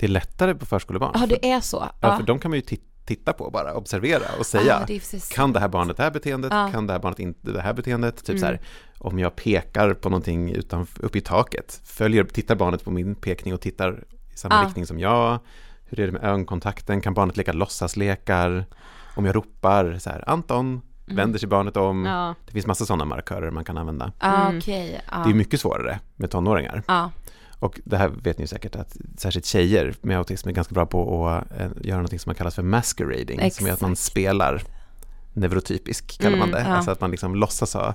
Det 0.00 0.06
är 0.06 0.10
lättare 0.10 0.54
på 0.54 0.66
förskolebarn. 0.66 1.12
Ja 1.20 1.26
det 1.26 1.50
är 1.50 1.60
så? 1.60 1.84
Ja, 2.00 2.16
för 2.16 2.22
de 2.22 2.38
kan 2.38 2.50
man 2.50 2.58
ju 2.58 2.64
ti- 2.64 2.80
titta 3.08 3.32
på 3.32 3.50
bara, 3.50 3.74
observera 3.74 4.24
och 4.38 4.46
säga, 4.46 4.64
Ja, 4.80 4.84
det 4.86 5.28
kan 5.34 5.52
det 5.52 5.60
här 5.60 5.68
barnet 5.68 5.96
det 5.96 6.02
här 6.02 6.10
beteendet, 6.10 6.52
Ja. 6.52 6.68
kan 6.72 6.86
det 6.86 6.92
här 6.92 7.00
barnet 7.00 7.18
inte 7.18 7.50
det 7.52 7.60
här 7.60 7.72
beteendet? 7.72 8.16
Typ 8.16 8.28
Mm. 8.28 8.40
så 8.40 8.46
här, 8.46 8.60
om 8.98 9.18
jag 9.18 9.36
pekar 9.36 9.94
på 9.94 10.08
någonting 10.08 10.50
utan, 10.52 10.86
uppe 11.00 11.18
i 11.18 11.20
taket, 11.20 11.80
följer, 11.84 12.24
tittar 12.24 12.54
barnet 12.56 12.84
på 12.84 12.90
min 12.90 13.14
pekning 13.14 13.54
och 13.54 13.60
tittar 13.60 14.04
i 14.34 14.36
samma 14.36 14.54
Ja. 14.54 14.66
riktning 14.66 14.86
som 14.86 14.98
jag? 14.98 15.38
Hur 15.84 16.00
är 16.00 16.06
det 16.06 16.12
med 16.12 16.24
ögonkontakten? 16.24 17.00
Kan 17.00 17.14
barnet 17.14 17.36
leka 17.36 17.52
låtsaslekar? 17.52 18.64
Om 19.16 19.24
jag 19.26 19.36
ropar 19.36 19.96
så 19.98 20.10
här, 20.10 20.24
Anton, 20.30 20.66
Mm. 21.06 21.16
vänder 21.16 21.38
sig 21.38 21.48
barnet 21.48 21.76
om? 21.76 22.04
Ja. 22.04 22.34
Det 22.46 22.52
finns 22.52 22.66
massa 22.66 22.86
sådana 22.86 23.04
markörer 23.04 23.50
man 23.50 23.64
kan 23.64 23.78
använda. 23.78 24.12
Ah, 24.18 24.48
Mm. 24.48 24.60
Det 24.60 25.30
är 25.30 25.34
mycket 25.34 25.60
svårare 25.60 26.00
med 26.16 26.30
tonåringar. 26.30 26.82
Och 27.60 27.80
det 27.84 27.96
här 27.96 28.08
vet 28.08 28.38
ni 28.38 28.46
säkert 28.46 28.76
att 28.76 28.96
särskilt 29.16 29.46
tjejer 29.46 29.94
med 30.00 30.18
autism 30.18 30.48
är 30.48 30.52
ganska 30.52 30.74
bra 30.74 30.86
på 30.86 31.28
att 31.28 31.60
eh, 31.60 31.68
göra 31.82 32.02
något 32.02 32.10
som 32.20 32.22
man 32.30 32.34
kallas 32.34 32.54
för 32.54 32.62
masquerading, 32.62 33.50
som 33.50 33.66
är 33.66 33.72
att 33.72 33.80
man 33.80 33.92
Exakt. 33.92 34.10
spelar 34.10 34.62
neurotypisk, 35.32 36.20
kallar 36.20 36.38
man 36.38 36.48
Mm, 36.48 36.62
det. 36.62 36.68
ja. 36.70 36.76
Alltså 36.76 36.90
att 36.90 37.00
man 37.00 37.10
liksom 37.10 37.34
låtsas 37.34 37.74
ha, 37.74 37.94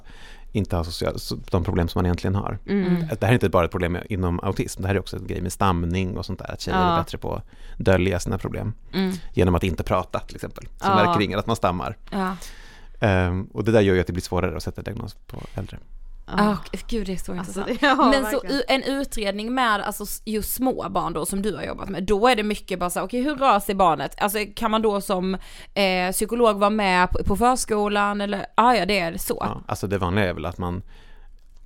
inte 0.51 0.75
ha 0.75 0.83
social, 0.83 1.15
de 1.51 1.63
problem 1.63 1.87
som 1.87 1.99
man 1.99 2.05
egentligen 2.05 2.35
har. 2.35 2.57
Mm. 2.67 3.05
Det 3.19 3.21
här 3.25 3.29
är 3.29 3.33
inte 3.33 3.49
bara 3.49 3.65
ett 3.65 3.71
problem 3.71 3.97
inom 4.09 4.39
autism, 4.39 4.81
det 4.81 4.87
här 4.87 4.95
är 4.95 4.99
också 4.99 5.17
en 5.17 5.27
grej 5.27 5.41
med 5.41 5.51
stamning 5.51 6.17
och 6.17 6.25
sånt 6.25 6.39
där, 6.39 6.51
att 6.53 6.61
tjejer 6.61 6.77
Ja. 6.79 6.93
är 6.93 7.01
bättre 7.03 7.17
på 7.17 7.33
att 7.35 7.43
dölja 7.77 8.19
sina 8.19 8.37
problem 8.37 8.73
mm. 8.93 9.13
genom 9.33 9.55
att 9.55 9.63
inte 9.63 9.83
prata 9.83 10.19
till 10.19 10.35
exempel. 10.35 10.63
Så 10.65 10.71
Ja. 10.87 10.95
märker 10.95 11.21
ingen 11.21 11.39
att 11.39 11.47
man 11.47 11.55
stammar. 11.55 11.97
ja. 12.11 12.35
Ehm, 12.99 13.43
och 13.53 13.63
det 13.63 13.71
där 13.71 13.81
gör 13.81 13.95
ju 13.95 14.01
att 14.01 14.07
det 14.07 14.13
blir 14.13 14.23
svårare 14.23 14.57
att 14.57 14.63
sätta 14.63 14.81
diagnos 14.81 15.15
på 15.27 15.37
äldre. 15.55 15.77
Ja. 16.27 16.57
okej, 16.67 16.81
gud 16.87 17.05
det 17.07 17.13
är 17.13 17.17
så 17.17 17.31
Alltså, 17.37 17.59
intressant. 17.59 17.79
det, 17.81 17.87
ja, 17.87 17.95
Men 17.95 18.25
så 18.25 18.39
verkligen. 18.39 18.55
u- 18.55 18.63
en 18.67 18.83
utredning 18.83 19.53
med 19.53 19.81
alltså 19.81 20.05
just 20.25 20.53
små 20.53 20.89
barn 20.89 21.13
då 21.13 21.25
som 21.25 21.41
du 21.41 21.55
har 21.55 21.63
jobbat 21.63 21.89
med, 21.89 22.03
då 22.03 22.27
är 22.27 22.35
det 22.35 22.43
mycket 22.43 22.79
bara 22.79 22.89
så 22.89 22.99
här, 22.99 23.07
okej 23.07 23.21
hur 23.21 23.35
rör 23.35 23.59
sig 23.59 23.75
barnet? 23.75 24.15
Alltså 24.21 24.37
kan 24.55 24.71
man 24.71 24.81
då 24.81 25.01
som 25.01 25.33
eh, 25.73 26.11
psykolog 26.11 26.59
vara 26.59 26.69
med 26.69 27.09
på, 27.09 27.23
på 27.23 27.35
förskolan 27.35 28.21
eller, 28.21 28.45
ah, 28.55 28.73
ja 28.73 28.85
det 28.85 28.99
är 28.99 29.17
så. 29.17 29.37
Ja, 29.41 29.61
alltså 29.67 29.87
det 29.87 29.97
vanliga 29.97 30.25
är 30.29 30.33
väl 30.33 30.45
att 30.45 30.57
man, 30.57 30.81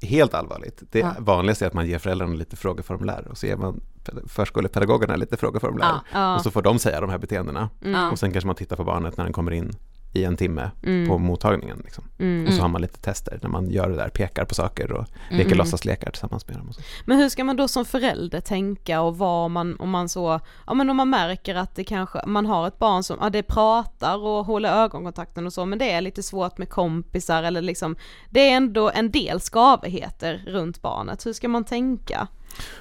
helt 0.02 0.34
allvarligt, 0.34 0.84
det 0.92 1.00
Ja. 1.00 1.16
vanligaste 1.20 1.66
är 1.66 1.68
att 1.68 1.74
man 1.74 1.88
ger 1.88 2.00
föräldrarna 2.00 2.34
lite 2.36 2.56
frågeformulär 2.56 3.28
och 3.30 3.38
så 3.38 3.46
ger 3.46 3.58
man 3.58 3.82
förskolepedagogerna 4.28 5.16
lite 5.16 5.38
frågeformulär. 5.38 5.88
Ja, 5.88 6.02
ja. 6.14 6.36
Och 6.36 6.42
så 6.42 6.52
får 6.52 6.62
de 6.62 6.80
säga 6.80 7.02
de 7.02 7.10
här 7.10 7.18
beteendena. 7.18 7.70
Ja. 7.80 8.12
Och 8.12 8.20
sen 8.20 8.32
kanske 8.32 8.48
man 8.48 8.56
tittar 8.56 8.76
på 8.76 8.84
barnet 8.84 9.18
när 9.18 9.24
den 9.24 9.34
kommer 9.34 9.52
in 9.52 9.74
i 10.14 10.24
en 10.24 10.38
timme 10.38 10.72
Mm. 10.84 11.08
på 11.10 11.18
mottagningen. 11.18 11.82
Liksom. 11.84 12.04
Mm. 12.20 12.48
Och 12.48 12.54
så 12.54 12.62
har 12.62 12.70
man 12.70 12.82
lite 12.82 13.00
tester 13.00 13.40
när 13.42 13.50
man 13.50 13.70
gör 13.70 13.90
det 13.90 13.96
där, 13.96 14.10
pekar 14.10 14.46
på 14.46 14.56
saker 14.56 14.92
och 14.92 15.06
leker 15.30 15.46
Mm. 15.46 15.58
låtsaslekar 15.58 16.12
tillsammans 16.12 16.48
med 16.48 16.58
dem. 16.58 16.72
Men 17.06 17.18
hur 17.18 17.30
ska 17.30 17.44
man 17.44 17.56
då 17.56 17.68
som 17.68 17.86
förälder 17.86 18.40
tänka 18.42 19.02
och 19.02 19.18
vad 19.18 19.52
man, 19.52 19.76
om 19.80 19.90
man 19.90 20.10
så, 20.10 20.40
ja 20.68 20.74
men 20.74 20.90
om 20.90 20.98
man 20.98 21.10
märker 21.10 21.56
att 21.56 21.76
det 21.76 21.84
kanske, 21.84 22.20
man 22.28 22.46
har 22.46 22.68
ett 22.68 22.80
barn 22.80 23.04
som, 23.04 23.18
ja 23.22 23.30
det 23.30 23.44
pratar 23.44 24.18
och 24.18 24.46
håller 24.46 24.70
ögonkontakten 24.84 25.46
och 25.46 25.54
så 25.54 25.66
men 25.66 25.80
det 25.80 25.92
är 25.92 26.02
lite 26.02 26.24
svårt 26.24 26.58
med 26.58 26.70
kompisar 26.70 27.44
eller 27.44 27.62
liksom, 27.62 27.96
det 28.30 28.40
är 28.50 28.56
ändå 28.58 28.90
en 28.90 29.12
del 29.12 29.40
skavigheter 29.40 30.44
runt 30.48 30.82
barnet, 30.82 31.26
hur 31.26 31.34
ska 31.34 31.48
man 31.48 31.64
tänka? 31.64 32.28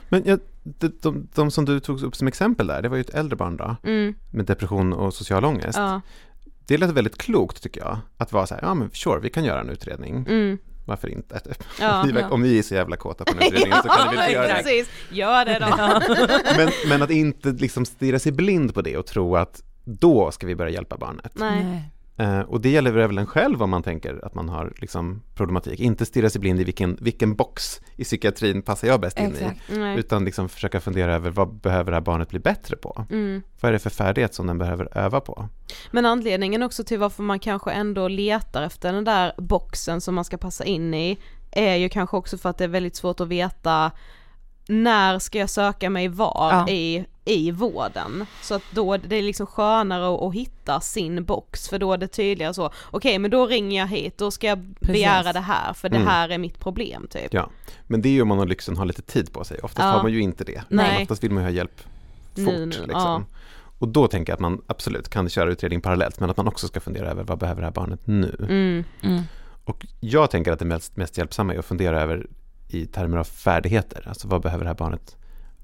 Men 0.09 0.23
jag, 0.27 0.41
de, 0.63 0.93
de, 1.03 1.29
de 1.35 1.51
som 1.51 1.65
du 1.65 1.81
tog 1.81 2.03
upp 2.03 2.17
som 2.17 2.29
exempel 2.29 2.67
där, 2.67 2.83
det 2.83 2.89
var 2.89 2.97
ju 2.97 3.01
ett 3.01 3.15
äldre 3.15 3.37
barn 3.37 3.57
då, 3.57 3.77
Mm, 3.83 4.15
med 4.31 4.45
depression 4.47 4.93
och 4.93 5.15
social 5.15 5.45
ångest. 5.45 5.79
ja, 5.79 6.01
Det 6.67 6.79
lät 6.79 6.91
väldigt 6.91 7.19
klokt 7.19 7.63
tycker 7.63 7.81
jag, 7.81 7.99
att 8.17 8.33
vara 8.33 8.47
så 8.47 8.55
här, 8.55 8.63
ja 8.63 8.75
men 8.75 8.91
sure, 8.91 9.21
vi 9.21 9.31
kan 9.31 9.45
göra 9.45 9.61
en 9.61 9.71
utredning. 9.71 10.17
mm, 10.29 10.59
Varför 10.87 11.09
inte? 11.09 11.41
Ja, 11.81 12.03
om, 12.03 12.11
ja. 12.17 12.37
vi 12.37 12.59
är 12.59 12.63
så 12.63 12.75
jävla 12.75 12.97
kåta 12.97 13.25
på 13.25 13.33
den 13.33 13.43
här 13.43 13.49
utredningen 13.49 13.79
så 13.83 13.89
kan 13.89 14.11
vi 14.11 14.17
väl 14.17 14.33
göra 14.33 14.47
det. 14.47 14.55
precis, 14.55 14.89
gör 15.11 15.45
det 15.45 15.59
då. 15.59 16.01
Men, 16.57 16.71
men 16.89 17.03
att 17.03 17.11
inte 17.11 17.49
liksom 17.49 17.85
stirra 17.85 18.19
sig 18.19 18.33
blind 18.33 18.75
på 18.75 18.83
det 18.83 18.97
och 18.97 19.07
tro 19.07 19.37
att 19.37 19.63
då 19.85 20.31
ska 20.31 20.47
vi 20.47 20.55
börja 20.55 20.71
hjälpa 20.73 20.97
barnet. 20.97 21.33
Nej. 21.35 21.83
Eh, 22.19 22.41
och 22.41 22.61
det 22.61 22.71
gäller 22.71 22.93
väl 22.93 23.03
även 23.03 23.19
en 23.19 23.27
själv 23.27 23.63
om 23.63 23.71
man 23.71 23.83
tänker 23.83 24.25
att 24.27 24.35
man 24.35 24.49
har 24.49 24.73
liksom 24.77 25.23
problematik. 25.35 25.81
Inte 25.81 26.07
stirra 26.07 26.31
sig 26.31 26.41
blind 26.41 26.61
i 26.61 26.65
vilken, 26.65 26.99
vilken 27.01 27.35
box 27.35 27.81
i 27.97 28.05
psykiatrin 28.05 28.63
passar 28.63 28.89
jag 28.89 29.01
bäst 29.01 29.19
in 29.19 29.27
Exakt. 29.27 29.71
i. 29.71 29.79
Nej. 29.79 29.99
Utan 29.99 30.25
liksom 30.25 30.49
försöka 30.49 30.81
fundera 30.81 31.15
över 31.15 31.31
vad 31.31 31.55
behöver 31.55 31.91
det 31.91 31.97
här 31.97 32.03
barnet 32.03 32.29
bli 32.29 32.39
bättre 32.39 32.77
på? 32.77 33.07
Mm. 33.11 33.43
Vad 33.61 33.69
är 33.69 33.73
det 33.73 33.79
för 33.79 33.91
färdighet 33.91 34.35
som 34.35 34.47
den 34.47 34.59
behöver 34.59 34.99
öva 34.99 35.21
på? 35.21 35.49
Men 35.91 36.07
anledningen 36.07 36.63
också 36.63 36.85
till 36.85 36.99
varför 36.99 37.23
man 37.23 37.39
kanske 37.39 37.71
ändå 37.71 38.09
letar 38.09 38.63
efter 38.63 38.93
den 38.93 39.05
där 39.05 39.33
boxen 39.39 40.01
som 40.01 40.15
man 40.15 40.25
ska 40.25 40.37
passa 40.37 40.65
in 40.65 40.95
i 40.95 41.19
är 41.51 41.77
ju 41.77 41.89
kanske 41.89 42.17
också 42.17 42.39
för 42.39 42.51
att 42.51 42.59
det 42.59 42.65
är 42.65 42.69
väldigt 42.69 42.97
svårt 42.97 43.21
att 43.21 43.29
veta 43.29 43.91
när 44.69 45.19
ska 45.19 45.39
jag 45.39 45.51
söka 45.51 45.91
mig 45.91 46.09
var 46.09 46.51
Ja. 46.53 46.69
i, 46.69 47.05
i 47.27 47.51
vården. 47.51 48.27
Så 48.43 48.55
att 48.55 48.63
då 48.71 48.97
det 48.97 49.17
är 49.17 49.23
liksom 49.23 49.47
skönare 49.47 50.15
att, 50.15 50.23
att 50.23 50.35
hitta 50.35 50.81
sin 50.81 51.25
box 51.25 51.69
för 51.69 51.79
då 51.79 51.93
är 51.93 51.99
det 51.99 52.09
tydligare 52.09 52.55
så, 52.55 52.71
okej 52.91 53.19
men 53.19 53.31
då 53.31 53.47
ringer 53.47 53.81
jag 53.81 53.89
hit, 53.89 54.19
då 54.19 54.31
ska 54.31 54.47
jag 54.47 54.59
begära 54.81 55.33
det 55.33 55.41
här 55.41 55.73
för 55.73 55.89
det 55.89 55.97
Mm. 55.97 56.09
här 56.09 56.29
är 56.29 56.39
mitt 56.39 56.59
problem 56.59 57.07
typ. 57.11 57.35
Ja, 57.35 57.51
men 57.87 58.03
det 58.03 58.09
är 58.09 58.13
ju 58.13 58.23
om 58.23 58.29
man 58.29 58.39
har 58.39 58.47
lyxen 58.47 58.75
att 58.75 58.79
ha 58.79 58.85
lite 58.85 59.03
tid 59.03 59.33
på 59.33 59.45
sig. 59.45 59.59
Oftast 59.63 59.79
Ja. 59.87 59.91
har 59.93 60.03
man 60.03 60.13
ju 60.13 60.21
inte 60.21 60.45
det. 60.45 60.63
Nej. 60.69 61.03
Oftast 61.03 61.25
vill 61.25 61.31
man 61.31 61.43
ju 61.43 61.49
ha 61.49 61.55
hjälp 61.55 61.81
fort. 62.35 62.37
Nu, 62.37 62.59
nu, 62.59 62.67
liksom. 62.67 62.91
ja. 62.93 63.23
Och 63.79 63.89
då 63.89 64.09
tänker 64.09 64.31
jag 64.33 64.35
att 64.37 64.41
man 64.41 64.63
absolut 64.67 65.09
kan 65.09 65.29
köra 65.29 65.51
utredning 65.51 65.81
parallellt, 65.81 66.21
men 66.21 66.31
att 66.31 66.37
man 66.37 66.49
också 66.49 66.67
ska 66.69 66.81
fundera 66.81 67.11
över 67.11 67.25
vad 67.25 67.39
behöver 67.39 67.61
det 67.61 67.67
här 67.67 67.73
barnet 67.75 68.01
nu? 68.07 68.37
Mm. 68.49 68.85
Mm. 69.03 69.23
Och 69.65 69.87
jag 70.01 70.31
tänker 70.31 70.53
att 70.53 70.59
det 70.59 70.65
mest, 70.65 70.97
mest 70.97 71.19
hjälpsamma 71.19 71.55
är 71.55 71.59
att 71.59 71.65
fundera 71.65 72.03
över 72.03 72.27
i 72.69 72.87
termer 72.87 73.17
av 73.19 73.25
färdigheter, 73.25 74.05
alltså 74.09 74.29
vad 74.29 74.43
behöver 74.43 74.65
det 74.65 74.71
här 74.71 74.77
barnet 74.77 75.17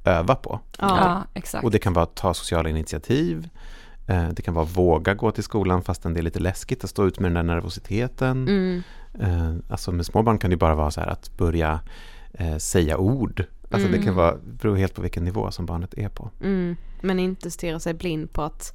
öva 0.04 0.34
på? 0.34 0.60
Ja. 0.78 0.98
Ja, 1.00 1.24
exakt. 1.34 1.64
Och 1.64 1.70
det 1.70 1.78
kan 1.78 1.92
vara 1.92 2.02
att 2.02 2.14
ta 2.14 2.34
sociala 2.34 2.68
initiativ, 2.68 3.48
eh, 4.06 4.28
det 4.28 4.42
kan 4.42 4.54
vara 4.54 4.64
att 4.64 4.76
våga 4.76 5.14
gå 5.14 5.30
till 5.30 5.44
skolan 5.44 5.82
fastän 5.82 6.14
det 6.14 6.20
är 6.20 6.22
lite 6.22 6.40
läskigt 6.40 6.84
att 6.84 6.90
stå 6.90 7.06
ut 7.06 7.18
med 7.20 7.30
den 7.34 7.46
där 7.46 7.54
nervositeten. 7.54 8.48
Mm. 8.48 8.82
Eh, 9.20 9.54
Alltså 9.72 9.92
med 9.92 10.06
små 10.06 10.22
barn 10.22 10.38
kan 10.38 10.50
det 10.50 10.56
bara 10.56 10.74
vara 10.74 10.90
så 10.90 11.00
här 11.00 11.08
att 11.08 11.36
börja 11.36 11.80
eh, 12.34 12.56
säga 12.56 12.96
ord. 12.98 13.44
Alltså 13.70 13.88
det 13.88 13.94
kan 13.94 14.02
Mm. 14.02 14.14
vara, 14.14 14.36
bero 14.44 14.74
helt 14.74 14.94
på 14.94 15.02
vilken 15.02 15.24
nivå 15.24 15.50
som 15.50 15.66
barnet 15.66 15.94
är 15.98 16.08
på. 16.08 16.30
Mm. 16.42 16.76
Men 17.00 17.18
inte 17.18 17.50
stirra 17.50 17.80
sig 17.80 17.94
blind 17.94 18.32
på 18.32 18.42
att 18.42 18.74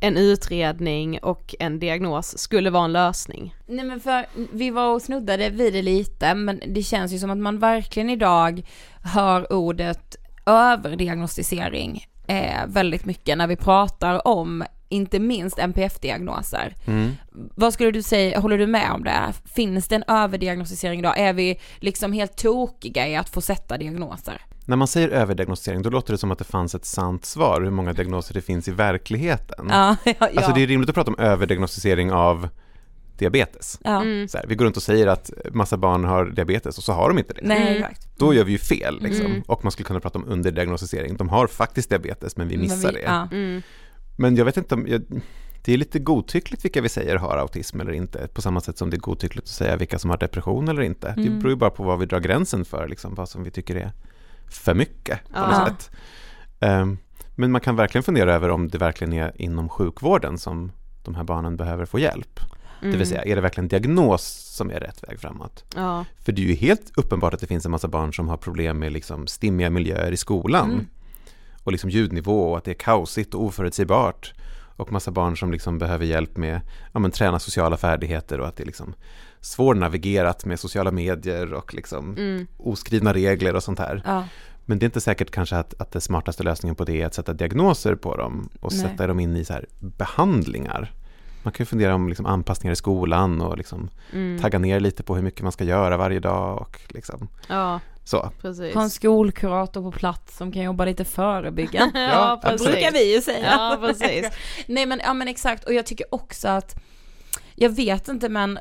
en 0.00 0.16
utredning 0.16 1.18
och 1.22 1.54
en 1.58 1.78
diagnos 1.78 2.38
skulle 2.38 2.70
vara 2.70 2.84
en 2.84 2.92
lösning. 2.92 3.54
Nej 3.66 3.84
men 3.84 4.00
för 4.00 4.26
vi 4.52 4.70
var 4.70 4.94
och 4.94 5.02
snuddade 5.02 5.50
vid 5.50 5.72
det 5.72 5.82
lite 5.82 6.34
men 6.34 6.60
det 6.68 6.82
känns 6.82 7.12
ju 7.12 7.18
som 7.18 7.30
att 7.30 7.38
man 7.38 7.58
verkligen 7.58 8.10
idag 8.10 8.62
hör 9.02 9.52
ordet 9.52 10.16
överdiagnostisering 10.46 12.06
eh, 12.26 12.66
väldigt 12.66 13.04
mycket 13.04 13.38
när 13.38 13.46
vi 13.46 13.56
pratar 13.56 14.26
om 14.26 14.64
inte 14.88 15.18
minst 15.18 15.58
NPF-diagnoser. 15.58 16.76
Mm. 16.86 17.12
Vad 17.32 17.74
skulle 17.74 17.90
du 17.90 18.02
säga, 18.02 18.40
håller 18.40 18.58
du 18.58 18.66
med 18.66 18.92
om 18.92 19.04
det? 19.04 19.32
Finns 19.44 19.88
det 19.88 19.94
en 19.94 20.04
överdiagnostisering 20.08 21.00
idag? 21.00 21.18
Är 21.18 21.32
vi 21.32 21.60
liksom 21.76 22.12
helt 22.12 22.36
tokiga 22.36 23.08
i 23.08 23.16
att 23.16 23.28
få 23.28 23.40
sätta 23.40 23.78
diagnoser? 23.78 24.42
När 24.64 24.76
man 24.76 24.88
säger 24.88 25.08
överdiagnostisering, 25.08 25.82
då 25.82 25.90
låter 25.90 26.12
det 26.12 26.18
som 26.18 26.30
att 26.30 26.38
det 26.38 26.44
fanns 26.44 26.74
ett 26.74 26.84
sant 26.84 27.24
svar 27.24 27.60
hur 27.60 27.70
många 27.70 27.92
diagnoser 27.92 28.34
det 28.34 28.42
finns 28.42 28.68
i 28.68 28.70
verkligheten. 28.70 29.66
Ja, 29.70 29.96
ja, 30.04 30.12
ja. 30.18 30.28
Alltså 30.36 30.52
det 30.52 30.62
är 30.62 30.66
rimligt 30.66 30.88
att 30.88 30.94
prata 30.94 31.10
om 31.10 31.18
överdiagnostisering 31.18 32.12
av 32.12 32.48
diabetes. 33.22 33.78
ja. 33.84 34.02
Mm. 34.02 34.28
Så 34.28 34.38
här, 34.38 34.46
vi 34.48 34.54
går 34.54 34.64
runt 34.64 34.76
och 34.76 34.82
säger 34.82 35.06
att 35.06 35.30
massa 35.52 35.76
barn 35.76 36.04
har 36.04 36.24
diabetes 36.26 36.78
och 36.78 36.84
så 36.84 36.92
har 36.92 37.08
de 37.08 37.18
inte 37.18 37.34
det. 37.34 37.40
Nej, 37.42 37.76
Mm. 37.76 37.92
Då 38.16 38.34
gör 38.34 38.44
vi 38.44 38.52
ju 38.52 38.58
fel 38.58 39.00
liksom. 39.02 39.26
Mm. 39.26 39.42
Och 39.46 39.64
man 39.64 39.72
skulle 39.72 39.86
kunna 39.86 40.00
prata 40.00 40.18
om 40.18 40.24
underdiagnostisering. 40.28 41.16
De 41.16 41.28
har 41.28 41.46
faktiskt 41.46 41.88
diabetes 41.88 42.36
men 42.36 42.48
vi 42.48 42.56
Men 42.56 42.62
missar 42.62 42.88
vi- 42.92 42.94
det. 42.94 43.02
Ja. 43.04 43.28
Mm. 43.32 43.62
Men 44.16 44.36
jag 44.36 44.44
vet 44.44 44.56
inte 44.56 44.74
om, 44.74 44.86
jag, 44.88 45.02
det 45.64 45.72
är 45.72 45.76
lite 45.78 45.98
godtyckligt 45.98 46.64
vilka 46.64 46.80
vi 46.80 46.88
säger 46.88 47.16
har 47.16 47.36
autism 47.36 47.80
eller 47.80 47.92
inte, 47.92 48.28
på 48.34 48.42
samma 48.42 48.60
sätt 48.60 48.78
som 48.78 48.90
det 48.90 48.96
är 48.96 48.98
godtyckligt 48.98 49.44
att 49.44 49.54
säga 49.54 49.76
vilka 49.76 49.98
som 49.98 50.10
har 50.10 50.16
depression 50.18 50.68
eller 50.68 50.82
inte. 50.82 51.14
Det 51.16 51.22
Mm. 51.22 51.38
beror 51.38 51.50
ju 51.50 51.56
bara 51.56 51.70
på 51.70 51.82
vad 51.82 51.98
vi 51.98 52.06
drar 52.06 52.20
gränsen 52.20 52.64
för, 52.64 52.88
liksom, 52.88 53.14
vad 53.14 53.28
som 53.28 53.44
vi 53.44 53.50
tycker 53.50 53.76
är 53.76 53.92
för 54.50 54.74
mycket 54.74 55.18
på 55.34 55.40
något 55.40 55.48
Ja. 55.52 55.66
sätt. 55.66 55.90
Ehm, 56.60 56.98
men 57.34 57.52
man 57.52 57.60
kan 57.60 57.76
verkligen 57.76 58.02
fundera 58.02 58.34
över 58.34 58.48
om 58.50 58.68
det 58.68 58.78
verkligen 58.78 59.12
är 59.12 59.32
inom 59.34 59.68
sjukvården 59.68 60.38
som 60.38 60.72
de 61.04 61.14
här 61.14 61.24
barnen 61.24 61.56
behöver 61.56 61.84
få 61.84 61.98
hjälp. 61.98 62.40
Det 62.82 62.86
Mm. 62.88 62.98
vill 62.98 63.06
säga, 63.08 63.22
är 63.24 63.34
det 63.36 63.40
verkligen 63.42 63.68
diagnos 63.68 64.22
som 64.56 64.70
är 64.70 64.80
rätt 64.80 65.02
väg 65.08 65.20
framåt? 65.20 65.64
Ja. 65.76 66.04
För 66.24 66.32
det 66.32 66.42
är 66.42 66.46
ju 66.46 66.54
helt 66.54 66.92
uppenbart 66.96 67.34
att 67.34 67.40
det 67.40 67.46
finns 67.46 67.64
en 67.64 67.70
massa 67.70 67.88
barn 67.88 68.14
som 68.14 68.28
har 68.28 68.36
problem 68.36 68.78
med 68.78 68.92
liksom 68.92 69.26
stimmiga 69.26 69.70
miljöer 69.70 70.12
i 70.12 70.16
skolan. 70.16 70.70
Mm. 70.72 70.86
Och 71.64 71.72
liksom 71.72 71.90
ljudnivå 71.90 72.50
och 72.50 72.56
att 72.58 72.64
det 72.64 72.70
är 72.70 72.74
kaosigt 72.74 73.34
och 73.34 73.42
oförutsägbart. 73.44 74.32
Och 74.76 74.92
massa 74.92 75.10
barn 75.10 75.36
som 75.36 75.52
liksom 75.52 75.78
behöver 75.78 76.04
hjälp 76.04 76.36
med 76.36 76.60
ja, 76.92 77.00
men, 77.00 77.10
träna 77.10 77.38
sociala 77.38 77.76
färdigheter 77.76 78.40
och 78.40 78.48
att 78.48 78.56
det 78.56 78.62
är 78.62 78.66
liksom 78.66 78.94
svårnavigerat 79.40 80.44
med 80.44 80.60
sociala 80.60 80.90
medier 80.90 81.54
och 81.54 81.74
liksom 81.74 82.16
Mm. 82.16 82.46
oskrivna 82.56 83.14
regler 83.14 83.56
och 83.56 83.62
sånt 83.62 83.78
här. 83.78 84.02
Ja. 84.04 84.24
Men 84.64 84.78
det 84.78 84.84
är 84.84 84.86
inte 84.86 85.00
säkert 85.00 85.30
kanske 85.30 85.56
att, 85.56 85.80
att 85.80 85.92
den 85.92 86.00
smartaste 86.00 86.42
lösningen 86.42 86.76
på 86.76 86.84
det 86.84 87.02
är 87.02 87.06
att 87.06 87.14
sätta 87.14 87.32
diagnoser 87.32 87.94
på 87.94 88.16
dem 88.16 88.48
och 88.60 88.72
Nej. 88.72 88.80
sätta 88.82 89.06
dem 89.06 89.20
in 89.20 89.36
i 89.36 89.44
så 89.44 89.52
här 89.52 89.66
behandlingar. 89.80 90.92
Man 91.42 91.52
kan 91.52 91.64
ju 91.64 91.66
fundera 91.68 91.94
om 91.94 92.08
liksom 92.08 92.26
anpassningar 92.26 92.72
i 92.72 92.76
skolan 92.76 93.40
och 93.40 93.56
liksom 93.58 93.90
Mm. 94.12 94.38
tagga 94.42 94.58
ner 94.58 94.80
lite 94.80 95.02
på 95.02 95.14
hur 95.14 95.22
mycket 95.22 95.42
man 95.42 95.52
ska 95.52 95.64
göra 95.64 95.96
varje 95.96 96.20
dag 96.20 96.58
och 96.60 96.80
liksom 96.88 97.28
Ja, 97.48 97.80
så. 98.04 98.30
precis. 98.40 98.74
Ha 98.74 98.82
en 98.82 98.90
skolkurator 98.90 99.82
på 99.82 99.98
plats 99.98 100.36
som 100.36 100.52
kan 100.52 100.62
jobba 100.62 100.84
lite 100.84 101.04
förebyggande. 101.04 102.00
ja, 102.12 102.40
absolut. 102.42 102.60
Det 102.64 102.70
brukar 102.72 102.92
vi 102.92 103.14
ju 103.14 103.20
säga. 103.20 103.46
Ja, 103.52 103.76
precis. 103.80 104.26
Nej 104.66 104.86
men, 104.86 105.00
ja 105.04 105.14
men 105.14 105.28
exakt, 105.28 105.64
och 105.64 105.74
jag 105.74 105.86
tycker 105.86 106.14
också 106.14 106.48
att, 106.48 106.74
jag 107.54 107.70
vet 107.70 108.08
inte 108.08 108.28
men 108.28 108.58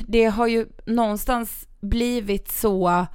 det 0.00 0.24
har 0.24 0.46
ju 0.46 0.66
någonstans 0.86 1.66
blivit 1.80 2.50
så, 2.52 3.06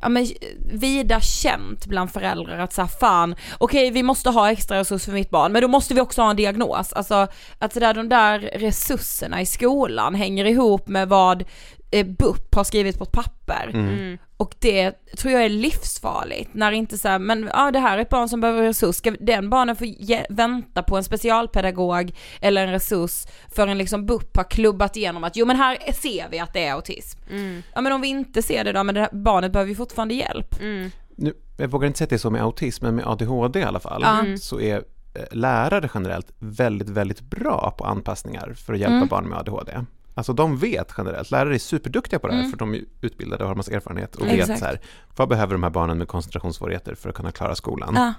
ja 0.00 0.08
men 0.08 0.26
vida 0.72 1.20
känt 1.20 1.86
bland 1.86 2.12
föräldrar 2.12 2.58
att 2.58 2.72
säga 2.72 2.88
fan, 2.88 3.34
okej 3.58 3.90
vi 3.90 4.02
måste 4.02 4.30
ha 4.30 4.50
extra 4.50 4.78
resurser 4.78 5.04
för 5.04 5.18
mitt 5.18 5.30
barn, 5.30 5.52
men 5.52 5.62
då 5.62 5.68
måste 5.68 5.94
vi 5.94 6.00
också 6.00 6.22
ha 6.22 6.30
en 6.30 6.36
diagnos. 6.36 6.92
Alltså 6.92 7.26
att 7.58 7.72
så 7.72 7.80
där, 7.80 7.94
de 7.94 8.08
där 8.08 8.38
resurserna 8.38 9.40
i 9.40 9.46
skolan 9.46 10.14
hänger 10.14 10.44
ihop 10.44 10.88
med 10.88 11.08
vad 11.08 11.44
eh, 11.90 12.06
BUP 12.06 12.54
har 12.54 12.64
skrivit 12.64 12.98
på 12.98 13.04
ett 13.04 13.12
papper. 13.12 13.70
Mm. 13.74 13.88
Mm. 13.88 14.18
Och 14.36 14.54
det 14.58 14.92
tror 15.18 15.32
jag 15.32 15.44
är 15.44 15.48
livsfarligt 15.48 16.54
när 16.54 16.72
inte 16.72 16.98
så 16.98 17.08
här, 17.08 17.18
men 17.18 17.50
ja 17.54 17.70
det 17.70 17.78
här 17.78 17.98
är 17.98 18.02
ett 18.02 18.08
barn 18.08 18.28
som 18.28 18.40
behöver 18.40 18.62
resurs, 18.62 18.96
ska 18.96 19.10
den 19.20 19.50
barnen 19.50 19.76
få 19.76 19.84
ge, 19.84 20.26
vänta 20.28 20.82
på 20.82 20.96
en 20.96 21.04
specialpedagog 21.04 22.12
eller 22.40 22.66
en 22.66 22.72
resurs 22.72 23.26
förrän 23.54 23.78
liksom 23.78 24.06
BUP 24.06 24.36
har 24.36 24.44
klubbat 24.44 24.96
igenom 24.96 25.24
att 25.24 25.36
jo 25.36 25.46
men 25.46 25.56
här 25.56 25.92
ser 25.92 26.26
vi 26.30 26.38
att 26.38 26.52
det 26.52 26.64
är 26.66 26.72
autism. 26.72 27.18
Mm. 27.30 27.62
Ja 27.74 27.80
men 27.80 27.92
om 27.92 28.00
vi 28.00 28.08
inte 28.08 28.42
ser 28.42 28.64
det 28.64 28.72
då, 28.72 28.84
men 28.84 28.94
det 28.94 29.00
här 29.00 29.08
barnet 29.12 29.52
behöver 29.52 29.68
ju 29.68 29.76
fortfarande 29.76 30.14
hjälp. 30.14 30.60
Mm. 30.60 30.90
Nu, 31.16 31.32
jag 31.58 31.68
vågar 31.68 31.86
inte 31.86 31.98
säga 31.98 32.04
att 32.06 32.10
det 32.10 32.16
är 32.16 32.18
så 32.18 32.30
med 32.30 32.42
autism, 32.42 32.84
men 32.84 32.94
med 32.96 33.06
ADHD 33.06 33.60
i 33.60 33.64
alla 33.64 33.80
fall, 33.80 34.02
Ja. 34.02 34.24
så 34.40 34.60
är 34.60 34.76
eh, 35.14 35.22
lärare 35.30 35.88
generellt 35.94 36.32
väldigt, 36.38 36.88
väldigt 36.88 37.20
bra 37.20 37.74
på 37.78 37.84
anpassningar 37.84 38.54
för 38.54 38.72
att 38.72 38.78
hjälpa 38.78 38.94
Mm. 38.96 39.08
barn 39.08 39.28
med 39.28 39.38
ADHD. 39.38 39.72
Alltså 40.20 40.32
de 40.32 40.56
vet 40.56 40.92
generellt, 40.98 41.30
lärare 41.30 41.54
är 41.54 41.58
superduktiga 41.58 42.18
på 42.18 42.26
det 42.26 42.32
här 42.32 42.40
Mm. 42.40 42.50
för 42.50 42.58
de 42.58 42.74
är 42.74 42.80
utbildade 43.00 43.44
och 43.44 43.48
har 43.48 43.54
massa 43.56 43.72
erfarenhet 43.72 44.16
och 44.16 44.26
Exakt. 44.26 44.50
vet 44.50 44.58
så 44.58 44.64
här, 44.64 44.80
vad 45.16 45.28
behöver 45.28 45.52
de 45.54 45.62
här 45.62 45.70
barnen 45.70 45.98
med 45.98 46.08
koncentrationssvårigheter 46.08 46.94
för 46.94 47.08
att 47.08 47.14
kunna 47.14 47.32
klara 47.32 47.54
skolan? 47.54 47.92
Ja. 47.96 48.14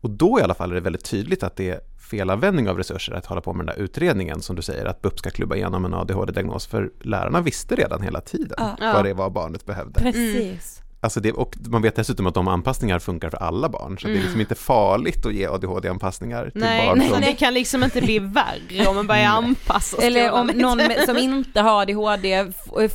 Och 0.00 0.10
då 0.10 0.40
i 0.40 0.42
alla 0.42 0.54
fall 0.54 0.70
är 0.70 0.74
det 0.74 0.80
väldigt 0.80 1.04
tydligt 1.04 1.42
att 1.42 1.56
det 1.56 1.70
är 1.70 1.80
felanvändning 2.10 2.68
av 2.68 2.78
resurser 2.78 3.12
att 3.12 3.26
hålla 3.26 3.40
på 3.40 3.52
med 3.52 3.66
den 3.66 3.76
där 3.76 3.82
utredningen 3.82 4.42
som 4.42 4.56
du 4.56 4.62
säger 4.62 4.84
att 4.86 5.02
BUP 5.02 5.18
ska 5.18 5.30
klubba 5.30 5.56
igenom 5.56 5.84
en 5.84 5.94
ADHD-diagnos 5.94 6.66
för 6.66 6.90
lärarna 7.00 7.40
visste 7.40 7.74
redan 7.76 8.02
hela 8.02 8.20
tiden 8.20 8.56
Ja. 8.58 8.76
Vad 8.80 9.04
det 9.04 9.14
var 9.14 9.30
barnet 9.30 9.66
behövde. 9.66 10.00
Precis. 10.00 10.81
Alltså 11.04 11.20
det, 11.20 11.32
och 11.32 11.54
man 11.68 11.82
vet 11.82 11.96
dessutom 11.96 12.26
att 12.26 12.34
de 12.34 12.48
anpassningar 12.48 12.98
funkar 12.98 13.30
för 13.30 13.36
alla 13.42 13.68
barn, 13.68 13.98
så 13.98 14.06
det 14.06 14.10
är 14.12 14.14
Mm. 14.14 14.22
liksom 14.22 14.40
inte 14.40 14.54
farligt 14.54 15.26
att 15.26 15.34
ge 15.34 15.46
ADHD-anpassningar 15.46 16.50
till 16.50 16.60
Nej, 16.60 16.86
barn 16.86 16.98
nej, 16.98 17.08
som... 17.08 17.20
det 17.20 17.32
kan 17.32 17.54
liksom 17.54 17.84
inte 17.84 18.00
bli 18.00 18.18
värre 18.18 18.86
om 18.86 18.96
man 18.96 19.06
börjar 19.06 19.24
anpassa 19.28 20.02
Eller 20.02 20.26
skolan 20.28 20.50
om 20.50 20.56
någon 20.56 20.76
med, 20.78 20.98
som 21.06 21.16
inte 21.16 21.60
har 21.60 21.82
ADHD 21.82 22.46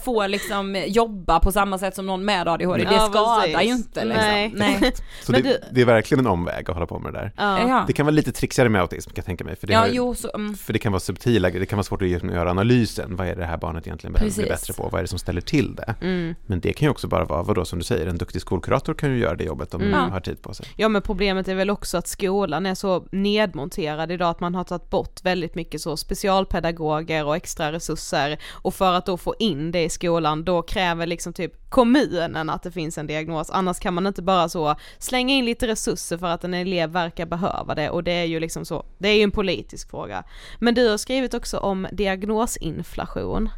får 0.03 0.28
liksom 0.28 0.84
jobba 0.88 1.39
på 1.39 1.51
samma 1.51 1.78
sätt 1.78 1.95
som 1.95 2.05
någon 2.05 2.26
med 2.26 2.47
ADHD, 2.47 2.84
det 2.84 2.93
Ja, 2.95 3.08
skadar 3.12 3.41
precis. 3.41 3.70
ju 3.70 3.74
inte 3.74 4.05
liksom. 4.05 4.26
Nej. 4.26 4.51
Nej. 4.55 4.93
Så 5.24 5.32
det, 5.32 5.41
du- 5.41 5.60
det 5.72 5.82
är 5.82 5.86
verkligen 5.86 6.26
en 6.26 6.32
omväg 6.32 6.70
att 6.70 6.76
hålla 6.76 6.86
på 6.88 6.99
med 6.99 7.14
det 7.14 7.20
där. 7.20 7.32
Ja. 7.38 7.84
Det 7.88 7.93
kan 7.93 8.05
vara 8.05 8.14
lite 8.14 8.32
trixigare 8.32 8.70
med 8.70 8.82
autism 8.82 9.10
kan 9.10 9.14
jag 9.16 9.26
tänka 9.26 9.43
mig, 9.43 9.55
för 9.55 9.68
det, 9.68 9.74
ja 9.74 9.80
har, 9.80 9.88
jo 9.88 10.16
så, 10.16 10.32
mm. 10.36 10.55
för 10.55 10.74
det 10.74 10.80
kan 10.80 10.91
vara 10.91 10.99
subtila, 10.99 11.49
det 11.49 11.66
kan 11.66 11.78
vara 11.78 11.84
svårt 11.84 12.01
att 12.01 12.08
göra 12.08 12.51
analysen, 12.51 13.16
vad 13.16 13.28
är 13.28 13.36
det 13.36 13.45
här 13.45 13.58
barnet 13.58 13.88
egentligen 13.88 14.14
behöver 14.14 14.34
bli 14.36 14.45
bättre 14.45 14.74
på, 14.74 14.84
vad 14.91 14.99
är 14.99 15.01
det 15.03 15.08
som 15.08 15.20
ställer 15.20 15.41
till 15.41 15.76
det? 15.76 15.95
Mm. 16.01 16.36
Men 16.45 16.60
det 16.60 16.74
kan 16.74 16.86
ju 16.86 16.89
också 16.89 17.08
bara 17.08 17.26
vara, 17.26 17.43
vadå 17.43 17.66
som 17.66 17.80
du 17.80 17.86
säger, 17.86 17.97
en 18.06 18.18
duktig 18.18 18.41
skolkurator 18.41 18.93
kan 18.93 19.12
ju 19.12 19.18
göra 19.18 19.36
det 19.36 19.43
jobbet 19.43 19.74
om 19.74 19.82
Mm. 19.82 19.93
Ja. 19.93 20.00
har 20.00 20.20
tid 20.20 20.41
på 20.41 20.54
sig. 20.54 20.66
Ja 20.76 20.89
men 20.89 21.02
problemet 21.02 21.48
är 21.48 21.56
väl 21.56 21.70
också 21.70 21.98
att 21.98 22.08
skolan 22.08 22.66
är 22.66 22.76
så 22.76 23.06
nedmonterad 23.12 24.12
idag 24.12 24.30
att 24.30 24.39
man 24.39 24.56
har 24.56 24.64
tagit 24.64 24.89
bort 24.89 25.24
väldigt 25.24 25.56
mycket 25.56 25.82
så 25.82 25.98
specialpedagoger 25.98 27.26
och 27.26 27.36
extra 27.36 27.72
resurser 27.72 28.38
och 28.52 28.74
för 28.74 28.93
att 28.93 29.06
då 29.06 29.18
få 29.18 29.36
in 29.39 29.72
det 29.72 29.84
i 29.84 29.89
skolan 29.89 30.43
då 30.43 30.62
kräver 30.62 31.06
liksom 31.08 31.34
typ 31.34 31.70
kommunen 31.70 32.50
att 32.50 32.64
det 32.64 32.72
finns 32.72 32.98
en 32.98 33.08
diagnos 33.08 33.50
annars 33.50 33.80
kan 33.80 33.93
man 33.93 34.08
inte 34.08 34.22
bara 34.22 34.50
så 34.50 34.76
slänga 34.98 35.34
in 35.34 35.45
lite 35.45 35.68
resurser 35.68 36.18
för 36.18 36.28
att 36.28 36.43
en 36.43 36.54
elev 36.54 36.89
verkar 36.89 37.26
behöva 37.26 37.76
det 37.76 37.89
och 37.89 38.04
det 38.04 38.12
är 38.12 38.26
ju 38.26 38.39
liksom 38.39 38.66
så, 38.66 38.86
det 38.98 39.08
är 39.10 39.14
ju 39.16 39.22
en 39.24 39.32
politisk 39.32 39.89
fråga. 39.89 40.24
Men 40.60 40.74
du 40.76 40.89
har 40.89 40.98
skrivit 40.98 41.34
också 41.34 41.58
om 41.58 41.88
diagnosinflation. 41.91 43.50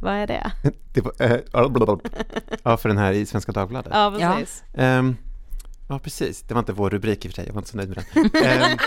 Vad 0.00 0.12
är 0.14 0.26
det? 0.26 0.52
Det 0.92 1.00
var, 1.00 1.12
eh, 1.18 1.36
ja, 2.62 2.76
för 2.76 2.88
den 2.88 2.98
här 2.98 3.12
i 3.12 3.26
Svenska 3.26 3.52
Dagbladet. 3.52 3.92
Ja 3.94 4.14
precis. 4.18 4.64
Ehm, 4.74 5.16
ja, 5.88 5.98
precis. 5.98 6.42
Det 6.42 6.54
var 6.54 6.58
inte 6.58 6.72
vår 6.72 6.90
rubrik 6.90 7.24
i 7.24 7.28
och 7.28 7.32
för 7.32 7.36
sig, 7.36 7.46
jag 7.46 7.54
var 7.54 7.60
inte 7.60 7.70
så 7.70 7.76
nöjd 7.76 7.88
med 7.88 8.04
den. 8.14 8.42
Ehm, 8.44 8.78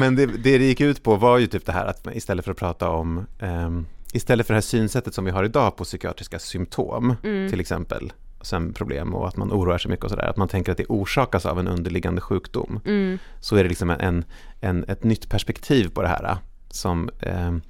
men 0.00 0.16
det, 0.16 0.26
det 0.26 0.58
det 0.58 0.64
gick 0.64 0.80
ut 0.80 1.02
på 1.02 1.16
var 1.16 1.38
ju 1.38 1.46
typ 1.46 1.66
det 1.66 1.72
här 1.72 1.86
att 1.86 2.06
istället 2.12 2.44
för 2.44 2.52
att 2.52 2.58
prata 2.58 2.88
om, 2.90 3.26
ehm, 3.40 3.86
istället 4.12 4.46
för 4.46 4.54
det 4.54 4.56
här 4.56 4.62
synsättet 4.62 5.14
som 5.14 5.24
vi 5.24 5.30
har 5.30 5.44
idag 5.44 5.76
på 5.76 5.84
psykiatriska 5.84 6.38
symptom, 6.38 7.14
Mm. 7.24 7.50
till 7.50 7.60
exempel 7.60 8.12
sömnproblem 8.40 9.14
och 9.14 9.28
att 9.28 9.36
man 9.36 9.52
oroar 9.52 9.78
sig 9.78 9.90
mycket 9.90 10.04
och 10.04 10.10
sådär, 10.10 10.28
att 10.28 10.36
man 10.36 10.48
tänker 10.48 10.72
att 10.72 10.78
det 10.78 10.86
orsakas 10.88 11.46
av 11.46 11.58
en 11.58 11.68
underliggande 11.68 12.20
sjukdom, 12.20 12.80
Mm. 12.84 13.18
så 13.40 13.56
är 13.56 13.62
det 13.62 13.68
liksom 13.68 13.90
en, 13.90 14.24
en, 14.60 14.84
ett 14.88 15.04
nytt 15.04 15.28
perspektiv 15.30 15.88
på 15.88 16.02
det 16.02 16.08
här 16.08 16.36
som 16.70 17.10
ehm, 17.20 17.62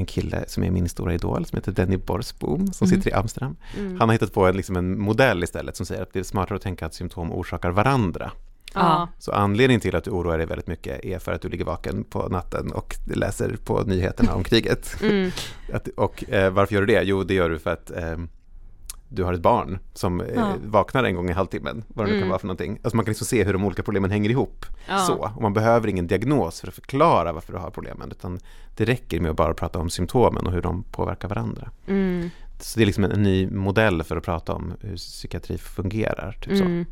en 0.00 0.06
kille 0.06 0.44
som 0.46 0.62
är 0.64 0.70
min 0.70 0.88
stora 0.88 1.14
idol 1.14 1.46
som 1.46 1.56
heter 1.56 1.72
Denny 1.72 1.96
Borsboom 1.96 2.72
som 2.72 2.86
Mm. 2.86 2.96
sitter 2.98 3.10
i 3.10 3.14
Amsterdam. 3.14 3.56
Mm. 3.78 4.00
Han 4.00 4.08
har 4.08 4.12
hittat 4.14 4.32
på 4.34 4.46
en, 4.46 4.56
liksom 4.56 4.76
en 4.76 5.00
modell 5.00 5.42
istället 5.44 5.76
som 5.76 5.86
säger 5.86 6.02
att 6.02 6.12
det 6.12 6.18
är 6.18 6.22
smartare 6.22 6.56
att 6.56 6.62
tänka 6.62 6.86
att 6.86 6.94
symptom 6.94 7.32
orsakar 7.32 7.70
varandra. 7.70 8.30
Ja. 8.74 9.08
Så 9.18 9.32
anledningen 9.32 9.80
till 9.80 9.96
att 9.96 10.04
du 10.04 10.10
oroar 10.10 10.38
dig 10.38 10.46
väldigt 10.46 10.66
mycket 10.66 11.04
är 11.04 11.18
för 11.18 11.32
att 11.32 11.42
du 11.42 11.48
ligger 11.48 11.64
vaken 11.64 12.04
på 12.04 12.28
natten 12.28 12.72
och 12.72 12.96
läser 13.14 13.56
på 13.64 13.80
nyheterna 13.82 14.34
om 14.34 14.44
kriget. 14.50 14.96
Mm. 15.02 15.30
Att, 15.72 15.88
och 15.88 16.32
eh, 16.32 16.50
varför 16.52 16.74
gör 16.74 16.80
du 16.82 16.86
det? 16.94 17.02
Jo, 17.02 17.24
det 17.24 17.34
gör 17.34 17.50
du 17.50 17.58
för 17.58 17.70
att 17.72 17.90
eh, 17.90 18.16
du 19.12 19.24
har 19.24 19.32
ett 19.32 19.40
barn 19.40 19.78
som 19.94 20.20
eh, 20.20 20.26
Ja. 20.34 20.52
vaknar 20.64 21.04
en 21.04 21.14
gång 21.14 21.30
i 21.30 21.32
halvtimmen, 21.32 21.84
vad 21.88 22.06
det 22.06 22.08
nu 22.08 22.12
kan 22.12 22.18
Mm. 22.18 22.28
vara 22.28 22.38
för 22.38 22.46
någonting. 22.46 22.78
Alltså 22.82 22.96
man 22.96 23.04
kan 23.04 23.10
liksom 23.10 23.26
se 23.26 23.44
hur 23.44 23.52
de 23.52 23.64
olika 23.64 23.82
problemen 23.82 24.10
hänger 24.10 24.30
ihop. 24.30 24.66
Ja. 24.88 24.98
Så, 24.98 25.14
och 25.36 25.42
man 25.42 25.52
behöver 25.52 25.88
ingen 25.88 26.06
diagnos 26.06 26.60
för 26.60 26.68
att 26.68 26.74
förklara 26.74 27.32
varför 27.32 27.52
du 27.52 27.58
har 27.58 27.70
problemen, 27.70 28.10
utan 28.10 28.40
det 28.76 28.84
räcker 28.84 29.20
med 29.20 29.30
att 29.30 29.36
bara 29.36 29.54
prata 29.54 29.78
om 29.78 29.90
symptomen 29.90 30.46
och 30.46 30.52
hur 30.52 30.62
de 30.62 30.82
påverkar 30.82 31.28
varandra. 31.28 31.70
Mm. 31.86 32.30
Så 32.58 32.78
det 32.78 32.84
är 32.84 32.86
liksom 32.86 33.04
en, 33.04 33.12
en 33.12 33.22
ny 33.22 33.50
modell 33.50 34.02
för 34.02 34.16
att 34.16 34.24
prata 34.24 34.52
om 34.52 34.72
hur 34.80 34.96
psykiatri 34.96 35.58
fungerar. 35.58 36.32
Typ 36.40 36.56
så. 36.58 36.64
Mm. 36.64 36.84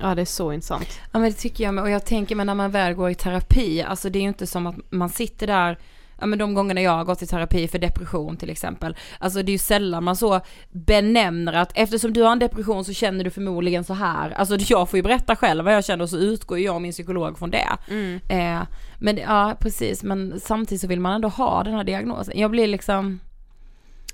Ja 0.00 0.14
det 0.14 0.20
är 0.20 0.24
så 0.26 0.52
intressant. 0.52 1.00
Ja 1.12 1.18
men 1.18 1.30
det 1.30 1.36
tycker 1.36 1.64
jag 1.64 1.74
med. 1.74 1.84
och 1.84 1.90
jag 1.90 2.04
tänker 2.06 2.36
mig 2.36 2.46
när 2.46 2.54
man 2.54 2.70
väl 2.70 2.94
går 2.94 3.10
i 3.10 3.14
terapi, 3.14 3.82
alltså 3.82 4.10
det 4.10 4.18
är 4.18 4.20
ju 4.20 4.28
inte 4.28 4.46
som 4.46 4.66
att 4.66 4.76
man 4.90 5.08
sitter 5.08 5.46
där, 5.46 5.78
ja 6.20 6.26
men 6.26 6.38
de 6.38 6.54
gångerna 6.54 6.80
jag 6.80 6.90
har 6.90 7.04
gått 7.04 7.22
i 7.22 7.26
terapi 7.26 7.68
för 7.68 7.78
depression 7.78 8.36
till 8.36 8.50
exempel, 8.50 8.96
alltså 9.18 9.42
det 9.42 9.50
är 9.50 9.52
ju 9.52 9.58
sällan 9.58 10.04
man 10.04 10.16
så 10.16 10.40
benämner 10.70 11.52
att 11.52 11.72
eftersom 11.74 12.12
du 12.12 12.22
har 12.22 12.32
en 12.32 12.38
depression 12.38 12.84
så 12.84 12.92
känner 12.92 13.24
du 13.24 13.30
förmodligen 13.30 13.84
så 13.84 13.94
här, 13.94 14.30
alltså 14.30 14.56
jag 14.58 14.88
får 14.90 14.96
ju 14.96 15.02
berätta 15.02 15.36
själv 15.36 15.64
vad 15.64 15.74
jag 15.74 15.84
känner 15.84 16.02
och 16.02 16.10
så 16.10 16.18
utgår 16.18 16.58
jag 16.58 16.74
och 16.74 16.82
min 16.82 16.92
psykolog 16.92 17.38
från 17.38 17.50
det. 17.50 17.68
Mm. 17.88 18.20
Eh, 18.28 18.66
men 18.98 19.16
ja 19.16 19.56
precis, 19.60 20.02
men 20.02 20.40
samtidigt 20.40 20.80
så 20.80 20.86
vill 20.88 21.00
man 21.00 21.12
ändå 21.14 21.28
ha 21.28 21.62
den 21.64 21.74
här 21.74 21.84
diagnosen. 21.84 22.38
Jag 22.38 22.50
blir 22.50 22.66
liksom, 22.66 23.20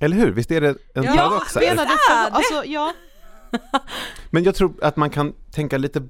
Eller 0.00 0.16
hur? 0.16 0.30
Visst 0.32 0.50
är 0.50 0.61
det 0.61 0.68
en 0.94 1.05
Ja, 1.05 1.12
paradox? 1.16 1.55
här? 1.55 1.62
Menar 1.62 1.84
du 1.86 1.92
alltså 2.36 2.64
ja. 2.64 2.92
Men 4.30 4.44
jag 4.44 4.55
tror 4.55 4.72
att 4.82 4.96
man 4.96 5.11
kan 5.11 5.32
tänka 5.50 5.78
lite 5.78 6.03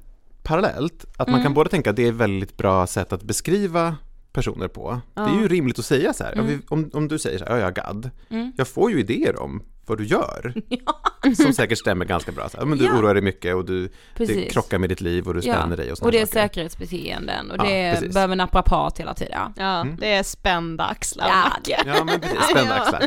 parallellt. 0.43 1.05
Att 1.17 1.29
man 1.29 1.35
Mm. 1.35 1.43
kan 1.43 1.55
både 1.55 1.71
tänka 1.71 1.91
att 1.91 1.97
det 1.97 2.03
är 2.05 2.09
ett 2.09 2.15
väldigt 2.15 2.57
bra 2.57 2.87
sätt 2.87 3.13
att 3.13 3.23
beskriva 3.23 3.97
personer 4.33 4.69
på. 4.69 5.01
Det 5.15 5.21
är 5.21 5.25
Ja. 5.29 5.41
ju 5.41 5.49
rimligt 5.49 5.79
att 5.79 5.85
säga 5.85 6.13
så 6.13 6.25
här. 6.25 6.33
Mm. 6.33 6.63
Om, 6.69 6.91
om, 6.93 7.09
du 7.09 7.19
säger 7.19 7.39
så 7.39 7.45
här, 7.45 7.53
ja, 7.53 7.59
jag 7.59 7.69
är 7.69 7.73
gadd. 7.75 8.11
mm, 8.31 8.53
Jag 8.57 8.69
får 8.69 8.91
ju 8.91 9.01
idéer 9.01 9.41
om 9.43 9.63
vad 9.87 9.99
du 9.99 10.05
gör. 10.05 10.55
Som 11.37 11.53
säkert 11.53 11.79
stämmer 11.79 12.05
ganska 12.05 12.33
bra. 12.33 12.49
Så, 12.49 12.57
ja, 12.61 12.65
men 12.65 12.79
du 12.79 12.85
Ja. 12.85 12.99
oroar 12.99 13.15
dig 13.15 13.23
mycket 13.23 13.55
och 13.55 13.65
du 13.65 13.83
det 13.87 13.93
Precis. 14.17 14.53
krockar 14.53 14.79
med 14.79 14.89
ditt 14.89 15.01
liv 15.01 15.27
och 15.29 15.35
du 15.35 15.43
spänner 15.43 15.77
dig 15.77 15.93
och 15.93 16.03
och 16.03 16.13
det 16.13 16.21
är 16.21 16.27
saker. 16.27 16.41
säkerhetsbeteenden 16.41 17.51
och 17.51 17.57
Ja, 17.59 17.65
det 17.65 17.95
precis. 17.95 18.15
behöver 18.15 18.37
naprapat 18.37 18.99
hela 19.01 19.15
tiden. 19.15 19.33
Ja. 19.39 19.53
Ja, 19.57 19.81
Mm. 19.81 19.97
det 20.01 20.13
är 20.13 20.23
spända 20.23 20.85
axlar. 20.85 21.29
Ja. 21.29 21.75
Ja 21.87 22.05
men 22.05 22.21
precis, 22.21 22.39
spända 22.51 22.75
axlar. 22.75 23.03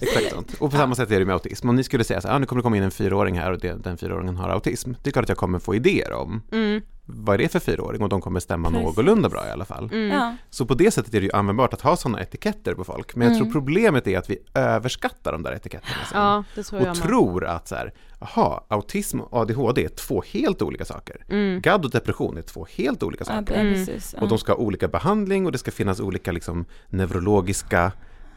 Exakt 0.00 0.30
sånt. 0.30 0.54
Och 0.58 0.70
på 0.70 0.76
samma 0.76 0.94
sätt 0.94 1.10
är 1.10 1.18
det 1.18 1.24
med 1.24 1.32
autism. 1.32 1.68
Om 1.68 1.76
ni 1.76 1.84
skulle 1.84 2.04
säga 2.04 2.20
så 2.20 2.28
här, 2.28 2.34
ah, 2.34 2.38
nu 2.38 2.46
kommer 2.46 2.58
det 2.60 2.64
komma 2.64 2.76
in 2.76 2.82
en 2.82 2.90
fyraåring 2.90 3.38
här 3.38 3.52
och 3.52 3.58
det, 3.58 3.72
den 3.84 3.96
fyraåringen 3.98 4.36
har 4.36 4.48
autism. 4.48 4.92
Det 5.02 5.10
är 5.10 5.12
klart 5.12 5.22
att 5.22 5.28
jag 5.28 5.38
kommer 5.38 5.58
få 5.58 5.74
idéer 5.74 6.12
om 6.12 6.42
Mm, 6.52 6.80
vad 7.06 7.34
är 7.34 7.38
det 7.38 7.48
för 7.48 7.60
fyraåring 7.60 8.02
och 8.02 8.08
de 8.08 8.20
kommer 8.20 8.40
stämma 8.40 8.68
Precis. 8.70 8.84
någorlunda 8.84 9.28
bra 9.28 9.46
i 9.48 9.50
alla 9.50 9.64
fall. 9.64 9.84
mm. 9.92 10.08
Ja. 10.08 10.36
Så 10.50 10.66
på 10.66 10.74
det 10.74 10.90
sättet 10.90 11.14
är 11.14 11.20
det 11.20 11.26
ju 11.26 11.32
användbart 11.32 11.74
att 11.74 11.80
ha 11.80 11.96
sådana 11.96 12.20
etiketter 12.22 12.74
på 12.74 12.84
folk. 12.84 13.14
Men 13.16 13.26
jag 13.28 13.36
Mm. 13.36 13.42
tror 13.44 13.52
problemet 13.60 14.06
är 14.06 14.18
att 14.18 14.30
vi 14.30 14.38
överskattar 14.54 15.32
de 15.32 15.42
där 15.42 15.52
etiketterna 15.52 16.04
sen. 16.10 16.20
ja 16.20 16.44
det 16.54 16.62
tror 16.62 16.80
jag 16.82 16.90
och 16.90 16.96
med. 16.96 17.06
tror 17.06 17.44
att 17.44 17.68
så 17.68 17.74
här, 17.74 17.92
aha, 18.18 18.66
autism 18.68 19.20
och 19.20 19.38
ADHD 19.40 19.84
är 19.84 19.88
två 19.88 20.22
helt 20.32 20.62
olika 20.62 20.84
saker. 20.84 21.24
Mm. 21.28 21.60
GAD 21.60 21.84
och 21.84 21.90
depression 21.90 22.36
är 22.36 22.42
två 22.42 22.66
helt 22.76 23.02
olika 23.02 23.24
saker. 23.24 23.54
Mm. 23.60 23.86
Och 24.20 24.28
de 24.28 24.38
ska 24.38 24.52
ha 24.52 24.56
olika 24.58 24.88
behandling 24.88 25.46
och 25.46 25.52
det 25.52 25.58
ska 25.58 25.70
finnas 25.70 26.00
olika 26.00 26.32
liksom, 26.32 26.64
neurologiska 26.88 27.92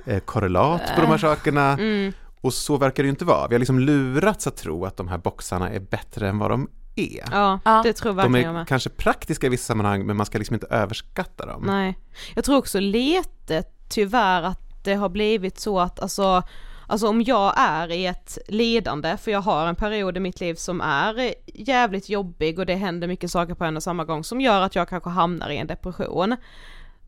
eh, 0.06 0.20
korrelat 0.20 0.82
på 0.96 1.02
de 1.02 1.08
här 1.08 1.18
sakerna. 1.18 1.74
Mm. 1.74 2.14
Och 2.42 2.54
så 2.54 2.78
verkar 2.78 3.04
det 3.04 3.08
ju 3.08 3.12
inte 3.12 3.26
vara. 3.26 3.48
Vi 3.48 3.56
har 3.56 3.60
liksom 3.60 3.80
lurats 3.80 4.48
att 4.48 4.58
tro 4.58 4.86
att 4.86 4.98
de 4.98 5.08
här 5.08 5.18
boxarna 5.18 5.70
är 5.70 5.80
bättre 5.80 6.30
än 6.30 6.38
vad 6.40 6.52
de 6.52 6.70
är. 6.98 7.24
Ja, 7.32 7.60
Ja. 7.66 7.82
det 7.84 7.94
tror 7.94 8.10
de 8.10 8.16
verkligen 8.16 8.42
jag 8.42 8.50
är 8.50 8.54
med. 8.54 8.68
kanske 8.68 8.90
praktiska 8.90 9.48
i 9.48 9.50
vissa 9.50 9.64
sammanhang 9.66 10.06
men 10.06 10.18
man 10.18 10.26
ska 10.26 10.38
liksom 10.38 10.54
inte 10.54 10.68
överskatta 10.68 11.46
dem. 11.46 11.64
Nej. 11.68 11.98
Jag 12.36 12.44
tror 12.46 12.58
också 12.58 12.80
lite 12.80 13.64
tyvärr 13.90 14.44
att 14.44 14.84
det 14.84 14.94
har 14.94 15.10
blivit 15.10 15.60
så 15.60 15.80
att 15.80 16.00
alltså 16.00 16.44
Alltså 16.90 17.08
om 17.08 17.22
jag 17.22 17.54
är 17.58 17.92
i 17.92 18.06
ett 18.06 18.38
lidande, 18.48 19.18
för 19.18 19.32
jag 19.32 19.42
har 19.42 19.68
en 19.68 19.76
period 19.76 20.18
i 20.18 20.20
mitt 20.20 20.40
liv 20.40 20.56
som 20.56 20.82
är 20.82 21.34
jävligt 21.54 22.10
jobbig 22.10 22.60
och 22.60 22.66
det 22.66 22.76
händer 22.76 23.08
mycket 23.08 23.32
saker 23.32 23.54
på 23.54 23.64
en 23.66 23.78
och 23.78 23.84
samma 23.84 24.06
gång 24.06 24.24
som 24.24 24.42
gör 24.42 24.62
att 24.62 24.76
jag 24.76 24.90
kanske 24.90 25.10
hamnar 25.10 25.50
i 25.50 25.58
en 25.58 25.68
depression. 25.68 26.36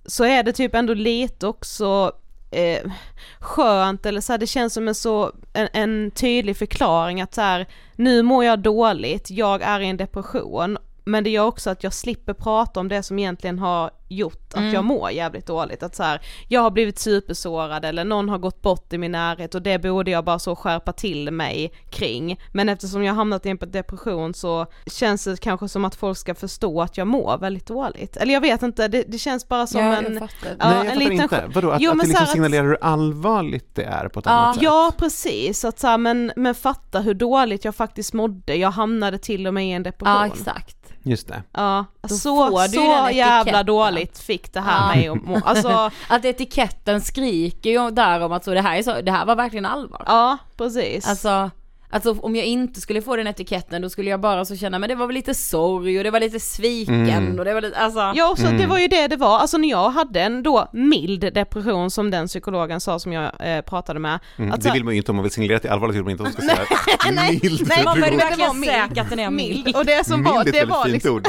Så 0.06 0.24
är 0.24 0.44
det 0.44 0.54
typ 0.54 0.76
ändå 0.76 0.94
lite 0.94 1.48
också 1.48 2.12
eh, 2.52 2.91
skönt 3.39 4.06
eller 4.06 4.22
så 4.22 4.34
här, 4.34 4.38
det 4.38 4.47
känns 4.47 4.74
som 4.74 4.88
en 4.88 4.95
så, 4.95 5.32
en, 5.54 5.68
en 5.74 6.12
tydlig 6.12 6.58
förklaring 6.58 7.22
att 7.22 7.34
så 7.34 7.41
här, 7.41 7.68
nu 7.95 8.22
mår 8.24 8.45
jag 8.45 8.60
dåligt, 8.60 9.32
jag 9.32 9.62
är 9.62 9.80
i 9.80 9.88
en 9.88 9.97
depression, 9.97 10.78
men 11.10 11.24
det 11.24 11.30
gör 11.30 11.45
också 11.45 11.70
att 11.70 11.84
jag 11.84 11.93
slipper 11.93 12.34
prata 12.34 12.80
om 12.80 12.88
det 12.88 13.03
som 13.03 13.20
egentligen 13.20 13.60
har 13.60 13.91
gjort 14.12 14.53
att 14.53 14.57
Mm. 14.60 14.74
jag 14.74 14.84
mår 14.84 15.12
jävligt 15.12 15.45
dåligt. 15.47 15.84
Att 15.84 15.95
så 15.95 16.03
här, 16.03 16.22
jag 16.47 16.62
har 16.62 16.72
blivit 16.72 16.99
supersårad 16.99 17.86
eller 17.86 18.03
någon 18.05 18.30
har 18.30 18.38
gått 18.38 18.62
bort 18.62 18.93
i 18.93 18.97
min 18.97 19.12
närhet 19.12 19.55
och 19.55 19.62
det 19.62 19.80
borde 19.82 20.12
jag 20.12 20.26
bara 20.26 20.39
så 20.39 20.55
skärpa 20.55 20.93
till 20.93 21.32
mig 21.32 21.74
kring. 21.89 22.39
Men 22.53 22.70
eftersom 22.70 23.03
jag 23.03 23.12
har 23.14 23.16
hamnat 23.18 23.45
i 23.45 23.49
en 23.49 23.57
depression 23.68 24.34
så 24.34 24.66
känns 24.86 25.24
det 25.24 25.39
kanske 25.41 25.68
som 25.70 25.86
att 25.86 25.95
folk 25.95 26.18
ska 26.18 26.36
förstå 26.36 26.82
att 26.82 26.97
jag 26.97 27.07
mår 27.07 27.38
väldigt 27.38 27.66
dåligt. 27.68 28.18
Eller 28.18 28.34
jag 28.34 28.41
vet 28.41 28.64
inte, 28.64 28.88
det, 28.88 29.03
det 29.07 29.18
känns 29.18 29.47
bara 29.47 29.68
som 29.68 29.82
ja, 29.82 29.95
en... 29.97 30.14
jag. 30.14 30.24
Ja, 30.24 30.28
Nej, 30.70 30.76
jag 30.78 30.86
en 30.93 30.99
liten 30.99 31.12
inte. 31.22 31.43
Vadå, 31.53 31.70
att, 31.72 31.82
Jo, 31.82 31.91
att 31.91 31.97
det 31.97 32.07
liksom 32.07 32.24
att- 32.24 32.30
signalerar 32.32 32.64
hur 32.64 32.78
allvarligt 32.82 33.76
det 33.76 33.84
är 33.84 34.07
på 34.07 34.20
ett 34.20 34.26
Ja. 34.26 34.32
annat 34.32 34.55
sätt? 34.55 34.64
Ja 34.64 34.91
precis, 34.97 35.66
att 35.66 35.80
så 35.80 35.88
här, 35.88 35.97
men, 35.97 36.32
men 36.36 36.55
fatta 36.55 36.99
hur 36.99 37.14
dåligt 37.14 37.66
jag 37.66 37.76
faktiskt 37.76 38.14
mådde, 38.14 38.55
jag 38.55 38.72
hamnade 38.72 39.18
till 39.18 39.47
och 39.47 39.53
med 39.53 39.68
i 39.68 39.72
en 39.72 39.84
depression. 39.84 40.16
Ja, 40.16 40.26
exakt. 40.26 40.76
Just 41.04 41.28
det. 41.28 41.43
Ja, 41.52 41.86
Då 42.02 42.08
så, 42.10 42.68
så 42.68 43.10
jävla 43.12 43.64
dåligt 43.64 44.20
fick 44.20 44.54
det 44.54 44.60
här 44.60 44.82
Ja. 44.82 44.95
mig 44.95 45.10
att 45.10 45.24
må, 45.24 45.41
alltså, 45.45 45.91
Att 46.10 46.26
etiketten 46.26 47.02
skriker 47.02 47.70
ju 47.70 47.91
där 47.91 48.20
om 48.20 48.32
att 48.32 48.43
så 48.45 48.54
det 48.54 48.62
här 48.62 48.78
är 48.78 48.84
så, 48.84 49.02
det 49.02 49.12
här 49.12 49.26
var 49.26 49.36
verkligen 49.36 49.66
allvar. 49.66 50.04
ja 50.06 50.38
precis. 50.58 51.08
Alltså, 51.10 51.52
alltså 51.90 52.12
om 52.20 52.36
jag 52.36 52.46
inte 52.46 52.82
skulle 52.82 53.02
få 53.02 53.16
den 53.16 53.28
etiketten 53.28 53.82
då 53.82 53.90
skulle 53.90 54.10
jag 54.10 54.20
bara 54.20 54.46
så 54.46 54.56
känna 54.56 54.80
men 54.80 54.90
det 54.90 54.96
var 54.96 55.08
väl 55.08 55.14
lite 55.14 55.34
sorg 55.34 55.98
och 55.98 56.04
det 56.04 56.12
var 56.12 56.20
lite 56.20 56.40
sviken 56.40 57.10
Mm. 57.10 57.40
och 57.40 57.46
det 57.46 57.54
var 57.54 57.62
lite, 57.62 57.78
alltså. 57.78 58.00
Ja, 58.16 58.34
så 58.38 58.44
det 58.44 58.50
Mm. 58.50 58.70
var 58.70 58.80
ju 58.80 58.88
det 58.88 59.08
det 59.08 59.16
var, 59.18 59.40
alltså 59.40 59.58
när 59.58 59.70
jag 59.70 59.90
hade 59.90 60.22
en 60.22 60.44
då 60.44 60.70
mild 60.74 61.34
depression 61.34 61.92
som 61.92 62.12
den 62.12 62.28
psykologen 62.28 62.82
sa 62.82 63.00
som 63.00 63.14
jag 63.14 63.32
eh, 63.40 63.62
pratade 63.62 64.00
med. 64.00 64.20
Mm. 64.38 64.52
Att 64.52 64.64
så 64.64 64.68
det 64.70 64.74
vill 64.74 64.84
man 64.84 64.94
ju 64.94 64.98
inte 64.98 65.12
om 65.12 65.16
man 65.16 65.24
vill 65.24 65.32
signalera 65.32 65.60
det 65.62 65.68
är 65.68 65.72
allvarligt, 65.72 65.96
vill 65.96 66.04
man 66.04 66.12
inte 66.12 66.24
att 66.24 66.36
de 66.36 66.42
ska 66.42 66.56
säga 66.56 67.12
nej, 67.12 67.40
mild 67.44 67.66
nej, 67.68 67.84
Man 67.84 68.00
var 68.02 68.08
det 68.08 68.12
var 68.12 68.18
verkligen 68.24 68.60
mild. 68.60 68.72
säker 68.74 69.02
att 69.02 69.10
den 69.10 69.20
är 69.20 69.30
mild. 69.30 69.66
mild. 69.66 69.76
Och 69.76 69.86
det 69.86 70.06
som 70.08 70.24
var, 70.24 70.44
Mild 70.44 70.56
är 70.56 70.60
det 70.60 70.66
var 70.66 70.88
liksom, 70.88 71.16
ord. 71.16 71.28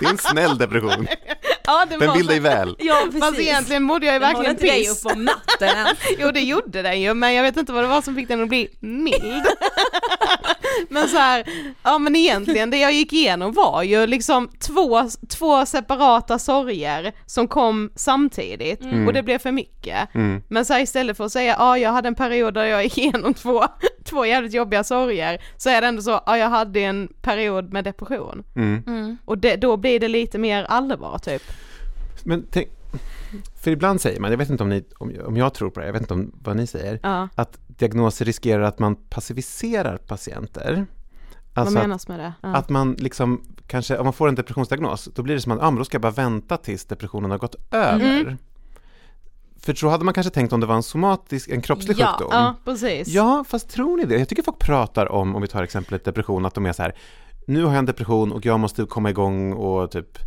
Det 0.00 0.06
är 0.06 0.10
en 0.10 0.18
snäll 0.18 0.58
depression. 0.58 1.06
ja 1.66 1.84
det 1.90 1.96
Den 1.96 2.12
vill 2.12 2.24
så- 2.24 2.30
dig 2.30 2.40
väl. 2.40 2.76
Ja 2.78 3.02
precis. 3.04 3.20
Fast 3.20 3.38
egentligen 3.38 3.82
mådde 3.82 4.06
jag 4.06 4.12
ju 4.12 4.18
verkligen 4.18 4.50
inte 4.50 4.66
dig 4.66 4.80
piss. 4.86 5.04
upp 5.04 5.12
om 5.12 5.24
natten. 5.24 5.86
Jo 6.18 6.30
det 6.30 6.40
gjorde 6.40 6.82
den 6.82 7.00
ju, 7.00 7.14
men 7.14 7.34
jag 7.34 7.42
vet 7.42 7.56
inte 7.56 7.72
vad 7.72 7.84
det 7.84 7.88
var 7.88 8.02
som 8.02 8.14
fick 8.14 8.28
den 8.28 8.42
att 8.42 8.48
bli 8.48 8.68
mild. 8.80 9.46
men 10.88 11.08
så 11.08 11.16
här, 11.16 11.44
ja 11.82 11.98
men 11.98 12.16
egentligen 12.16 12.70
det 12.70 12.76
jag 12.76 12.92
gick 12.92 13.12
igenom 13.12 13.52
var 13.52 13.82
ju 13.82 14.06
liksom 14.06 14.48
två, 14.48 15.02
två 15.28 15.66
separata 15.66 16.38
sorger 16.38 17.12
som 17.26 17.48
kom 17.48 17.90
samtidigt 17.94 18.80
och 19.06 19.12
det 19.12 19.22
blev 19.22 19.38
för 19.38 19.52
mycket. 19.52 20.14
Mm. 20.14 20.42
Men 20.48 20.64
så 20.64 20.72
här, 20.72 20.80
istället 20.80 21.16
för 21.16 21.24
att 21.24 21.32
säga, 21.32 21.56
ja 21.58 21.78
jag 21.78 21.92
hade 21.92 22.08
en 22.08 22.14
period 22.14 22.54
där 22.54 22.64
jag 22.64 22.84
gick 22.84 22.98
igenom 22.98 23.34
två, 23.34 23.64
två 24.04 24.26
jävligt 24.26 24.54
jobbiga 24.54 24.84
sorger, 24.84 25.42
så 25.56 25.70
är 25.70 25.80
det 25.80 25.86
ändå 25.86 26.02
så, 26.02 26.20
ja 26.26 26.38
jag 26.38 26.48
hade 26.48 26.80
en 26.80 27.08
period 27.22 27.72
med 27.72 27.84
depression. 27.84 28.44
Mm. 28.56 28.82
Mm. 28.86 29.18
Och 29.24 29.38
det, 29.38 29.56
då 29.56 29.76
blir 29.76 30.00
det 30.00 30.08
lite 30.08 30.38
mer 30.38 30.64
allvar 30.64 31.18
typ. 31.18 31.42
Men 32.24 32.46
tänk, 32.50 32.68
för 33.62 33.70
ibland 33.70 34.00
säger 34.00 34.20
man, 34.20 34.30
jag 34.30 34.38
vet 34.38 34.50
inte 34.50 34.62
om, 34.62 34.68
ni, 34.68 34.84
om, 34.98 35.12
om 35.26 35.36
jag 35.36 35.54
tror 35.54 35.70
på 35.70 35.80
det, 35.80 35.86
jag 35.86 35.92
vet 35.92 36.02
inte 36.02 36.14
om 36.14 36.32
vad 36.42 36.56
ni 36.56 36.66
säger, 36.66 37.00
Ja, 37.02 37.28
att 37.34 37.58
diagnoser 37.66 38.24
riskerar 38.24 38.62
att 38.62 38.78
man 38.78 38.96
passiviserar 38.96 39.96
patienter. 39.96 40.86
vad 41.54 41.62
Alltså 41.64 41.78
att, 41.78 41.84
menas 41.84 42.08
med 42.08 42.18
det? 42.20 42.32
Ja. 42.42 42.48
att 42.56 42.68
man 42.68 42.92
liksom, 42.92 43.42
kanske, 43.66 43.98
om 43.98 44.04
man 44.06 44.12
får 44.12 44.28
en 44.28 44.34
depressionsdiagnos, 44.34 45.08
då 45.14 45.22
blir 45.22 45.34
det 45.34 45.40
som 45.40 45.52
att, 45.52 45.62
ah, 45.62 45.70
men 45.70 45.78
då 45.78 45.84
ska 45.84 45.94
jag 45.94 46.02
bara 46.02 46.12
vänta 46.12 46.56
tills 46.56 46.84
depressionen 46.84 47.30
har 47.30 47.38
gått 47.38 47.56
över. 47.70 48.20
Mm. 48.20 48.36
För 49.60 49.74
så 49.74 49.88
hade 49.88 50.04
man 50.04 50.14
kanske 50.14 50.30
tänkt 50.30 50.52
om 50.52 50.60
det 50.60 50.66
var 50.66 50.74
en 50.74 50.82
somatisk, 50.82 51.48
en 51.48 51.62
kroppslig 51.62 51.96
Ja, 51.98 52.06
sjukdom. 52.12 52.28
ja 52.32 52.54
precis. 52.64 53.08
Ja, 53.08 53.44
fast 53.48 53.68
tror 53.70 53.96
ni 53.96 54.04
det? 54.04 54.18
Jag 54.18 54.28
tycker 54.28 54.42
folk 54.42 54.58
pratar 54.58 55.12
om, 55.12 55.36
om 55.36 55.42
vi 55.42 55.48
tar 55.48 55.62
exemplet 55.62 56.04
depression, 56.04 56.44
att 56.46 56.54
de 56.54 56.66
är 56.66 56.72
så 56.72 56.82
här, 56.82 56.94
nu 57.46 57.64
har 57.64 57.70
jag 57.72 57.78
en 57.78 57.86
depression 57.86 58.32
och 58.32 58.46
jag 58.46 58.60
måste 58.60 58.84
komma 58.84 59.10
igång 59.10 59.52
och 59.52 59.90
typ 59.90 60.18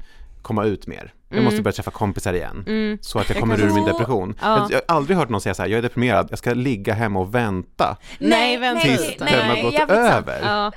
komma 0.42 0.66
ut 0.66 0.88
mer. 0.88 1.14
Jag 1.30 1.36
Mm. 1.36 1.46
måste 1.46 1.62
börja 1.62 1.74
träffa 1.74 1.92
kompisar 1.92 2.34
igen. 2.34 2.64
Mm. 2.68 2.98
Så 3.02 3.20
att 3.20 3.30
jag 3.30 3.36
Jag 3.36 3.42
kommer 3.42 3.58
kan 3.58 3.66
ur 3.70 3.74
min 3.74 3.84
så- 3.86 3.92
depression. 3.92 4.36
Ja. 4.42 4.58
Jag, 4.58 4.72
jag 4.72 4.82
har 4.88 4.96
aldrig 4.96 5.18
hört 5.18 5.30
någon 5.30 5.42
säga 5.42 5.54
så 5.54 5.62
här, 5.62 5.70
jag 5.70 5.78
är 5.78 5.82
deprimerad, 5.82 6.28
jag 6.30 6.40
ska 6.40 6.54
ligga 6.54 6.94
hemma 6.94 7.20
och 7.20 7.36
vänta 7.36 7.98
Nej, 8.20 8.58
vänta 8.58 8.82
tills 8.82 9.16
nej, 9.20 9.32
den 9.32 9.50
har 9.50 9.62
gått 9.64 9.90
över. 9.90 10.40
Ja. 10.44 10.72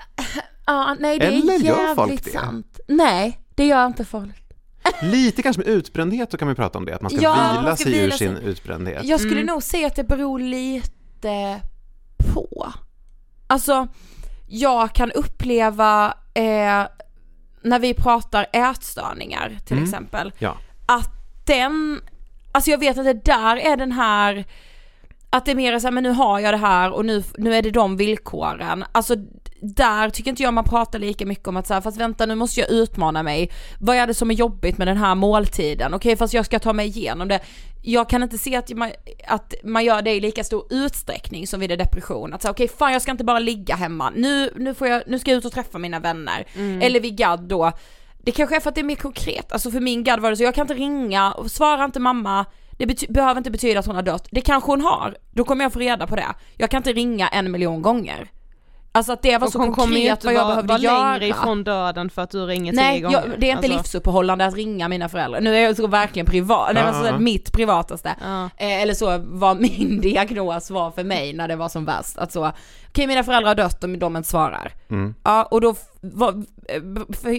Ja, 0.67 0.97
nej 1.01 1.19
det 1.19 1.27
Eller 1.27 1.55
är 1.55 1.59
gör 1.59 1.95
folk 1.95 2.25
det? 2.25 2.31
sant. 2.31 2.81
Nej, 2.89 3.39
det 3.55 3.67
gör 3.67 3.87
inte 3.87 4.05
folk. 4.05 4.35
Lite 5.03 5.43
kanske 5.43 5.61
med 5.63 5.69
utbrändhet, 5.69 6.31
då 6.31 6.37
kan 6.39 6.49
vi 6.49 6.55
prata 6.55 6.79
om 6.79 6.85
det, 6.85 6.95
att 6.95 7.03
man 7.03 7.11
ska 7.11 7.21
Ja, 7.23 7.33
vila 7.51 7.63
man 7.63 7.77
ska 7.77 7.85
sig 7.85 7.99
ur 7.99 8.03
vila 8.03 8.17
sig. 8.17 8.29
sin 8.29 8.37
utbrändhet. 8.37 9.05
Jag 9.05 9.21
skulle 9.21 9.41
Mm. 9.41 9.47
nog 9.47 9.63
säga 9.63 9.87
att 9.87 9.97
det 9.97 10.05
beror 10.05 10.39
lite 10.39 11.61
på. 12.35 12.73
Alltså, 13.47 13.89
jag 14.49 14.93
kan 14.95 15.13
uppleva 15.13 16.15
eh, 16.35 16.83
när 17.63 17.79
vi 17.79 17.95
pratar 17.95 18.47
ätstörningar 18.53 19.59
till 19.65 19.77
Mm. 19.77 19.85
exempel, 19.85 20.33
Ja. 20.39 20.57
att 20.87 21.11
den, 21.47 22.01
alltså 22.53 22.71
jag 22.71 22.79
vet 22.79 22.99
att 22.99 23.05
det 23.05 23.25
där 23.25 23.57
är 23.57 23.77
den 23.77 23.93
här, 23.93 24.45
att 25.31 25.45
det 25.45 25.51
är 25.51 25.55
mer 25.55 25.79
så 25.79 25.87
här, 25.87 25.93
men 25.93 26.03
nu 26.03 26.11
har 26.11 26.41
jag 26.41 26.55
det 26.55 26.59
här 26.59 26.91
och 26.91 27.05
nu, 27.05 27.23
nu 27.39 27.55
är 27.55 27.63
det 27.63 27.71
de 27.71 27.97
villkoren. 27.97 28.85
Alltså 28.93 29.15
där 29.63 30.11
tycker 30.11 30.31
inte 30.31 30.43
jag 30.43 30.55
man 30.55 30.65
pratar 30.65 30.99
lika 30.99 31.27
mycket 31.27 31.49
om 31.49 31.57
att 31.57 31.67
så 31.67 31.75
här, 31.75 31.81
fast 31.81 31.97
vänta 31.97 32.27
nu 32.27 32.35
måste 32.35 32.61
jag 32.61 32.71
utmana 32.71 33.23
mig. 33.23 33.51
Vad 33.81 33.97
är 33.97 34.07
det 34.07 34.15
som 34.15 34.31
är 34.31 34.35
jobbigt 34.35 34.79
med 34.79 34.87
den 34.89 34.97
här 34.97 35.15
måltiden? 35.15 35.95
Okej 35.95 36.17
fast 36.17 36.35
jag 36.35 36.47
ska 36.47 36.59
ta 36.59 36.73
mig 36.73 36.87
igenom 36.87 37.29
det. 37.29 37.41
Jag 37.83 38.09
kan 38.09 38.23
inte 38.23 38.39
se 38.39 38.57
att 38.57 38.71
man, 38.71 38.91
att 39.27 39.55
man 39.65 39.85
gör 39.85 40.03
det 40.03 40.15
i 40.15 40.21
lika 40.21 40.45
stor 40.45 40.67
utsträckning 40.71 41.47
som 41.47 41.61
vid 41.61 41.73
en 41.73 41.79
depression. 41.79 42.33
Att 42.33 42.43
säga 42.43 42.53
okej 42.53 42.69
fan 42.69 42.93
jag 42.93 43.03
ska 43.03 43.11
inte 43.11 43.25
bara 43.25 43.39
ligga 43.39 43.75
hemma, 43.75 44.11
nu, 44.11 44.53
nu, 44.57 44.75
får 44.75 44.89
jag, 44.89 45.03
nu 45.07 45.19
ska 45.19 45.31
jag 45.31 45.39
ut 45.39 45.45
och 45.45 45.53
träffa 45.53 45.79
mina 45.79 46.01
vänner. 46.01 46.47
Eller 46.83 47.01
vid 47.01 47.17
GAD 47.17 47.41
då, 47.41 47.73
det 48.25 48.33
kanske 48.33 48.57
är 48.57 48.61
för 48.61 48.69
att 48.69 48.75
det 48.75 48.81
är 48.81 48.85
mer 48.85 48.95
konkret, 48.95 49.53
alltså 49.53 49.71
för 49.71 49.81
min 49.81 50.05
GAD 50.05 50.21
var 50.21 50.31
det 50.31 50.37
så, 50.37 50.43
jag 50.43 50.55
kan 50.55 50.65
inte 50.65 50.75
ringa, 50.75 51.33
och 51.33 51.51
svara 51.51 51.85
inte 51.85 52.01
mamma, 52.01 52.45
det 52.79 53.09
behöver 53.09 53.39
inte 53.39 53.51
betyda 53.51 53.81
att 53.81 53.87
hon 53.87 53.95
har 53.95 54.03
dött, 54.03 54.29
det 54.31 54.41
kanske 54.41 54.71
hon 54.71 54.81
har, 54.81 55.17
då 55.31 55.45
kommer 55.45 55.65
jag 55.65 55.73
få 55.73 55.79
reda 55.79 56.07
på 56.07 56.17
det. 56.17 56.35
Jag 56.57 56.71
kan 56.71 56.79
inte 56.79 56.93
ringa 56.93 57.29
en 57.29 57.53
miljon 57.53 57.83
gånger. 57.83 58.31
Alltså 58.95 59.13
att 59.13 59.23
det 59.23 59.39
var 59.39 59.47
Och 59.47 59.53
så 59.53 59.59
hon 59.59 59.73
kommer 59.73 59.87
konkret 59.87 60.11
inte 60.13 60.27
vad 60.27 60.35
jag 60.35 60.47
behövde 60.47 60.69
vara 60.73 60.79
göra. 60.83 61.13
längre 61.13 61.27
ifrån 61.29 61.65
döden 61.65 62.11
för 62.11 62.23
att 62.23 62.31
du 62.31 62.47
ringer 62.47 62.73
Nej, 62.73 62.95
tio 62.99 63.03
gånger. 63.03 63.17
jag, 63.31 63.41
det 63.41 63.47
är 63.47 63.53
inte 63.53 63.67
Alltså, 63.67 63.79
livsuppehållande 63.79 64.45
att 64.47 64.55
ringa 64.55 64.89
mina 64.89 65.09
föräldrar. 65.09 65.41
Nu 65.41 65.57
är 65.57 65.61
jag 65.61 65.77
så 65.77 65.87
verkligen 65.87 66.27
privat, 66.27 66.71
nej, 66.75 66.85
men 66.85 66.95
Ja, 66.95 67.01
så 67.01 67.07
ja. 67.07 67.19
mitt 67.19 67.53
privataste. 67.53 68.15
Ja. 68.21 68.45
Eh, 68.45 68.83
eller 68.83 68.95
så 68.95 69.19
vad 69.25 69.61
min 69.61 70.01
diagnos 70.03 70.71
var 70.71 70.91
för 70.91 71.05
mig 71.05 71.33
när 71.33 71.49
det 71.49 71.57
var 71.57 71.69
som 71.69 71.85
värst. 71.85 72.19
Att 72.19 72.33
så, 72.33 72.53
okej 72.89 73.07
mina 73.07 73.25
föräldrar 73.25 73.49
har 73.51 73.55
dött 73.55 73.85
om 73.85 73.99
de 73.99 74.17
inte 74.17 74.29
svarar. 74.29 74.73
Mm. 74.91 75.15
Ja, 75.23 75.43
och 75.51 75.61
då 75.61 75.75
var, 76.01 76.45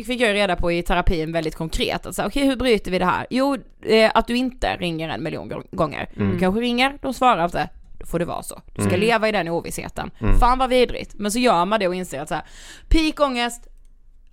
fick 0.04 0.22
jag 0.22 0.34
reda 0.34 0.56
på 0.56 0.72
i 0.72 0.84
terapin 0.84 1.32
väldigt 1.32 1.56
konkret, 1.56 2.06
att 2.06 2.16
säga, 2.16 2.28
okej 2.28 2.45
hur 2.45 2.56
bryter 2.56 2.91
vi 2.91 2.99
det 2.99 3.06
här? 3.06 3.28
Jo, 3.30 3.58
eh, 3.86 4.12
att 4.14 4.28
du 4.28 4.36
inte 4.38 4.76
ringer 4.80 5.10
en 5.10 5.24
miljon 5.24 5.49
gång- 5.49 5.68
gånger. 5.72 6.10
Mm. 6.18 6.32
Du 6.34 6.39
kanske 6.39 6.62
ringer, 6.62 6.97
de 7.01 7.14
svarar 7.14 7.45
inte. 7.45 7.70
Då 8.04 8.08
får 8.08 8.20
det 8.20 8.26
vara 8.26 8.43
så. 8.43 8.62
Du 8.74 8.82
ska 8.82 8.89
Mm. 8.89 8.99
leva 8.99 9.30
i 9.30 9.32
den 9.32 9.47
ovissheten. 9.47 10.12
Mm. 10.22 10.39
Fan 10.39 10.58
vad 10.58 10.70
vidrigt. 10.70 11.14
Men 11.18 11.32
så 11.32 11.39
gör 11.39 11.66
man 11.66 11.80
det 11.80 11.88
och 11.88 11.95
inser 11.95 12.22
att 12.22 12.30
så 12.30 12.36
här, 12.36 12.43
peakångest, 12.89 13.68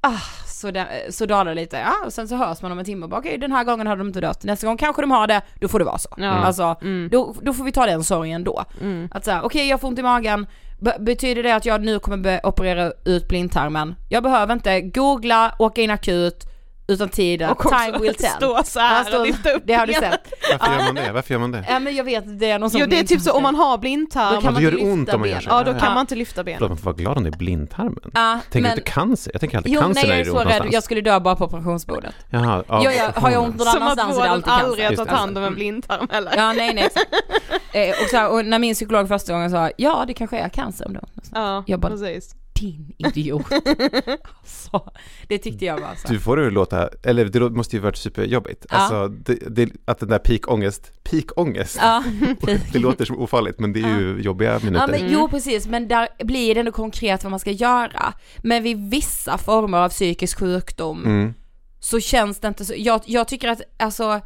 ah, 0.00 0.20
så, 0.46 0.70
det, 0.70 0.86
så 1.10 1.26
dalar 1.26 1.54
det 1.54 1.60
lite. 1.60 1.76
Ja, 1.76 1.92
och 2.06 2.12
sen 2.12 2.28
så 2.28 2.36
hörs 2.36 2.62
man 2.62 2.72
om 2.72 2.78
en 2.78 2.84
timme 2.84 3.04
och 3.04 3.10
bara 3.10 3.20
okej 3.20 3.38
den 3.38 3.52
här 3.52 3.64
gången 3.64 3.86
har 3.86 3.96
de 3.96 4.06
inte 4.06 4.20
dött, 4.20 4.44
nästa 4.44 4.66
gång 4.66 4.76
kanske 4.76 5.02
de 5.02 5.10
har 5.10 5.26
det, 5.26 5.40
då 5.60 5.68
får 5.68 5.78
det 5.78 5.84
vara 5.84 5.98
så. 5.98 6.08
Ja. 6.16 6.30
Alltså, 6.30 6.76
Mm. 6.82 7.08
då, 7.12 7.34
då 7.42 7.52
får 7.52 7.64
vi 7.64 7.72
ta 7.72 7.86
den 7.86 8.04
sorgen 8.04 8.44
då. 8.44 8.64
Mm. 8.80 9.08
Att 9.12 9.24
säga, 9.24 9.42
okej 9.42 9.68
jag 9.68 9.80
får 9.80 9.88
ont 9.88 9.98
i 9.98 10.02
magen, 10.02 10.46
Be- 10.80 10.96
betyder 11.00 11.42
det 11.42 11.54
att 11.54 11.66
jag 11.66 11.84
nu 11.84 11.98
kommer 11.98 12.16
be- 12.16 12.40
operera 12.44 12.92
ut 13.04 13.28
blindtarmen? 13.28 13.94
Jag 14.08 14.22
behöver 14.22 14.52
inte 14.54 14.80
googla, 14.80 15.54
åka 15.58 15.82
in 15.82 15.90
akut, 15.90 16.46
utan 16.90 17.08
tiden, 17.08 17.50
Och 17.50 17.66
också 17.66 17.78
time 17.84 17.98
will 17.98 18.14
tell. 18.14 18.30
stå 18.36 18.62
så 18.64 18.80
här 18.80 18.98
Ja, 18.98 19.04
stå- 19.04 19.18
och 19.18 19.26
lyfta 19.26 19.50
upp 19.50 19.62
Det 19.66 19.74
har 19.74 19.86
du 19.86 19.92
sett. 19.92 20.32
Varför 20.58 20.72
gör 20.76 20.84
man 20.84 20.94
det? 20.94 21.12
Varför 21.12 21.34
gör 21.34 21.38
man 21.40 21.50
det? 21.52 21.64
Ja 21.68 21.78
men 21.78 21.96
jag 21.96 22.04
vet, 22.04 22.38
det 22.40 22.50
är 22.50 22.58
någon 22.58 22.70
sån 22.70 22.80
Jo 22.80 22.86
det 22.86 22.98
är 22.98 23.04
typ 23.04 23.20
så 23.20 23.32
om 23.32 23.42
man 23.42 23.54
har 23.54 23.70
Då 23.76 23.80
blindtarm, 23.80 24.28
kan 24.34 24.34
Ja, 24.34 24.50
man 24.50 24.54
då 24.54 24.60
gör 24.60 24.70
inte 24.72 24.84
det 24.84 24.90
ont 24.92 25.00
lyfta 25.00 25.14
om 25.14 25.20
man 25.20 25.28
gör 25.30 25.40
så. 25.40 25.48
ja 25.50 25.62
då 25.64 25.70
Ja. 25.72 25.78
kan 25.78 25.92
man 25.94 26.00
inte 26.00 26.14
lyfta 26.14 26.34
Förlåt, 26.44 26.58
benen. 26.58 26.68
man 26.70 26.76
får 26.78 26.84
vara 26.84 26.96
glad 26.96 27.16
om 27.16 27.22
det 27.24 27.28
är 27.30 27.36
blindtarmen. 27.36 28.10
Ja, 28.14 28.38
Tänker 28.50 28.68
men, 28.68 28.78
inte 28.78 28.90
cancer? 28.90 29.30
Jag 29.34 29.40
tänker 29.40 29.56
alltid 29.56 29.72
jo 29.72 29.80
cancer 29.80 30.02
nej 30.02 30.10
jag 30.10 30.16
är 30.18 30.20
är 30.20 30.24
så 30.24 30.30
rädd, 30.38 30.44
någonstans. 30.44 30.72
jag 30.72 30.82
skulle 30.82 31.00
dö 31.00 31.20
bara 31.20 31.36
på 31.36 31.44
operationsbordet. 31.44 32.14
Jaha, 32.30 32.64
ja. 32.68 32.84
Jag, 32.84 32.96
jag, 32.96 33.12
har 33.20 33.30
jag 33.30 33.42
ont 33.42 33.56
någon 33.56 33.66
Som 33.66 33.82
att 33.82 33.98
annanstans 33.98 34.10
är 34.10 34.12
det 34.14 34.18
vården 34.18 34.32
alltid 34.32 34.52
aldrig 34.52 34.84
har 34.84 34.88
cancer. 34.90 35.04
tagit 35.04 35.20
hand 35.20 35.38
om 35.38 35.44
en 35.44 35.54
blindtarm 35.54 36.08
eller? 36.12 36.32
Ja 36.36 36.52
nej 36.52 36.74
nej 36.74 36.84
exakt. 36.84 37.06
eh, 37.72 37.88
och, 38.04 38.10
så 38.10 38.16
här, 38.16 38.30
och 38.32 38.44
när 38.44 38.58
min 38.58 38.74
psykolog 38.74 39.08
första 39.08 39.32
gången 39.32 39.50
sa 39.50 39.70
ja 39.76 40.04
det 40.06 40.14
kanske 40.14 40.38
är 40.38 40.48
cancer 40.48 40.86
då. 40.88 41.00
Ja, 41.34 41.64
Jag 41.66 41.80
bara- 41.80 41.92
precis. 41.92 42.34
Din 42.60 42.92
idiot. 42.98 43.46
alltså, 44.40 44.90
det 45.28 45.38
tyckte 45.38 45.64
jag 45.64 45.80
var 45.80 45.94
så. 45.94 46.08
Du 46.08 46.20
får 46.20 46.36
det 46.36 46.46
att 46.46 46.52
låta, 46.52 46.88
eller 47.02 47.24
det 47.24 47.50
måste 47.50 47.76
ju 47.76 47.82
varit 47.82 47.96
superjobbigt. 47.96 48.66
Ja. 48.70 48.76
Alltså, 48.76 49.08
det, 49.08 49.34
det, 49.34 49.70
att 49.84 49.98
den 49.98 50.08
där 50.08 50.18
peakångest, 50.18 50.92
peakångest, 51.04 51.78
Ja, 51.80 52.04
det 52.72 52.78
låter 52.78 53.04
som 53.04 53.18
ofarligt 53.18 53.58
men 53.60 53.72
det 53.72 53.80
är 53.80 53.98
ju 54.00 54.20
jobbiga 54.22 54.58
minuter. 54.58 54.80
Ja 54.80 54.86
men 54.86 55.00
Mm. 55.00 55.12
jo 55.12 55.28
precis, 55.28 55.66
men 55.66 55.88
där 55.88 56.08
blir 56.24 56.54
det 56.54 56.60
ändå 56.60 56.72
konkret 56.72 57.24
vad 57.24 57.30
man 57.30 57.40
ska 57.40 57.50
göra. 57.50 58.12
Men 58.38 58.62
vid 58.62 58.90
vissa 58.90 59.38
former 59.38 59.78
av 59.78 59.88
psykisk 59.88 60.38
sjukdom 60.38 61.04
Mm. 61.04 61.34
så 61.80 62.00
känns 62.00 62.40
det 62.40 62.48
inte 62.48 62.64
så, 62.64 62.74
jag, 62.76 63.00
jag 63.06 63.28
tycker 63.28 63.48
att 63.48 63.60
alltså, 63.78 64.20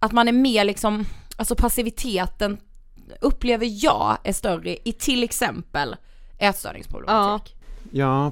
att 0.00 0.12
man 0.12 0.28
är 0.28 0.32
mer 0.32 0.64
liksom, 0.64 1.04
alltså 1.36 1.54
passiviteten 1.54 2.58
upplever 3.20 3.84
jag 3.84 4.18
är 4.24 4.32
större 4.32 4.76
i 4.84 4.92
till 4.92 5.22
exempel 5.22 5.96
ätstörningsproblematik. 6.38 7.56
Ja, 7.57 7.57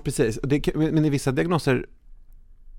precis. 0.05 0.37
Och 0.37 0.49
Det, 0.49 0.75
men 0.75 1.05
i 1.05 1.11
vissa 1.11 1.33
diagnoser 1.33 1.87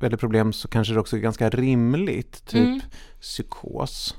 eller 0.01 0.17
problem 0.17 0.53
så 0.53 0.67
kanske 0.67 0.93
det 0.93 0.99
också 0.99 1.15
är 1.15 1.19
ganska 1.21 1.49
rimligt, 1.49 2.45
typ 2.45 2.65
Mm. 2.67 2.81
psykos. 3.21 4.15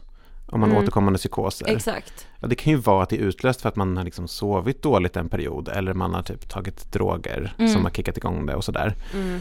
Om 0.51 0.61
man 0.61 0.71
Mm. 0.71 0.83
återkommande 0.83 1.19
psykoser. 1.19 1.67
Exakt. 1.69 2.27
Ja, 2.41 2.49
det 2.49 2.55
kan 2.55 2.73
ju 2.73 2.79
vara 2.79 3.03
att 3.03 3.09
det 3.11 3.17
är 3.17 3.21
utlöst 3.21 3.61
för 3.63 3.69
att 3.69 3.77
man 3.77 3.97
har 3.97 4.05
liksom 4.05 4.29
sovit 4.29 4.83
dåligt 4.83 5.17
en 5.17 5.29
period 5.29 5.69
eller 5.69 5.95
man 5.95 6.15
har 6.15 6.23
typ 6.23 6.49
tagit 6.49 6.93
droger 6.93 7.55
Mm. 7.59 7.73
som 7.73 7.83
har 7.85 7.91
kickat 7.91 8.17
igång 8.17 8.47
det 8.47 8.55
och 8.55 8.65
sådär. 8.65 8.95
Mm. 9.15 9.41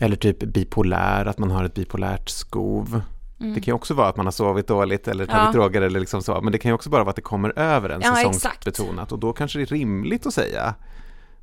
Eller 0.00 0.16
typ 0.16 0.38
bipolär, 0.38 1.26
att 1.26 1.38
man 1.38 1.50
har 1.50 1.64
ett 1.64 1.74
bipolärt 1.74 2.28
skov. 2.28 3.02
Mm. 3.40 3.54
Det 3.54 3.60
kan 3.60 3.72
ju 3.72 3.74
också 3.74 3.94
vara 3.94 4.08
att 4.08 4.16
man 4.16 4.26
har 4.26 4.30
sovit 4.32 4.66
dåligt 4.66 5.08
eller 5.08 5.26
tagit 5.26 5.42
Ja. 5.44 5.52
droger 5.52 5.82
eller 5.82 6.00
liksom 6.00 6.22
så. 6.22 6.40
Men 6.40 6.52
det 6.52 6.58
kan 6.58 6.68
ju 6.68 6.74
också 6.74 6.90
bara 6.90 7.02
vara 7.04 7.10
att 7.10 7.16
det 7.16 7.22
kommer 7.22 7.58
över 7.58 7.88
en 7.90 8.00
Ja, 8.04 8.14
säsongsbetonat. 8.16 9.12
Och 9.12 9.18
då 9.18 9.32
kanske 9.32 9.58
det 9.58 9.62
är 9.62 9.66
rimligt 9.66 10.26
att 10.26 10.34
säga 10.34 10.74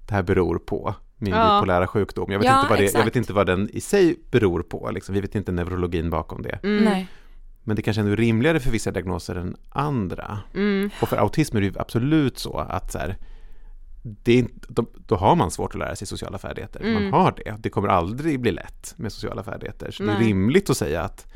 det 0.10 0.16
här 0.16 0.24
beror 0.24 0.60
på 0.60 0.96
min 1.18 1.34
Ja. 1.34 1.58
bipolära 1.60 1.88
sjukdom. 1.88 2.32
Jag 2.32 2.40
vet, 2.40 2.46
Ja, 2.46 2.60
inte 2.60 2.70
vad 2.70 2.80
det, 2.80 2.94
jag 2.94 3.06
vet 3.06 3.16
inte 3.16 3.34
vad 3.34 3.48
den 3.48 3.70
i 3.70 3.82
sig 3.82 4.16
beror 4.32 4.62
på. 4.62 4.92
Liksom. 4.92 5.16
Vi 5.16 5.22
vet 5.22 5.36
inte 5.36 5.52
neurologin 5.52 6.10
bakom 6.10 6.42
det. 6.42 6.60
Mm. 6.64 6.84
Nej. 6.84 7.08
Men 7.64 7.76
det 7.76 7.82
kanske 7.82 8.02
är 8.02 8.16
rimligare 8.16 8.60
för 8.60 8.72
vissa 8.72 8.92
diagnoser 8.92 9.36
än 9.36 9.56
andra. 9.70 10.40
Mm. 10.54 10.90
Och 11.02 11.10
för 11.10 11.18
autism 11.18 11.58
är 11.58 11.62
det 11.62 11.68
ju 11.68 11.74
absolut 11.80 12.38
så 12.40 12.58
att 12.58 12.92
så 12.92 12.98
här, 12.98 13.18
det 14.04 14.40
är, 14.40 14.48
då, 14.68 14.86
då 15.08 15.16
har 15.16 15.36
man 15.36 15.52
svårt 15.52 15.74
att 15.76 15.80
lära 15.80 15.96
sig 15.96 16.08
sociala 16.08 16.38
färdigheter. 16.38 16.80
Mm. 16.80 16.94
Man 16.94 17.22
har 17.22 17.34
det. 17.46 17.56
Det 17.60 17.70
kommer 17.70 17.88
aldrig 17.88 18.40
bli 18.40 18.52
lätt 18.52 18.94
med 18.98 19.12
sociala 19.12 19.44
färdigheter. 19.44 19.92
Så 19.92 20.04
det 20.04 20.12
är 20.12 20.18
Nej. 20.18 20.28
rimligt 20.28 20.70
att 20.70 20.78
säga 20.78 21.02
att 21.02 21.28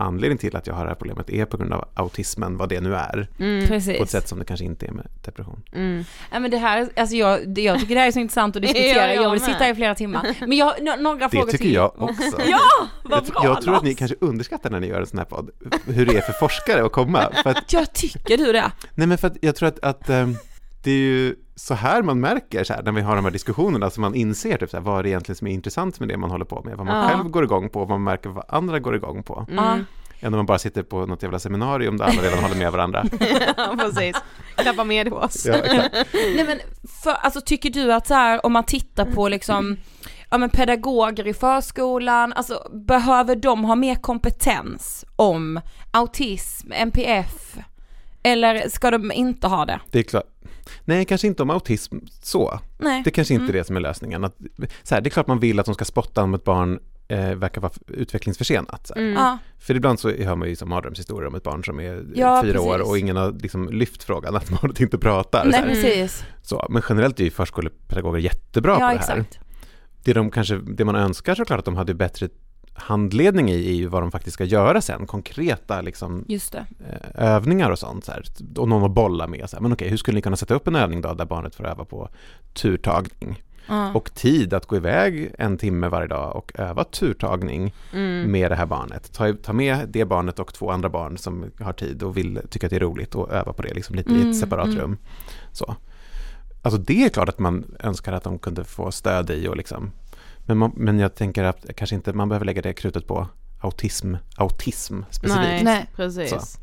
anledningen 0.00 0.38
till 0.38 0.56
att 0.56 0.66
jag 0.66 0.74
har 0.74 0.84
det 0.84 0.90
här 0.90 0.94
problemet 0.96 1.30
är 1.30 1.44
på 1.44 1.56
grund 1.56 1.72
av 1.72 1.88
autismen, 1.94 2.56
vad 2.56 2.68
det 2.68 2.80
nu 2.80 2.94
är. 2.94 3.28
Mm. 3.38 3.68
På 3.68 3.74
ett 4.02 4.10
sätt 4.10 4.28
som 4.28 4.38
det 4.38 4.44
kanske 4.44 4.64
inte 4.66 4.86
är 4.86 4.92
med 4.92 5.06
depression. 5.24 5.62
Mm. 5.72 6.04
Ja 6.32 6.38
men 6.40 6.50
det 6.50 6.56
här, 6.58 6.88
alltså 6.96 7.16
jag, 7.16 7.48
det, 7.48 7.62
jag 7.62 7.80
tycker 7.80 7.94
det 7.94 8.00
här 8.00 8.08
är 8.08 8.12
så 8.12 8.18
intressant 8.20 8.56
att 8.56 8.62
diskutera, 8.62 8.88
Ja, 8.98 9.06
jag 9.06 9.24
jag 9.24 9.30
vill 9.30 9.40
med. 9.40 9.48
sitta 9.50 9.64
här 9.64 9.72
i 9.72 9.74
flera 9.74 9.94
timmar. 9.94 10.34
Men 10.40 10.52
jag, 10.58 10.74
no, 10.82 10.96
några 11.02 11.24
Det 11.24 11.30
frågor 11.30 11.46
tycker 11.46 11.64
till. 11.64 11.74
jag 11.74 12.02
också. 12.02 12.22
Ja, 12.46 12.58
vad 13.04 13.18
jag, 13.18 13.24
bra 13.24 13.44
jag 13.44 13.62
tror 13.62 13.74
att 13.76 13.82
ni 13.82 13.94
kanske 13.94 14.16
underskattar 14.20 14.70
när 14.70 14.80
ni 14.80 14.86
gör 14.86 15.00
en 15.00 15.06
sån 15.06 15.18
här 15.18 15.24
podd, 15.26 15.50
hur 15.86 16.06
det 16.06 16.16
är 16.16 16.20
för 16.20 16.32
forskare 16.32 16.84
att 16.84 16.92
komma. 16.92 17.30
För 17.42 17.50
att, 17.50 17.72
Jag 17.72 17.92
tycker 17.92 18.36
du 18.36 18.52
det? 18.52 18.72
nej 18.94 19.06
men 19.06 19.18
för 19.18 19.26
att 19.28 19.36
jag 19.40 19.56
tror 19.56 19.68
att, 19.68 19.78
att 19.84 20.10
ehm, 20.10 20.36
det 20.82 20.90
är 20.90 20.94
ju 20.98 21.34
så 21.56 21.74
här 21.74 22.02
man 22.02 22.20
märker 22.20 22.64
så 22.64 22.72
här, 22.72 22.82
när 22.82 22.92
vi 22.92 23.00
har 23.00 23.16
de 23.16 23.24
här 23.24 23.32
diskussionerna, 23.32 23.90
så 23.90 24.00
man 24.00 24.14
inser 24.14 24.58
typ 24.58 24.70
så 24.70 24.76
här, 24.76 24.84
vad 24.84 24.98
är 24.98 25.02
det 25.02 25.08
egentligen 25.08 25.36
som 25.36 25.46
är 25.46 25.52
intressant 25.52 26.00
med 26.00 26.08
det 26.08 26.16
man 26.16 26.30
håller 26.30 26.44
på 26.44 26.62
med, 26.62 26.76
vad 26.76 26.86
man 26.86 27.02
Ja. 27.02 27.08
själv 27.08 27.28
går 27.28 27.44
igång 27.44 27.68
på, 27.68 27.78
vad 27.78 27.88
man 27.88 28.02
märker 28.02 28.28
vad 28.30 28.44
andra 28.48 28.78
går 28.78 28.96
igång 28.96 29.22
på. 29.22 29.46
Mm. 29.50 29.84
Än 30.22 30.34
om 30.34 30.38
man 30.38 30.46
bara 30.46 30.58
sitter 30.58 30.82
på 30.82 31.06
något 31.06 31.22
jävla 31.22 31.38
seminarium 31.38 31.96
där 31.96 32.04
alla 32.04 32.22
redan 32.22 32.38
håller 32.38 32.56
med 32.56 32.72
varandra. 32.72 33.04
Ja, 33.56 33.76
precis. 33.78 34.16
Klappa 34.56 34.84
med 34.84 35.12
oss. 35.12 35.46
Ja. 35.46 35.56
Nej 36.36 36.44
men, 36.46 36.58
för, 37.02 37.10
alltså 37.10 37.40
tycker 37.40 37.70
du 37.70 37.92
att 37.92 38.06
så 38.06 38.14
här, 38.14 38.46
om 38.46 38.52
man 38.52 38.64
tittar 38.64 39.04
på 39.04 39.28
liksom, 39.28 39.76
ja 40.30 40.38
men 40.38 40.50
pedagoger 40.50 41.26
i 41.26 41.34
förskolan, 41.34 42.32
alltså 42.32 42.68
behöver 42.86 43.36
de 43.36 43.64
ha 43.64 43.74
mer 43.74 43.94
kompetens 43.94 45.04
om 45.16 45.60
autism, 45.90 46.72
NPF? 46.72 47.56
Eller 48.22 48.68
ska 48.68 48.90
de 48.90 49.12
inte 49.12 49.46
ha 49.46 49.64
det? 49.66 49.80
Det 49.90 49.98
är 49.98 50.02
klart. 50.02 50.24
Nej, 50.84 51.04
kanske 51.04 51.26
inte 51.26 51.42
om 51.42 51.50
autism 51.50 51.96
så. 52.22 52.60
Nej. 52.78 53.02
Det 53.04 53.10
kanske 53.10 53.34
inte 53.34 53.42
Mm. 53.44 53.54
är 53.54 53.58
det 53.58 53.64
som 53.64 53.76
är 53.76 53.80
lösningen. 53.80 54.24
Att, 54.24 54.36
så 54.82 54.94
här, 54.94 55.02
det 55.02 55.08
är 55.08 55.10
klart 55.10 55.26
man 55.26 55.38
vill 55.40 55.60
att 55.60 55.66
de 55.66 55.74
ska 55.74 55.84
spotta 55.84 56.22
om 56.22 56.34
ett 56.34 56.44
barn 56.44 56.78
eh, 57.08 57.34
verkar 57.34 57.60
vara 57.60 57.72
utvecklingsförsenat. 57.86 58.86
Så 58.86 58.94
här. 58.94 59.02
Mm. 59.02 59.14
Ja, 59.14 59.38
För 59.58 59.74
ibland 59.76 60.00
så 60.00 60.10
hör 60.10 60.36
man 60.36 60.48
ju 60.48 60.56
som 60.56 60.68
mardrömshistorier 60.68 61.28
om 61.28 61.34
ett 61.34 61.42
barn 61.42 61.64
som 61.64 61.80
är 61.80 62.04
Ja, 62.14 62.42
fyra 62.44 62.60
år 62.60 62.72
precis. 62.76 62.88
och 62.90 62.98
ingen 62.98 63.16
har 63.16 63.32
liksom 63.32 63.68
lyft 63.68 64.02
frågan 64.02 64.36
att 64.36 64.48
barnet 64.60 64.80
inte 64.80 64.98
pratar. 64.98 65.42
så 65.42 65.48
nej 65.48 65.60
här. 65.60 65.68
precis. 65.68 66.24
Så, 66.42 66.66
men 66.70 66.82
generellt 66.88 67.20
är 67.20 67.24
ju 67.24 67.30
förskolepedagoger 67.30 68.18
jättebra 68.18 68.74
på 68.76 68.80
Ja 68.82 68.86
det 68.86 68.92
här. 68.92 68.98
exakt. 69.18 69.38
Det, 70.04 70.12
de 70.12 70.30
kanske, 70.30 70.56
det 70.56 70.84
man 70.84 70.96
önskar 70.96 71.34
såklart 71.34 71.58
att 71.58 71.64
de 71.64 71.76
hade 71.76 71.94
bättre 71.94 72.28
handledning 72.74 73.50
i 73.50 73.68
är 73.70 73.74
ju 73.74 73.86
vad 73.86 74.02
de 74.02 74.10
faktiskt 74.10 74.34
ska 74.34 74.44
göra 74.44 74.80
sen, 74.80 75.06
konkreta 75.06 75.80
liksom, 75.80 76.24
eh, 76.88 76.98
övningar 77.14 77.70
och 77.70 77.78
sånt. 77.78 78.04
Så 78.04 78.12
här. 78.12 78.22
Och 78.56 78.68
någon 78.68 78.84
att 78.84 78.90
bolla 78.90 79.26
med. 79.26 79.50
Så 79.50 79.56
här. 79.56 79.62
Men 79.62 79.72
okej, 79.72 79.88
hur 79.88 79.96
skulle 79.96 80.14
ni 80.14 80.22
kunna 80.22 80.36
sätta 80.36 80.54
upp 80.54 80.68
en 80.68 80.76
övning 80.76 81.00
då 81.00 81.14
där 81.14 81.24
barnet 81.24 81.54
får 81.54 81.66
öva 81.66 81.84
på 81.84 82.08
turtagning? 82.54 83.42
Ja. 83.68 83.92
Och 83.94 84.14
tid 84.14 84.54
att 84.54 84.66
gå 84.66 84.76
iväg 84.76 85.34
en 85.38 85.58
timme 85.58 85.88
varje 85.88 86.08
dag 86.08 86.36
och 86.36 86.52
öva 86.54 86.84
turtagning 86.84 87.74
Mm. 87.92 88.32
med 88.32 88.50
det 88.50 88.54
här 88.54 88.66
barnet. 88.66 89.12
Ta, 89.12 89.32
ta 89.32 89.52
med 89.52 89.88
det 89.88 90.04
barnet 90.04 90.38
och 90.38 90.54
två 90.54 90.70
andra 90.70 90.88
barn 90.88 91.18
som 91.18 91.44
har 91.60 91.72
tid 91.72 92.02
och 92.02 92.16
vill 92.16 92.40
tycka 92.50 92.66
att 92.66 92.70
det 92.70 92.76
är 92.76 92.80
roligt 92.80 93.14
och 93.14 93.32
öva 93.32 93.52
på 93.52 93.62
det 93.62 93.74
liksom 93.74 93.96
lite 93.96 94.10
i 94.10 94.14
Mm, 94.16 94.30
ett 94.30 94.38
separat 94.38 94.66
mm. 94.66 94.78
rum. 94.78 94.96
Så. 95.52 95.76
Alltså 96.62 96.80
det 96.80 97.04
är 97.04 97.08
klart 97.08 97.28
att 97.28 97.38
man 97.38 97.64
önskar 97.80 98.12
att 98.12 98.24
de 98.24 98.38
kunde 98.38 98.64
få 98.64 98.90
stöd 98.92 99.30
i 99.30 99.48
och 99.48 99.56
liksom 99.56 99.90
men, 100.50 100.58
man, 100.58 100.72
men 100.76 100.98
jag 100.98 101.14
tänker 101.14 101.44
att 101.44 101.66
kanske 101.76 101.96
inte 101.96 102.12
man 102.12 102.28
behöver 102.28 102.46
lägga 102.46 102.62
det 102.62 102.72
krutet 102.72 103.06
på 103.06 103.28
autism, 103.60 104.14
autism 104.36 105.02
specifikt. 105.10 105.48
Nej, 105.48 105.64
Nej. 105.64 105.86
precis. 105.96 106.30
Så. 106.30 106.60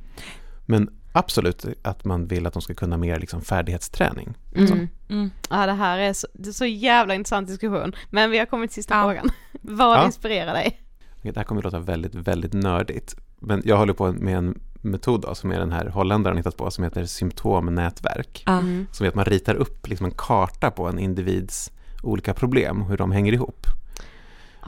Men 0.66 0.90
absolut 1.12 1.66
att 1.82 2.06
man 2.06 2.28
vill 2.28 2.48
att 2.48 2.54
de 2.54 2.62
ska 2.62 2.74
kunna 2.74 2.98
mer 2.98 3.20
liksom 3.20 3.42
färdighetsträning. 3.42 4.34
Mm. 4.56 4.88
Mm. 5.10 5.32
Ja 5.50 5.66
det 5.66 5.74
här 5.74 5.98
är 6.00 6.14
så, 6.14 6.28
det 6.34 6.50
är 6.50 6.54
så 6.54 6.66
jävla 6.66 7.16
intressant 7.16 7.48
diskussion. 7.48 7.96
Men 8.10 8.32
vi 8.32 8.38
har 8.40 8.46
kommit 8.46 8.70
till 8.72 8.76
sista 8.76 8.96
Ja. 8.96 9.04
frågan. 9.04 9.30
Vad 9.62 9.98
Ja. 9.98 10.06
inspirerar 10.06 10.54
dig? 10.54 10.82
Det 11.22 11.38
här 11.38 11.44
kommer 11.44 11.60
att 11.60 11.66
låta 11.66 11.80
väldigt, 11.80 12.16
väldigt 12.16 12.54
nördigt. 12.54 13.16
Men 13.40 13.62
jag 13.66 13.78
håller 13.78 13.94
på 13.94 14.12
med 14.12 14.38
en 14.38 14.60
metod 14.82 15.22
då, 15.22 15.36
som 15.36 15.52
är 15.52 15.60
den 15.60 15.72
här 15.72 15.86
holländaren 15.86 16.38
hittat 16.38 16.58
på 16.58 16.72
som 16.72 16.84
heter 16.84 17.06
symptomnätverk. 17.06 18.44
Mm. 18.48 18.88
Som 18.92 19.04
är 19.04 19.08
att 19.10 19.16
man 19.16 19.26
ritar 19.26 19.56
upp 19.56 19.88
liksom 19.88 20.06
en 20.06 20.12
karta 20.12 20.72
på 20.72 20.88
en 20.88 21.00
individs 21.00 21.72
olika 22.04 22.34
problem, 22.34 22.82
hur 22.82 22.98
de 22.98 23.12
hänger 23.12 23.34
ihop. 23.34 23.68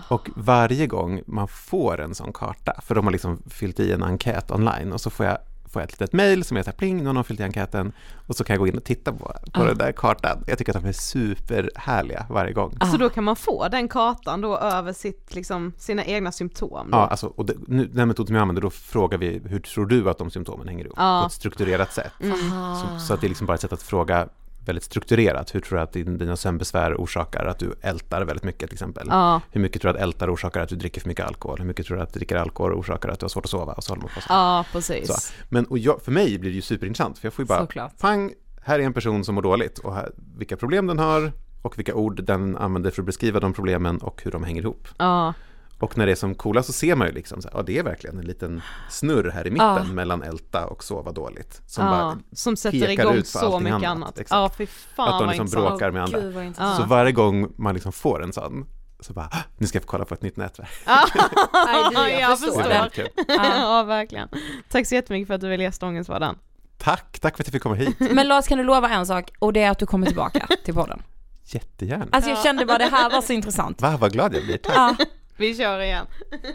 Och 0.07 0.29
varje 0.35 0.87
gång 0.87 1.21
man 1.27 1.47
får 1.47 2.01
en 2.01 2.15
sån 2.15 2.33
karta, 2.33 2.73
för 2.81 2.95
de 2.95 3.05
har 3.05 3.11
liksom 3.11 3.41
fyllt 3.49 3.79
i 3.79 3.91
en 3.91 4.03
enkät 4.03 4.51
online 4.51 4.91
och 4.93 5.01
så 5.01 5.09
får 5.09 5.25
jag, 5.25 5.37
får 5.73 5.81
jag 5.81 5.89
ett 5.89 5.99
litet 5.99 6.13
mejl 6.13 6.43
som 6.43 6.57
är 6.57 6.63
så 6.63 6.69
här 6.69 6.77
pling, 6.77 7.03
någon 7.03 7.15
har 7.15 7.23
fyllt 7.23 7.39
i 7.39 7.43
enkäten 7.43 7.91
och 8.27 8.35
så 8.35 8.43
kan 8.43 8.53
jag 8.53 8.59
gå 8.59 8.67
in 8.67 8.77
och 8.77 8.83
titta 8.83 9.11
på, 9.11 9.17
på 9.53 9.61
Ah. 9.61 9.63
den 9.63 9.77
där 9.77 9.91
kartan. 9.91 10.43
Jag 10.47 10.57
tycker 10.57 10.77
att 10.77 10.83
de 10.83 10.89
är 10.89 10.93
superhärliga 10.93 12.25
varje 12.29 12.53
gång. 12.53 12.77
Ah. 12.79 12.85
Så 12.85 12.97
då 12.97 13.09
kan 13.09 13.23
man 13.23 13.35
få 13.35 13.67
den 13.67 13.87
kartan 13.87 14.41
då 14.41 14.57
över 14.57 14.93
sitt, 14.93 15.35
liksom, 15.35 15.73
sina 15.77 16.05
egna 16.05 16.31
symptom? 16.31 16.91
Då? 16.91 16.97
Ja, 16.97 17.07
alltså, 17.07 17.27
och 17.27 17.45
det, 17.45 17.53
nu, 17.67 17.85
den 17.85 18.07
metod 18.07 18.27
som 18.27 18.35
jag 18.35 18.41
använder, 18.41 18.61
då 18.61 18.69
frågar 18.69 19.17
vi 19.17 19.41
hur 19.45 19.59
tror 19.59 19.85
du 19.85 20.09
att 20.09 20.17
de 20.17 20.31
symptomen 20.31 20.67
hänger 20.67 20.85
ihop 20.85 20.97
Ja. 20.97 21.21
på 21.21 21.27
ett 21.27 21.33
strukturerat 21.33 21.93
sätt. 21.93 22.11
Mm. 22.21 22.37
Så, 22.75 22.99
så 23.07 23.13
att 23.13 23.21
det 23.21 23.27
är 23.27 23.29
liksom 23.29 23.47
bara 23.47 23.53
ett 23.55 23.61
sätt 23.61 23.73
att 23.73 23.81
fråga 23.83 24.27
väldigt 24.69 24.83
strukturerat. 24.83 25.55
Hur 25.55 25.59
tror 25.59 25.77
du 25.77 25.83
att 25.83 25.93
din, 25.93 26.17
dina 26.17 26.35
sömnbesvär 26.35 26.95
orsakar 26.95 27.45
att 27.45 27.59
du 27.59 27.73
ältar 27.81 28.21
väldigt 28.25 28.43
mycket 28.43 28.69
till 28.69 28.75
exempel? 28.75 29.07
Ja, 29.09 29.41
Hur 29.51 29.61
mycket 29.61 29.81
tror 29.81 29.93
du 29.93 29.97
att 29.99 30.03
ältar 30.03 30.33
orsakar 30.33 30.61
att 30.61 30.69
du 30.69 30.75
dricker 30.75 31.01
för 31.01 31.07
mycket 31.07 31.25
alkohol? 31.25 31.57
Hur 31.59 31.65
mycket 31.65 31.85
tror 31.85 31.97
du 31.97 32.03
att 32.03 32.13
dricker 32.13 32.35
alkohol 32.35 32.73
orsakar 32.73 33.09
att 33.09 33.19
du 33.19 33.23
har 33.23 33.29
svårt 33.29 33.45
att 33.45 33.51
sova? 33.51 33.73
Och 33.73 33.83
så 33.83 33.91
håller 33.91 34.01
man 34.01 34.11
på 34.15 34.21
så. 34.21 34.27
ja 34.29 34.65
precis. 34.71 35.07
Så. 35.07 35.33
Men 35.49 35.65
och 35.65 35.77
jag, 35.77 36.01
för 36.01 36.11
mig 36.11 36.39
blir 36.39 36.49
det 36.51 36.55
ju 36.55 36.61
superintressant, 36.61 37.17
för 37.19 37.25
jag 37.25 37.33
får 37.33 37.43
ju 37.43 37.47
bara, 37.47 37.59
Såklart. 37.59 37.97
pang, 37.99 38.33
här 38.61 38.79
är 38.79 38.83
en 38.83 38.93
person 38.93 39.23
som 39.23 39.35
mår 39.35 39.41
dåligt 39.41 39.79
och 39.79 39.95
här, 39.95 40.11
vilka 40.37 40.57
problem 40.57 40.87
den 40.87 40.99
har 40.99 41.31
och 41.61 41.77
vilka 41.77 41.93
ord 41.93 42.23
den 42.23 42.57
använder 42.57 42.91
för 42.91 43.01
att 43.01 43.05
beskriva 43.05 43.39
de 43.39 43.53
problemen 43.53 43.97
och 43.97 44.21
hur 44.23 44.31
de 44.31 44.43
hänger 44.43 44.61
ihop. 44.61 44.87
Ja, 44.97 45.33
Och 45.79 45.97
när 45.97 46.05
det 46.05 46.11
är 46.11 46.15
som 46.15 46.35
coolast 46.35 46.67
så 46.67 46.73
ser 46.73 46.95
man 46.95 47.07
ju 47.07 47.13
liksom, 47.13 47.41
så 47.41 47.47
här, 47.49 47.57
ja 47.57 47.63
det 47.63 47.77
är 47.77 47.83
verkligen 47.83 48.17
en 48.19 48.25
liten 48.25 48.61
snurr 48.89 49.31
här 49.31 49.47
i 49.47 49.51
mitten 49.51 49.67
Ja. 49.77 49.83
mellan 49.83 50.23
älta 50.23 50.65
och 50.67 50.83
sova 50.83 51.11
dåligt. 51.11 51.61
Som 51.67 51.85
ja, 51.85 51.91
bara, 51.91 52.17
som 52.33 52.55
sätter 52.55 52.89
igång 52.89 53.23
så 53.23 53.59
mycket 53.59 53.73
annat. 53.75 53.85
annat. 53.91 54.19
Exakt. 54.19 54.31
Ja, 54.31 54.49
fy 54.57 54.65
fan 54.65 55.13
Att 55.13 55.19
de 55.19 55.27
liksom 55.29 55.45
intressant. 55.45 55.69
bråkar 55.69 55.91
med 55.91 56.03
andra. 56.03 56.19
Gud. 56.19 56.55
Så 56.55 56.83
varje 56.87 57.11
gång 57.11 57.53
man 57.57 57.73
liksom 57.73 57.91
får 57.91 58.23
en 58.23 58.33
sån, 58.33 58.65
så 58.99 59.13
bara, 59.13 59.25
"Ah, 59.31 59.37
nu 59.57 59.67
ska 59.67 59.75
jag 59.75 59.83
få 59.83 59.89
kolla 59.89 60.05
på 60.05 60.13
ett 60.13 60.21
nytt 60.21 60.37
nätverk. 60.37 60.69
Ja, 60.85 62.07
jag 62.09 62.39
förstår 62.39 62.89
kul. 62.89 63.07
ja, 63.27 63.83
verkligen. 63.83 64.29
Tack 64.69 64.87
så 64.87 64.95
jättemycket 64.95 65.27
för 65.27 65.33
att 65.33 65.41
du 65.41 65.49
ville 65.49 65.63
gästa 65.63 65.85
Ångestvardagen. 65.85 66.35
Tack, 66.77 67.19
tack 67.19 67.37
för 67.37 67.43
att 67.43 67.47
jag 67.47 67.53
fick 67.53 67.63
komma 67.63 67.75
hit. 67.75 67.95
Men 67.99 68.27
Lars 68.27 68.47
kan 68.47 68.57
du 68.57 68.63
lova 68.63 68.89
en 68.89 69.05
sak 69.05 69.31
och 69.39 69.53
det 69.53 69.61
är 69.63 69.71
att 69.71 69.79
du 69.79 69.85
kommer 69.85 70.07
tillbaka 70.07 70.47
till 70.65 70.73
podden. 70.73 71.01
Jättegärna. 71.45 72.05
Alltså 72.11 72.29
jag 72.29 72.43
kände 72.43 72.65
bara 72.65 72.77
det 72.77 72.85
här 72.91 73.09
var 73.09 73.21
så 73.21 73.33
intressant. 73.33 73.81
Va, 73.81 73.97
vad 73.97 74.11
glad 74.13 74.35
jag 74.35 74.43
blir. 74.43 74.57
Tack. 74.57 74.75
Ja, 74.75 74.95
Vi 75.39 75.55
kör 75.57 75.79
igen. 75.79 76.05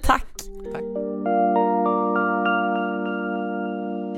tack. 0.02 0.26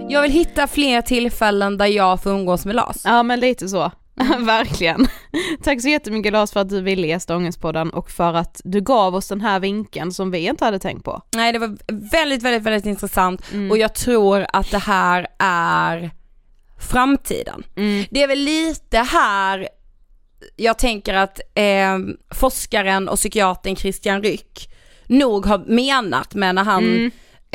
Jag 0.09 0.23
vill 0.23 0.31
hitta 0.31 0.67
fler 0.67 1.03
tillfällen 1.03 1.77
där 1.79 1.87
jag 1.87 2.23
får 2.23 2.31
umgås 2.31 2.67
med 2.67 2.75
Lars. 2.75 2.97
Ja 3.05 3.23
men 3.23 3.41
lite 3.41 3.69
så, 3.69 3.79
verkligen. 4.39 5.07
Tack 5.63 5.83
så 5.83 5.89
jättemycket 5.89 6.33
Lars 6.33 6.53
för 6.53 6.61
att 6.61 6.69
du 6.69 6.81
ville 6.81 7.07
gästa 7.07 7.37
Ångestpodden 7.37 7.91
och 7.91 8.11
för 8.11 8.35
att 8.35 8.61
du 8.65 8.81
gav 8.81 9.15
oss 9.15 9.29
den 9.29 9.41
här 9.41 9.61
vinkeln 9.61 10.13
som 10.13 10.31
vi 10.31 10.39
inte 10.39 10.65
hade 10.65 10.79
tänkt 10.79 11.05
på. 11.05 11.23
Nej 11.37 11.53
det 11.53 11.59
var 11.59 11.77
väldigt, 12.11 12.43
väldigt, 12.43 12.63
väldigt 12.63 12.87
intressant 12.87 13.53
Mm. 13.53 13.71
och 13.71 13.79
jag 13.79 13.95
tror 13.95 14.47
att 14.53 14.71
det 14.71 14.79
här 14.79 15.27
är 15.39 16.11
framtiden. 16.79 17.63
Mm. 17.77 18.05
Det 18.11 18.23
är 18.23 18.29
väl 18.29 18.39
lite 18.39 18.99
här 18.99 19.69
jag 20.57 20.79
tänker 20.79 21.15
att 21.15 21.41
eh, 21.55 21.99
forskaren 22.35 23.09
och 23.09 23.17
psykiatern 23.17 23.77
Christian 23.77 24.23
Ryck 24.23 24.69
nog 25.07 25.47
har 25.47 25.59
menat 25.59 26.35
med 26.35 26.55
när 26.55 26.65
han 26.65 26.85
Mm 26.85 27.11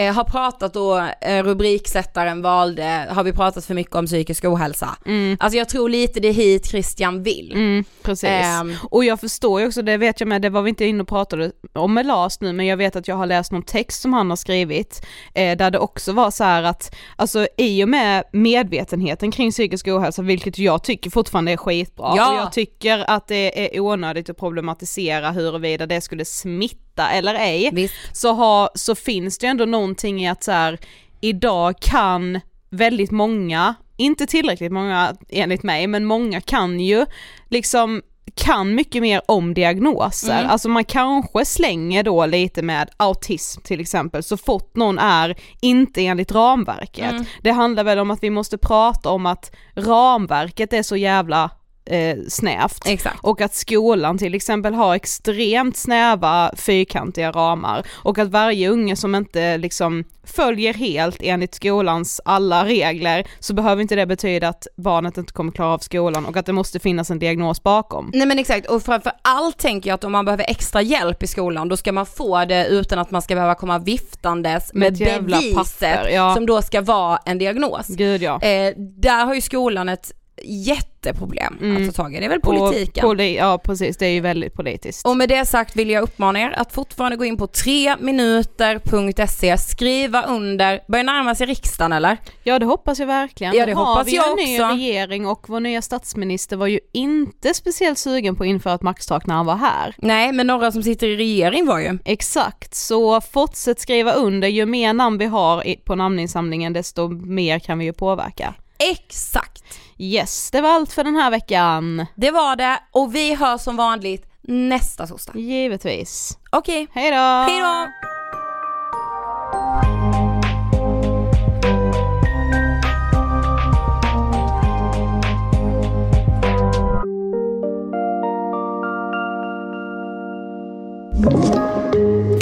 eh, 0.07 0.13
har 0.13 0.23
pratat 0.23 0.73
då, 0.73 0.97
eh, 1.21 1.43
rubriksättaren 1.43 2.41
valde, 2.41 3.07
har 3.09 3.23
vi 3.23 3.33
pratat 3.33 3.65
för 3.65 3.73
mycket 3.73 3.95
om 3.95 4.05
psykisk 4.05 4.45
ohälsa. 4.45 4.89
Mm. 5.05 5.37
Alltså 5.39 5.57
jag 5.57 5.69
tror 5.69 5.89
lite 5.89 6.19
det 6.19 6.27
är 6.27 6.33
hit 6.33 6.65
Christian 6.65 7.23
vill. 7.23 7.51
Mm, 7.53 7.83
precis. 8.01 8.29
Ehm, 8.29 8.75
Och 8.89 9.05
jag 9.05 9.19
förstår 9.19 9.61
ju 9.61 9.67
också, 9.67 9.81
det 9.81 9.97
vet 9.97 10.19
jag 10.19 10.27
med, 10.27 10.41
det 10.41 10.49
var 10.49 10.61
vi 10.61 10.69
inte 10.69 10.85
inne 10.85 11.01
och 11.01 11.07
pratade 11.07 11.51
om 11.73 11.93
med 11.93 12.05
Lars 12.05 12.39
nu, 12.41 12.53
men 12.53 12.65
jag 12.65 12.77
vet 12.77 12.95
att 12.95 13.07
jag 13.07 13.15
har 13.15 13.25
läst 13.25 13.51
någon 13.51 13.63
text 13.63 14.01
som 14.01 14.13
han 14.13 14.29
har 14.29 14.37
skrivit, 14.37 15.05
eh, 15.33 15.57
där 15.57 15.71
det 15.71 15.79
också 15.79 16.11
var 16.13 16.31
så 16.31 16.43
här 16.43 16.63
att, 16.63 16.95
alltså 17.15 17.47
i 17.57 17.83
och 17.83 17.89
med 17.89 18.23
medvetenheten 18.31 19.31
kring 19.31 19.51
psykisk 19.51 19.87
ohälsa, 19.87 20.21
vilket 20.21 20.57
jag 20.57 20.83
tycker 20.83 21.09
fortfarande 21.09 21.51
är 21.51 21.57
skitbra, 21.57 22.13
Ja. 22.17 22.31
och 22.33 22.39
jag 22.39 22.51
tycker 22.51 23.09
att 23.09 23.27
det 23.27 23.75
är 23.75 23.79
onödigt 23.79 24.29
att 24.29 24.37
problematisera 24.37 25.31
huruvida 25.31 25.85
det 25.85 26.01
skulle 26.01 26.25
smitta 26.25 26.77
eller 26.99 27.35
ej, 27.35 27.69
visst. 27.73 27.93
så, 28.11 28.33
har, 28.33 28.69
så 28.75 28.95
finns 28.95 29.37
det 29.37 29.45
ju 29.47 29.51
ändå 29.51 29.65
någonting 29.65 30.23
i 30.23 30.29
att 30.29 30.43
så 30.43 30.51
här, 30.51 30.79
idag 31.21 31.79
kan 31.79 32.39
väldigt 32.69 33.11
många, 33.11 33.75
inte 33.97 34.25
tillräckligt 34.25 34.71
många 34.71 35.15
enligt 35.29 35.63
mig, 35.63 35.87
men 35.87 36.05
många 36.05 36.41
kan 36.41 36.79
ju 36.79 37.05
liksom 37.49 38.01
kan 38.35 38.75
mycket 38.75 39.01
mer 39.01 39.21
om 39.27 39.53
diagnoser, 39.53 40.39
Mm. 40.39 40.49
alltså 40.49 40.69
man 40.69 40.83
kanske 40.85 41.45
slänger 41.45 42.03
då 42.03 42.25
lite 42.25 42.61
med 42.61 42.89
autism 42.97 43.61
till 43.61 43.79
exempel 43.79 44.23
så 44.23 44.37
fort 44.37 44.75
någon 44.75 44.99
är 44.99 45.35
inte 45.61 46.05
enligt 46.05 46.31
ramverket. 46.31 47.11
Mm. 47.11 47.25
Det 47.41 47.51
handlar 47.51 47.83
väl 47.83 47.99
om 47.99 48.11
att 48.11 48.23
vi 48.23 48.29
måste 48.29 48.57
prata 48.57 49.09
om 49.09 49.25
att 49.25 49.51
ramverket 49.75 50.73
är 50.73 50.83
så 50.83 50.95
jävla 50.95 51.49
eh, 51.85 52.17
snävt. 52.27 52.87
Exakt. 52.87 53.19
Och 53.21 53.41
att 53.41 53.55
skolan 53.55 54.17
till 54.17 54.35
exempel 54.35 54.73
har 54.73 54.95
extremt 54.95 55.77
snäva 55.77 56.51
fyrkantiga 56.55 57.31
ramar 57.31 57.85
och 57.91 58.17
att 58.17 58.27
varje 58.27 58.69
unge 58.69 58.95
som 58.95 59.15
inte 59.15 59.57
liksom 59.57 60.03
följer 60.23 60.73
helt 60.73 61.17
enligt 61.21 61.55
skolans 61.55 62.21
alla 62.25 62.65
regler 62.65 63.27
så 63.39 63.53
behöver 63.53 63.81
inte 63.81 63.95
det 63.95 64.05
betyda 64.05 64.47
att 64.49 64.67
barnet 64.77 65.17
inte 65.17 65.33
kommer 65.33 65.51
klara 65.51 65.73
av 65.73 65.79
skolan 65.79 66.25
och 66.25 66.37
att 66.37 66.45
det 66.45 66.53
måste 66.53 66.79
finnas 66.79 67.11
en 67.11 67.19
diagnos 67.19 67.63
bakom. 67.63 68.11
Nej 68.13 68.27
men 68.27 68.39
exakt 68.39 68.67
och 68.67 68.83
framför 68.83 69.11
allt 69.21 69.57
tänker 69.57 69.89
jag 69.89 69.95
att 69.95 70.03
om 70.03 70.11
man 70.11 70.25
behöver 70.25 70.45
extra 70.47 70.81
hjälp 70.81 71.23
i 71.23 71.27
skolan 71.27 71.69
då 71.69 71.77
ska 71.77 71.91
man 71.91 72.05
få 72.05 72.45
det 72.45 72.67
utan 72.67 72.99
att 72.99 73.11
man 73.11 73.21
ska 73.21 73.35
behöva 73.35 73.55
komma 73.55 73.79
viftandes 73.79 74.73
Med 74.73 74.99
med, 74.99 75.25
beviset 75.25 75.55
papper, 75.55 76.09
ja. 76.09 76.35
som 76.35 76.45
då 76.45 76.61
ska 76.61 76.81
vara 76.81 77.19
en 77.25 77.37
diagnos. 77.37 77.87
Gud 77.87 78.21
ja. 78.21 78.41
Eh, 78.41 78.73
där 78.77 79.25
har 79.25 79.35
ju 79.35 79.41
skolan 79.41 79.89
ett 79.89 80.11
jätteproblem 80.43 81.57
Mm. 81.61 81.81
att 81.89 81.95
ta 81.95 82.03
tag 82.03 82.15
i, 82.15 82.19
det 82.19 82.25
är 82.25 82.29
väl 82.29 82.41
politiken. 82.41 83.05
Och, 83.05 83.11
poli- 83.15 83.37
ja 83.37 83.57
precis, 83.63 83.97
det 83.97 84.05
är 84.05 84.09
ju 84.11 84.19
väldigt 84.19 84.53
politiskt. 84.53 85.07
Och 85.07 85.17
med 85.17 85.29
det 85.29 85.45
sagt 85.45 85.75
vill 85.75 85.89
jag 85.89 86.03
uppmana 86.03 86.39
er 86.39 86.53
att 86.57 86.73
fortfarande 86.73 87.17
gå 87.17 87.25
in 87.25 87.37
på 87.37 87.47
3minuter.se, 87.47 89.57
skriva 89.57 90.23
under, 90.23 90.79
börjar 90.87 91.03
närma 91.03 91.35
sig 91.35 91.47
riksdagen 91.47 91.93
eller? 91.93 92.17
Ja 92.43 92.59
det 92.59 92.65
hoppas 92.65 92.99
jag 92.99 93.07
verkligen. 93.07 93.55
Ja, 93.55 93.65
det 93.65 93.73
har 93.73 93.85
hoppas 93.85 94.07
vi 94.07 94.15
jag 94.15 94.29
en 94.29 94.35
ny 94.45 94.59
också. 94.61 94.75
regering 94.75 95.27
och 95.27 95.49
vår 95.49 95.59
nya 95.59 95.81
statsminister 95.81 96.57
var 96.57 96.67
ju 96.67 96.79
inte 96.93 97.53
speciellt 97.53 97.97
sugen 97.97 98.35
på 98.35 98.43
att 98.43 98.47
införa 98.47 98.73
ett 98.73 98.81
maxtak 98.81 99.25
när 99.25 99.35
han 99.35 99.45
var 99.45 99.55
här. 99.55 99.95
Nej 99.97 100.31
men 100.31 100.47
några 100.47 100.71
som 100.71 100.83
sitter 100.83 101.07
i 101.07 101.17
regering 101.17 101.65
var 101.65 101.79
ju. 101.79 101.97
Exakt, 102.05 102.75
så 102.75 103.21
fortsätt 103.21 103.79
skriva 103.79 104.11
under, 104.13 104.47
ju 104.47 104.65
mer 104.65 104.93
namn 104.93 105.17
vi 105.17 105.25
har 105.25 105.75
på 105.85 105.95
namninsamlingen 105.95 106.73
desto 106.73 107.07
mer 107.07 107.59
kan 107.59 107.79
vi 107.79 107.85
ju 107.85 107.93
påverka. 107.93 108.53
Exakt. 108.81 109.63
Yes, 109.97 110.51
det 110.51 110.61
var 110.61 110.69
allt 110.69 110.93
för 110.93 111.03
den 111.03 111.15
här 111.15 111.31
veckan. 111.31 112.05
Det 112.15 112.31
var 112.31 112.55
det 112.55 112.79
och 112.91 113.15
vi 113.15 113.35
hörs 113.35 113.61
som 113.61 113.75
vanligt 113.75 114.25
nästa 114.41 115.07
torsdag. 115.07 115.33
Givetvis. 115.35 116.37
Okej, 116.49 116.87
Hej 116.93 117.11
då! 117.11 117.17
hej 117.17 117.59
då! 117.59 117.87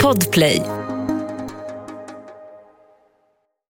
Podplay 0.03 0.61